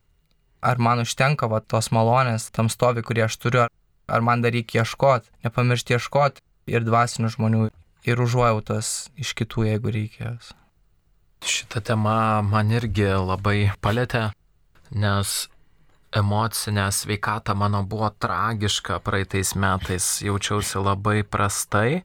ar 0.61 0.79
man 0.79 1.01
užtenka 1.03 1.49
va 1.51 1.61
tos 1.63 1.91
malonės, 1.95 2.51
tam 2.53 2.69
stovi, 2.69 3.03
kurie 3.03 3.25
aš 3.25 3.39
turiu, 3.41 3.65
ar 4.07 4.23
man 4.23 4.43
dar 4.43 4.55
reikia 4.55 4.83
ieškoti, 4.83 5.31
nepamiršti 5.47 5.97
ieškoti 5.97 6.43
ir 6.71 6.85
dvasinių 6.87 7.33
žmonių, 7.33 7.67
ir 8.07 8.23
užuojautos 8.23 9.09
iš 9.19 9.33
kitų, 9.37 9.67
jeigu 9.71 9.93
reikės. 9.93 10.53
Šitą 11.43 11.81
temą 11.85 12.41
man 12.47 12.71
irgi 12.73 13.07
labai 13.13 13.71
palėtė, 13.81 14.29
nes 14.91 15.47
emocinė 16.17 16.87
sveikata 16.91 17.53
mano 17.55 17.83
buvo 17.83 18.09
tragiška 18.09 18.99
praeitais 19.05 19.53
metais, 19.55 20.07
jaučiausi 20.25 20.81
labai 20.81 21.21
prastai, 21.23 22.03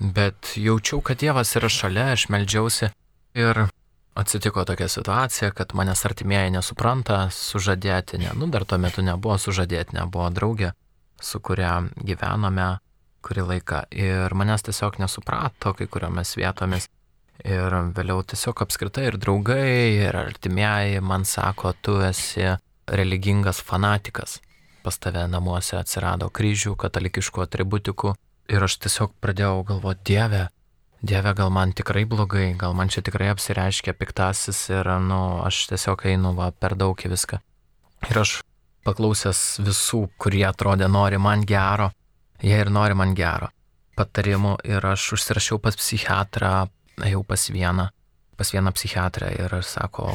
bet 0.00 0.54
jaučiau, 0.56 1.02
kad 1.04 1.20
Dievas 1.20 1.52
yra 1.58 1.68
šalia, 1.68 2.10
aš 2.14 2.28
melžiausi 2.32 2.90
ir 3.36 3.66
atsitiko 4.14 4.64
tokia 4.64 4.88
situacija, 4.88 5.50
kad 5.56 5.74
manęs 5.76 6.04
artimieji 6.08 6.54
nesupranta, 6.56 7.26
sužadėti, 7.34 8.18
ne, 8.22 8.32
nu 8.36 8.48
dar 8.50 8.64
tuo 8.64 8.78
metu 8.78 9.04
nebuvo 9.04 9.36
sužadėti, 9.38 9.96
nebuvo 9.98 10.30
draugė, 10.34 10.72
su 11.20 11.40
kuria 11.40 11.76
gyvename 11.96 12.78
kurį 13.24 13.44
laiką 13.52 13.84
ir 13.92 14.34
manęs 14.34 14.64
tiesiog 14.66 14.98
nesuprato 15.02 15.74
kai 15.76 15.86
kuriomis 15.86 16.36
vietomis. 16.40 16.88
Ir 17.44 17.74
vėliau 17.96 18.22
tiesiog 18.26 18.62
apskritai 18.64 19.06
ir 19.08 19.16
draugai, 19.20 19.96
ir 20.06 20.16
artimieji 20.16 21.00
man 21.00 21.24
sako, 21.24 21.72
tu 21.80 21.96
esi 22.04 22.44
religingas 22.90 23.62
fanatikas. 23.64 24.38
Pas 24.84 24.96
tave 24.96 25.26
namuose 25.28 25.76
atsirado 25.78 26.30
kryžių, 26.32 26.74
katalikiškų 26.80 27.44
atributikų. 27.44 28.14
Ir 28.50 28.66
aš 28.66 28.78
tiesiog 28.84 29.14
pradėjau 29.22 29.62
galvoti, 29.68 30.02
Dieve, 30.10 30.48
Dieve, 31.00 31.32
gal 31.36 31.52
man 31.54 31.72
tikrai 31.76 32.02
blogai, 32.08 32.50
gal 32.58 32.74
man 32.76 32.90
čia 32.92 33.04
tikrai 33.06 33.30
apsireiškia 33.32 33.94
piktasis 33.96 34.64
ir, 34.72 34.90
nu, 35.04 35.20
aš 35.46 35.68
tiesiog 35.70 36.04
einu 36.10 36.34
va, 36.36 36.50
per 36.52 36.74
daug 36.76 36.98
į 36.98 37.12
viską. 37.14 37.38
Ir 38.10 38.20
aš 38.24 38.40
paklausęs 38.84 39.60
visų, 39.64 40.06
kurie 40.20 40.44
atrodė 40.48 40.90
nori 40.90 41.20
man 41.20 41.46
gero, 41.48 41.92
jie 42.42 42.58
ir 42.58 42.72
nori 42.74 42.98
man 42.98 43.14
gero 43.16 43.52
patarimų 44.00 44.56
ir 44.68 44.84
aš 44.92 45.14
užsirašiau 45.16 45.60
pas 45.62 45.76
psichiatrą, 45.76 46.68
ėjau 47.06 47.22
pas 47.26 47.46
vieną, 47.52 47.88
pas 48.36 48.52
vieną 48.54 48.72
psichiatrę 48.76 49.30
ir 49.36 49.54
sako, 49.66 50.14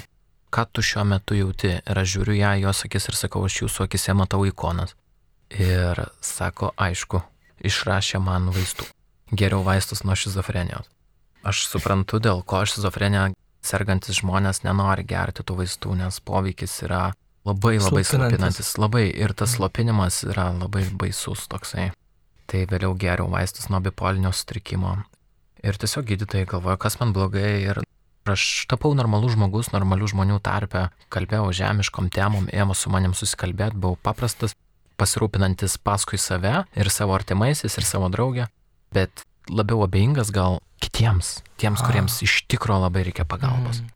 ką 0.54 0.66
tu 0.72 0.84
šiuo 0.86 1.06
metu 1.08 1.38
jauti. 1.38 1.78
Ir 1.82 2.02
aš 2.02 2.18
žiūriu 2.18 2.38
ją, 2.40 2.54
jos 2.66 2.86
akis 2.88 3.10
ir 3.12 3.20
sakau, 3.20 3.46
aš 3.48 3.62
jūsų 3.64 3.88
akise 3.88 4.16
matau 4.18 4.46
ikonas. 4.48 4.96
Ir 5.54 6.00
sako, 6.26 6.72
aišku, 6.78 7.22
išrašė 7.66 8.22
man 8.24 8.50
vaistų. 8.56 8.88
Geriau 9.36 9.64
vaistus 9.66 10.04
nuo 10.06 10.16
šizofrenijos. 10.18 10.88
Aš 11.46 11.68
suprantu, 11.70 12.20
dėl 12.22 12.42
ko 12.42 12.64
šizofrenija 12.66 13.30
sergantis 13.66 14.20
žmonės 14.22 14.64
nenori 14.66 15.06
gerti 15.06 15.46
tų 15.46 15.60
vaistų, 15.62 15.98
nes 16.00 16.20
poveikis 16.26 16.80
yra 16.86 17.04
labai 17.46 17.78
labai 17.80 18.04
slopinantis. 18.06 18.74
Labai 18.82 19.06
ir 19.14 19.34
tas 19.38 19.56
slopinimas 19.58 20.24
yra 20.26 20.50
labai 20.56 20.86
baisus 20.94 21.46
toksai. 21.52 21.92
Tai 22.46 22.62
vėliau 22.70 22.94
geriau 22.98 23.30
vaistus 23.30 23.70
nuo 23.74 23.82
bipolinio 23.82 24.32
sutrikimo. 24.34 24.98
Ir 25.66 25.80
tiesiog 25.82 26.06
gydytojai 26.06 26.46
galvoja, 26.46 26.78
kas 26.78 27.00
man 27.02 27.14
blogai 27.16 27.52
ir 27.66 27.80
aš 28.30 28.66
tapau 28.70 28.94
normalus 28.98 29.34
žmogus, 29.34 29.72
normalių 29.74 30.10
žmonių 30.14 30.38
tarpe, 30.46 30.90
kalbėjau 31.14 31.50
žemiškom 31.58 32.10
temom, 32.14 32.46
ėmė 32.54 32.76
su 32.78 32.92
manim 32.94 33.16
susikalbėti, 33.18 33.78
buvau 33.82 33.98
paprastas, 34.02 34.54
pasirūpinantis 35.02 35.78
paskui 35.82 36.20
save 36.22 36.64
ir 36.78 36.90
savo 36.94 37.16
artimaisiais 37.18 37.78
ir 37.78 37.86
savo 37.86 38.10
draugę, 38.14 38.46
bet 38.96 39.26
labiau 39.50 39.82
abejingas 39.86 40.30
gal 40.34 40.60
kitiems, 40.86 41.40
tiems, 41.62 41.82
kuriems 41.86 42.22
iš 42.26 42.44
tikro 42.50 42.78
labai 42.82 43.08
reikia 43.10 43.26
pagalbos. 43.26 43.82
Mm. 43.82 43.92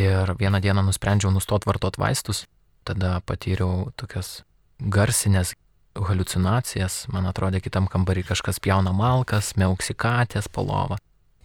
Ir 0.00 0.34
vieną 0.40 0.60
dieną 0.62 0.86
nusprendžiau 0.86 1.32
nustoti 1.34 1.68
vartoti 1.68 2.00
vaistus, 2.00 2.44
tada 2.86 3.18
patyriau 3.26 3.90
tokias 4.00 4.40
garsinės 4.80 5.52
halucinacijas, 6.00 7.04
man 7.12 7.28
atrodė 7.28 7.60
kitam 7.60 7.90
kambarį 7.90 8.28
kažkas 8.30 8.60
pjauna 8.62 8.94
malkas, 8.96 9.52
meuksikatės, 9.60 10.48
palovą 10.48 11.00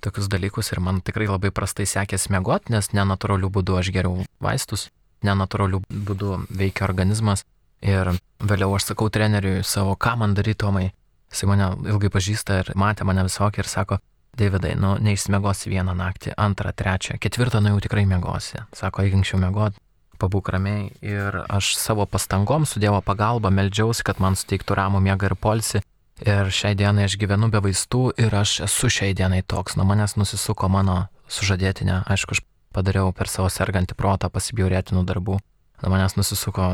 tokius 0.06 0.30
dalykus 0.32 0.72
ir 0.72 0.82
man 0.84 1.02
tikrai 1.06 1.28
labai 1.30 1.52
prastai 1.56 1.88
sekėsi 1.90 2.32
mėgoti, 2.36 2.74
nes 2.76 2.92
nenatūralių 2.94 3.52
būdų 3.58 3.80
aš 3.82 3.92
geriau 3.96 4.26
vaistus, 4.44 4.90
nenatūralių 5.26 5.82
būdų 5.90 6.40
veikia 6.50 6.88
organizmas. 6.88 7.46
Ir 7.86 8.16
vėliau 8.40 8.76
aš 8.78 8.92
sakau 8.92 9.10
treneriui 9.14 9.64
savo, 9.68 9.98
ką 10.00 10.16
man 10.22 10.34
daryti, 10.38 10.62
Tomai. 10.64 10.90
Jisai 11.34 11.50
mane 11.52 11.72
ilgai 11.92 12.10
pažįsta 12.14 12.62
ir 12.62 12.70
matė 12.80 13.06
mane 13.06 13.26
visokį 13.28 13.62
ir 13.64 13.70
sako, 13.70 14.00
Davidai, 14.36 14.74
nu, 14.76 14.98
neišsimiegosi 15.00 15.72
vieną 15.72 15.94
naktį, 15.96 16.34
antrą, 16.36 16.74
trečią, 16.76 17.16
ketvirtą, 17.24 17.62
nu 17.64 17.72
jau 17.72 17.84
tikrai 17.86 18.04
miegosi. 18.10 18.60
Sako, 18.76 19.06
eik 19.06 19.16
anksčiau 19.16 19.40
miegoti, 19.40 19.80
pabūk 20.20 20.52
ramiai. 20.52 20.90
Ir 21.00 21.38
aš 21.48 21.76
savo 21.80 22.04
pastangom 22.04 22.68
su 22.68 22.82
Dievo 22.84 23.00
pagalba 23.06 23.52
meldžiausi, 23.54 24.04
kad 24.04 24.20
man 24.20 24.36
suteiktų 24.36 24.76
ramų 24.82 25.00
miegą 25.08 25.32
ir 25.32 25.38
polsi. 25.40 25.84
Ir 26.24 26.48
šiai 26.48 26.78
dienai 26.80 27.10
aš 27.10 27.18
gyvenu 27.20 27.50
be 27.52 27.60
vaistų 27.60 28.14
ir 28.24 28.32
aš 28.32 28.62
esu 28.70 28.88
šiai 28.88 29.16
dienai 29.18 29.42
toks. 29.44 29.76
Nuo 29.76 29.84
manęs 29.90 30.16
nusisuko 30.16 30.70
mano 30.72 31.10
sužadėtinė. 31.28 32.06
Aišku, 32.08 32.38
aš 32.38 32.46
padariau 32.76 33.12
per 33.12 33.28
savo 33.28 33.50
sergantį 33.52 33.98
protą 34.00 34.30
pasibjaurėtinų 34.32 35.04
darbų. 35.08 35.42
Nuo 35.84 35.92
manęs 35.92 36.16
nusisuko 36.16 36.70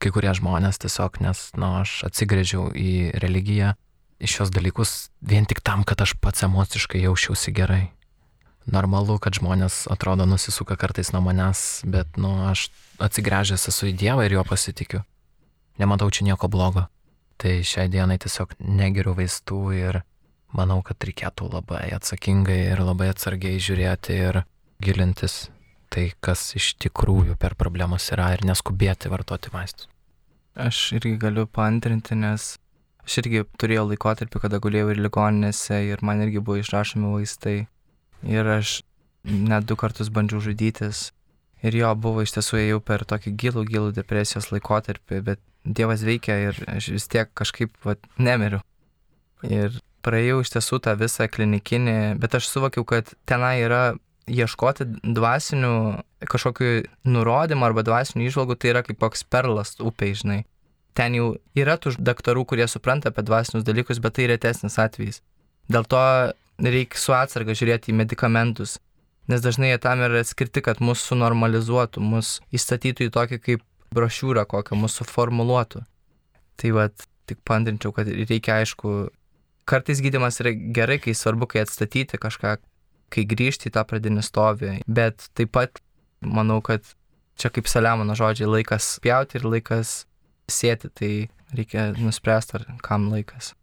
kai 0.00 0.10
kurie 0.14 0.32
žmonės 0.34 0.80
tiesiog, 0.80 1.20
nes, 1.22 1.50
na, 1.54 1.60
nu, 1.60 1.70
aš 1.84 2.00
atsigrėžiau 2.08 2.70
į 2.72 3.20
religiją, 3.20 3.74
į 4.20 4.30
šios 4.32 4.52
dalykus 4.52 5.10
vien 5.20 5.46
tik 5.48 5.60
tam, 5.64 5.84
kad 5.84 6.00
aš 6.00 6.16
pats 6.20 6.46
emociškai 6.48 7.02
jausčiausi 7.04 7.52
gerai. 7.56 7.82
Normalu, 8.70 9.18
kad 9.20 9.36
žmonės 9.36 9.84
atrodo 9.92 10.26
nusisuka 10.28 10.76
kartais 10.80 11.12
nuo 11.14 11.22
manęs, 11.24 11.82
bet, 11.84 12.16
nu, 12.20 12.32
aš 12.48 12.68
atsigręžęs 13.02 13.68
esu 13.72 13.90
į 13.92 13.96
Dievą 14.00 14.26
ir 14.26 14.38
jo 14.38 14.44
pasitikiu. 14.48 15.04
Nematau 15.80 16.10
čia 16.12 16.26
nieko 16.28 16.48
blogo. 16.48 16.88
Tai 17.40 17.54
šiai 17.64 17.88
dienai 17.92 18.18
tiesiog 18.20 18.56
negeriu 18.60 19.14
vaistų 19.16 19.60
ir 19.78 20.00
manau, 20.52 20.80
kad 20.84 21.00
reikėtų 21.00 21.48
labai 21.54 21.86
atsakingai 21.96 22.58
ir 22.74 22.82
labai 22.84 23.08
atsargiai 23.14 23.60
žiūrėti 23.62 24.18
ir 24.28 24.42
gilintis 24.82 25.46
tai, 25.90 26.10
kas 26.20 26.50
iš 26.58 26.74
tikrųjų 26.82 27.38
per 27.40 27.56
problemas 27.58 28.10
yra 28.12 28.32
ir 28.36 28.44
neskubėti 28.46 29.10
vartoti 29.10 29.52
vaistus. 29.54 29.88
Aš 30.60 30.90
irgi 30.98 31.14
galiu 31.22 31.46
paantrinti, 31.46 32.18
nes 32.18 32.56
Aš 33.10 33.24
irgi 33.24 33.40
turėjau 33.58 33.88
laikotarpį, 33.90 34.38
kada 34.44 34.60
gulijau 34.62 34.92
ir 34.92 35.00
ligoninėse 35.00 35.80
ir 35.88 36.02
man 36.06 36.20
irgi 36.22 36.42
buvo 36.44 36.60
išrašomi 36.60 37.08
vaistai. 37.14 37.64
Ir 38.22 38.46
aš 38.46 38.80
net 39.24 39.66
du 39.66 39.76
kartus 39.80 40.12
bandžiau 40.12 40.42
žudytis. 40.44 41.08
Ir 41.66 41.76
jo 41.76 41.90
buvo 41.96 42.22
iš 42.22 42.36
tiesų 42.36 42.60
ėjau 42.60 42.80
per 42.84 43.02
tokį 43.08 43.32
gilų, 43.40 43.64
gilų 43.68 43.90
depresijos 43.96 44.52
laikotarpį, 44.52 45.20
bet 45.26 45.42
Dievas 45.64 46.04
veikia 46.06 46.38
ir 46.48 46.60
aš 46.70 46.90
vis 46.96 47.08
tiek 47.10 47.30
kažkaip 47.36 47.74
vat, 47.84 48.00
nemiriu. 48.18 48.62
Ir 49.46 49.76
praėjau 50.04 50.40
iš 50.44 50.54
tiesų 50.56 50.80
tą 50.84 50.94
visą 51.00 51.28
klinikinį, 51.28 51.96
bet 52.20 52.36
aš 52.38 52.48
suvokiau, 52.48 52.86
kad 52.88 53.12
tenai 53.28 53.58
yra 53.64 53.82
ieškoti 54.30 54.86
dvasinių 55.02 55.74
kažkokių 56.30 56.70
nurodymų 57.08 57.66
arba 57.66 57.84
dvasinių 57.84 58.28
išvalgų, 58.28 58.56
tai 58.60 58.72
yra 58.72 58.84
kaip 58.86 59.00
koks 59.00 59.26
perlas 59.28 59.76
upė, 59.80 60.14
žinai 60.16 60.40
ten 61.00 61.16
jau 61.16 61.30
yra 61.58 61.76
tų 61.80 61.94
daktarų, 62.02 62.44
kurie 62.48 62.66
supranta 62.68 63.10
apie 63.10 63.24
dvasinius 63.26 63.66
dalykus, 63.66 64.00
bet 64.02 64.18
tai 64.18 64.28
retesnis 64.30 64.78
atvejis. 64.80 65.22
Dėl 65.70 65.86
to 65.88 66.02
reikia 66.60 67.00
su 67.00 67.14
atsarga 67.16 67.56
žiūrėti 67.56 67.92
į 67.92 67.98
medikamentus, 68.02 68.78
nes 69.30 69.42
dažnai 69.44 69.72
jie 69.72 69.80
tam 69.82 70.02
yra 70.04 70.22
skirti, 70.26 70.62
kad 70.66 70.82
mus 70.84 71.02
sunormalizuotų, 71.06 72.02
mus 72.02 72.38
įstatytų 72.56 73.08
į 73.08 73.14
tokį 73.16 73.40
kaip 73.46 73.66
brošiūrą 73.94 74.46
kokią, 74.50 74.78
mus 74.78 74.98
suformuluotų. 75.00 75.84
Tai 76.60 76.72
vad, 76.76 77.06
tik 77.30 77.40
pandrinčiau, 77.46 77.92
kad 77.96 78.08
reikia 78.10 78.60
aišku, 78.60 79.10
kartais 79.70 80.02
gydimas 80.02 80.40
yra 80.42 80.52
gerai, 80.54 80.98
kai 81.02 81.14
svarbu, 81.16 81.48
kai 81.50 81.64
atstatyti 81.64 82.20
kažką, 82.20 82.56
kai 83.10 83.26
grįžti 83.26 83.70
į 83.70 83.74
tą 83.76 83.84
pradinį 83.86 84.24
stovį, 84.26 84.72
bet 84.86 85.30
taip 85.38 85.54
pat 85.56 85.82
manau, 86.20 86.60
kad 86.64 86.84
čia 87.40 87.50
kaip 87.54 87.70
Saliamono 87.70 88.16
žodžiai 88.18 88.50
laikas 88.50 88.98
pjauti 89.02 89.40
ir 89.40 89.46
laikas 89.48 90.04
sėti, 90.50 90.90
tai 90.92 91.12
reikia 91.56 91.90
nuspręsti, 91.98 92.58
ar 92.58 92.66
kam 92.84 93.08
laikas. 93.12 93.54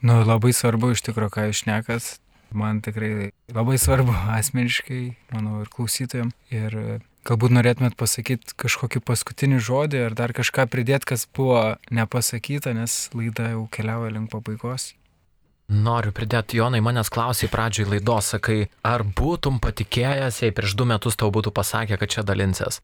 Nu, 0.00 0.22
labai 0.24 0.52
svarbu 0.56 0.94
iš 0.94 1.04
tikrųjų, 1.04 1.32
ką 1.34 1.46
jūs 1.48 1.62
šnekas. 1.64 2.10
Man 2.56 2.80
tikrai 2.82 3.30
labai 3.54 3.76
svarbu 3.78 4.14
asmeniškai, 4.34 5.02
manau, 5.34 5.60
ir 5.62 5.70
klausytojams. 5.70 6.34
Ir 6.50 6.76
galbūt 7.28 7.52
norėtumėt 7.56 7.96
pasakyti 8.00 8.54
kažkokį 8.60 9.02
paskutinį 9.04 9.60
žodį 9.66 10.04
ar 10.06 10.16
dar 10.16 10.34
kažką 10.36 10.66
pridėti, 10.70 11.12
kas 11.12 11.26
buvo 11.26 11.76
nepasakyta, 11.90 12.72
nes 12.76 13.10
laida 13.16 13.52
jau 13.54 13.66
keliauja 13.72 14.14
link 14.14 14.32
pabaigos. 14.32 14.94
Noriu 15.70 16.10
pridėti, 16.10 16.58
Jonai, 16.58 16.80
manęs 16.82 17.12
klausai 17.14 17.46
pradžioj 17.50 17.92
laidos, 17.92 18.32
sakai, 18.32 18.64
ar 18.82 19.04
būtum 19.06 19.60
patikėjęs, 19.62 20.40
jei 20.42 20.54
prieš 20.54 20.74
du 20.74 20.86
metus 20.90 21.14
tau 21.14 21.30
būtų 21.30 21.52
pasakę, 21.54 21.94
kad 22.00 22.10
čia 22.10 22.24
dalinsies. 22.26 22.80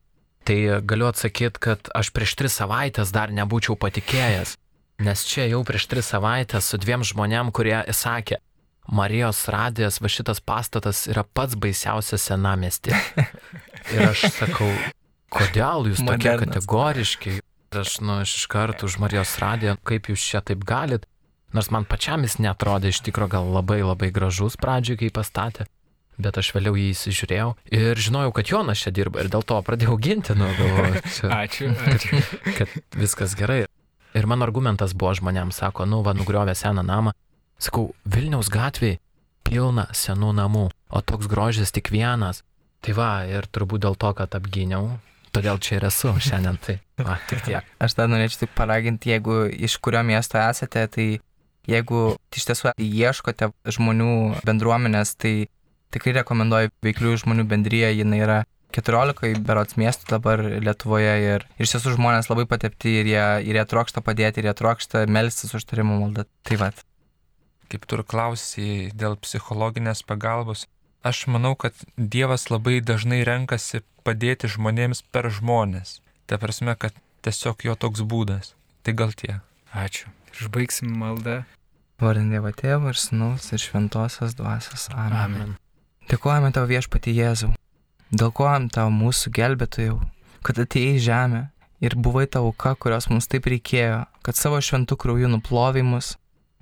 Tai 0.47 0.59
galiu 0.87 1.09
atsakyti, 1.11 1.59
kad 1.59 1.91
aš 1.91 2.13
prieš 2.15 2.37
tris 2.39 2.55
savaitės 2.61 3.11
dar 3.11 3.35
nebūčiau 3.35 3.75
patikėjęs, 3.83 4.55
nes 5.03 5.25
čia 5.27 5.49
jau 5.51 5.65
prieš 5.67 5.89
tris 5.91 6.13
savaitės 6.15 6.71
su 6.71 6.79
dviem 6.79 7.03
žmonėm, 7.03 7.51
kurie 7.51 7.81
sakė, 7.91 8.39
Marijos 8.89 9.41
radijas, 9.53 10.01
va 10.01 10.11
šitas 10.13 10.41
pastatas 10.41 11.07
yra 11.11 11.25
pats 11.25 11.57
baisiausias 11.59 12.29
senamesti. 12.31 12.95
Ir 13.95 14.09
aš 14.11 14.29
sakau, 14.35 14.71
kodėl 15.33 15.91
jūs 15.91 16.05
tokie 16.07 16.37
kategoriški? 16.45 17.39
Aš, 17.77 17.99
nu, 18.01 18.21
aš 18.23 18.37
iš 18.41 18.47
karto 18.51 18.87
už 18.89 18.99
Marijos 19.03 19.37
radiją, 19.43 19.77
kaip 19.87 20.11
jūs 20.13 20.23
čia 20.23 20.41
taip 20.41 20.65
galit? 20.67 21.07
Nors 21.55 21.71
man 21.75 21.87
pačiam 21.89 22.25
jis 22.27 22.39
netrodė 22.43 22.91
iš 22.93 23.03
tikrųjų 23.07 23.33
gal 23.37 23.51
labai 23.55 23.81
labai 23.83 24.13
gražus 24.15 24.59
pradžioj, 24.61 25.01
kai 25.03 25.15
pastatė 25.15 25.67
bet 26.21 26.39
aš 26.41 26.51
vėliau 26.57 26.77
jį 26.77 26.91
įsižiūrėjau 26.95 27.49
ir 27.77 28.01
žinojau, 28.01 28.33
kad 28.37 28.51
Jonas 28.51 28.81
čia 28.83 28.93
dirba 28.95 29.23
ir 29.23 29.31
dėl 29.33 29.45
to 29.47 29.59
pradėjau 29.65 29.97
ginti, 30.01 30.37
nu, 30.39 30.49
galvoju, 30.59 31.03
ačiū, 31.03 31.31
ačiū. 31.37 31.71
Kad, 31.77 32.07
kad 32.61 32.97
viskas 32.97 33.37
gerai. 33.39 33.65
Ir 34.17 34.29
mano 34.29 34.47
argumentas 34.49 34.95
buvo 34.97 35.13
žmonėms, 35.19 35.61
sako, 35.61 35.85
nu, 35.89 36.01
va, 36.07 36.17
nugriovė 36.17 36.57
seną 36.57 36.85
namą. 36.87 37.13
Sakau, 37.63 37.91
Vilniaus 38.05 38.51
gatvėje 38.53 38.99
pilna 39.47 39.87
senų 39.95 40.33
namų, 40.37 40.69
o 40.91 41.03
toks 41.07 41.29
grožis 41.31 41.73
tik 41.75 41.91
vienas. 41.95 42.43
Tai 42.85 42.95
va, 42.99 43.11
ir 43.31 43.47
turbūt 43.51 43.85
dėl 43.87 43.97
to, 43.99 44.11
kad 44.19 44.35
apgyniau, 44.37 44.99
todėl 45.35 45.61
čia 45.63 45.79
ir 45.79 45.87
esu 45.89 46.13
šiandien. 46.23 46.59
Tai 46.63 46.77
va, 47.07 47.19
tik 47.31 47.45
tiek. 47.47 47.71
Aš 47.83 47.97
dar 47.99 48.11
norėčiau 48.13 48.45
tik 48.45 48.53
paraginti, 48.59 49.13
jeigu 49.15 49.45
iš 49.49 49.79
kurio 49.83 50.03
miesto 50.07 50.41
esate, 50.43 50.85
tai 50.93 51.07
jeigu 51.67 52.03
iš 52.37 52.49
tiesų 52.51 52.75
ieškote 52.83 53.51
žmonių 53.77 54.43
bendruomenės, 54.47 55.17
tai 55.19 55.35
tikrai 55.95 56.19
rekomenduoju 56.21 56.75
veikliųjų 56.85 57.23
žmonių 57.25 57.47
bendryje, 57.51 57.95
jinai 58.01 58.21
yra 58.23 58.43
14 58.77 59.41
berots 59.47 59.79
miestų 59.81 60.11
dabar 60.11 60.43
Lietuvoje 60.43 61.15
ir 61.23 61.47
iš 61.63 61.77
tiesų 61.77 61.95
žmonės 61.97 62.29
labai 62.29 62.45
patepti 62.51 62.99
ir 63.01 63.09
jie, 63.09 63.25
ir 63.49 63.57
jie 63.57 63.65
trokšta 63.71 64.03
padėti, 64.05 64.43
ir 64.43 64.51
jie 64.51 64.57
trokšta 64.59 65.07
melstis 65.09 65.55
už 65.57 65.65
tarimų 65.71 66.01
maldą. 66.03 66.27
Tai 66.45 66.61
vad. 66.61 66.83
Kaip 67.73 67.87
tu 67.87 67.99
ir 67.99 68.05
klausai 68.07 68.91
dėl 68.95 69.17
psichologinės 69.19 70.05
pagalbos, 70.07 70.67
aš 71.07 71.27
manau, 71.31 71.55
kad 71.59 71.75
Dievas 71.97 72.49
labai 72.53 72.79
dažnai 72.81 73.25
renkasi 73.27 73.83
padėti 74.07 74.51
žmonėms 74.51 75.03
per 75.11 75.31
žmonės. 75.35 76.01
Ta 76.27 76.39
prasme, 76.43 76.77
kad 76.79 76.95
tiesiog 77.27 77.67
jo 77.67 77.75
toks 77.75 78.07
būdas. 78.07 78.55
Tai 78.87 78.95
gal 78.95 79.15
tie. 79.19 79.41
Ačiū. 79.75 80.11
Išbaigsim 80.37 80.95
maldą. 80.95 81.43
Vardin 81.99 82.29
Dievo 82.31 82.53
Tėvo 82.53 82.93
ir 82.93 82.99
Sūnaus 83.01 83.49
ir 83.57 83.63
Šventosios 83.63 84.37
Dvasios. 84.37 84.91
Amen. 84.93 85.17
Amen. 85.17 85.55
Dėkojame 86.07 86.53
tau 86.55 86.69
viešpati 86.69 87.15
Jėzau, 87.17 87.49
dėkojam 88.15 88.69
tau 88.71 88.93
mūsų 88.95 89.33
gelbėtojau, 89.35 89.97
kad 90.47 90.61
atėjai 90.63 90.99
į 90.99 91.01
žemę 91.03 91.41
ir 91.83 91.97
buvai 91.99 92.29
ta 92.31 92.45
auka, 92.45 92.77
kurios 92.79 93.09
mums 93.11 93.27
taip 93.33 93.49
reikėjo, 93.51 94.05
kad 94.23 94.39
savo 94.39 94.61
šventų 94.63 94.99
krauju 95.03 95.33
nuplovimus 95.33 96.13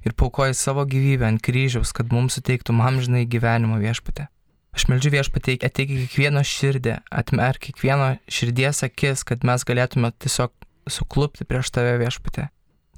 ir 0.05 0.15
paukoji 0.17 0.57
savo 0.59 0.85
gyvybę 0.89 1.27
ant 1.29 1.43
kryžiaus, 1.45 1.93
kad 1.97 2.13
mums 2.13 2.39
suteiktų 2.39 2.77
amžinai 2.77 3.25
gyvenimo 3.27 3.81
viešpatė. 3.83 4.29
Aš 4.75 4.89
meldžiu 4.91 5.13
viešpatė, 5.15 5.55
ateik 5.63 5.93
į 5.95 6.01
kiekvieno 6.03 6.43
širdį, 6.43 6.97
atmerk 7.15 7.69
kiekvieno 7.69 8.17
širdies 8.27 8.83
akis, 8.87 9.23
kad 9.23 9.47
mes 9.47 9.63
galėtume 9.65 10.11
tiesiog 10.19 10.51
suklupti 10.91 11.47
prieš 11.47 11.71
tave 11.75 11.95
viešpatė. 12.03 12.49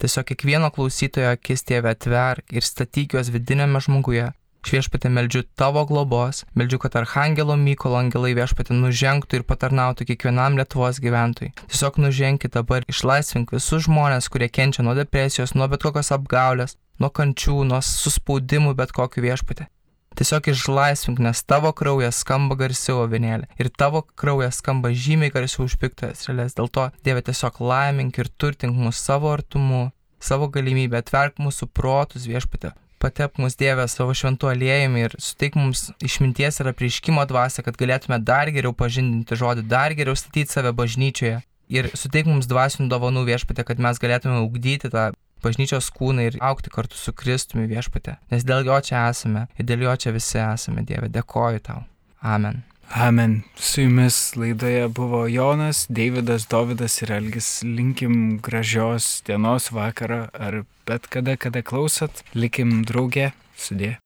Tiesiog 0.01 0.27
kiekvieno 0.31 0.73
klausytojo 0.73 1.35
akis 1.37 1.65
tėvė 1.69 1.93
atverk 1.93 2.53
ir 2.53 2.65
statyk 2.65 3.17
juos 3.17 3.31
vidinėme 3.33 3.81
žmoguje, 3.85 4.31
Viešpatė 4.67 5.11
meldžiu 5.15 5.45
tavo 5.55 5.85
globos, 5.87 6.41
meldžiu, 6.59 6.81
kad 6.83 6.97
Arhangelo 6.99 7.55
Mykolo 7.61 8.01
angelai 8.01 8.33
viešpatė 8.35 8.75
nužengtų 8.75 9.39
ir 9.39 9.45
patarnautų 9.47 10.09
kiekvienam 10.09 10.57
Lietuvos 10.59 10.99
gyventojui. 11.03 11.53
Tiesiog 11.71 12.01
nuženkit 12.03 12.57
dabar, 12.57 12.83
išlaisvink 12.91 13.55
visus 13.55 13.87
žmonės, 13.87 14.27
kurie 14.27 14.49
kenčia 14.51 14.83
nuo 14.83 14.97
depresijos, 14.99 15.55
nuo 15.55 15.69
bet 15.71 15.87
kokios 15.87 16.11
apgaulės, 16.17 16.75
nuo 17.03 17.11
kančių, 17.11 17.63
nuo 17.71 17.81
suspaudimų 17.85 18.75
bet 18.79 18.95
kokiu 18.97 19.25
viešpatė. 19.27 19.69
Tiesiog 20.17 20.47
išlaisvink, 20.49 21.19
nes 21.21 21.43
tavo 21.45 21.69
kraujas 21.77 22.23
skamba 22.23 22.57
garsiau 22.57 23.03
avinėlė 23.03 23.51
ir 23.61 23.69
tavo 23.69 24.01
kraujas 24.17 24.63
skamba 24.63 24.89
žymiai 24.97 25.33
garsiau 25.35 25.67
už 25.67 25.75
piktojas 25.83 26.25
realės. 26.25 26.57
Dėl 26.57 26.71
to, 26.73 26.87
Dieve, 27.05 27.21
tiesiog 27.27 27.61
laimink 27.61 28.17
ir 28.17 28.31
turtink 28.41 28.79
mūsų 28.81 28.97
savo 28.97 29.35
artumu, 29.35 29.83
savo 30.17 30.49
galimybę, 30.49 31.03
atverk 31.05 31.37
mūsų 31.37 31.69
protus 31.69 32.25
viešpatė, 32.31 32.73
patep 33.03 33.37
mus 33.37 33.59
Dievę 33.61 33.85
savo 33.93 34.17
šventu 34.17 34.49
aliejumi 34.49 35.05
ir 35.05 35.19
suteik 35.21 35.61
mums 35.61 35.91
išminties 36.01 36.63
ir 36.63 36.73
apriškimo 36.73 37.27
dvasę, 37.29 37.67
kad 37.67 37.77
galėtume 37.77 38.17
dar 38.25 38.49
geriau 38.57 38.73
pažindinti 38.73 39.37
žodį, 39.37 39.67
dar 39.69 39.93
geriau 39.99 40.17
statyti 40.17 40.57
save 40.57 40.73
bažnyčioje. 40.81 41.43
Ir 41.69 41.91
suteik 41.99 42.25
mums 42.31 42.49
dvasinių 42.49 42.89
dovanų 42.89 43.27
viešpatė, 43.27 43.67
kad 43.67 43.81
mes 43.83 44.01
galėtume 44.01 44.41
ugdyti 44.47 44.89
tą 44.89 45.11
bažnyčios 45.47 45.91
kūnai 45.97 46.31
ir 46.31 46.39
aukti 46.45 46.73
kartu 46.75 46.99
su 46.99 47.15
Kristumi 47.17 47.69
viešpate, 47.71 48.19
nes 48.35 48.47
dėl 48.47 48.67
jo 48.69 48.79
čia 48.85 49.09
esame 49.11 49.47
ir 49.57 49.69
dėl 49.69 49.89
jo 49.89 49.99
čia 50.05 50.15
visi 50.17 50.41
esame, 50.43 50.87
Dieve. 50.87 51.13
Dėkoju 51.13 51.63
tau. 51.71 51.85
Amen. 52.23 52.65
Amen. 52.95 53.43
Su 53.57 53.81
jumis 53.81 54.37
laidoje 54.37 54.89
buvo 54.89 55.27
Jonas, 55.27 55.87
Davidas, 55.89 56.47
Dovydas 56.49 57.03
ir 57.03 57.13
Elgis. 57.13 57.63
Linkim 57.63 58.39
gražios 58.39 59.23
dienos 59.27 59.73
vakarą 59.73 60.29
ar 60.33 60.63
bet 60.87 61.07
kada, 61.11 61.37
kada 61.37 61.63
klausot. 61.63 62.23
Likim 62.35 62.85
draugė. 62.87 63.33
Sudė. 63.57 63.97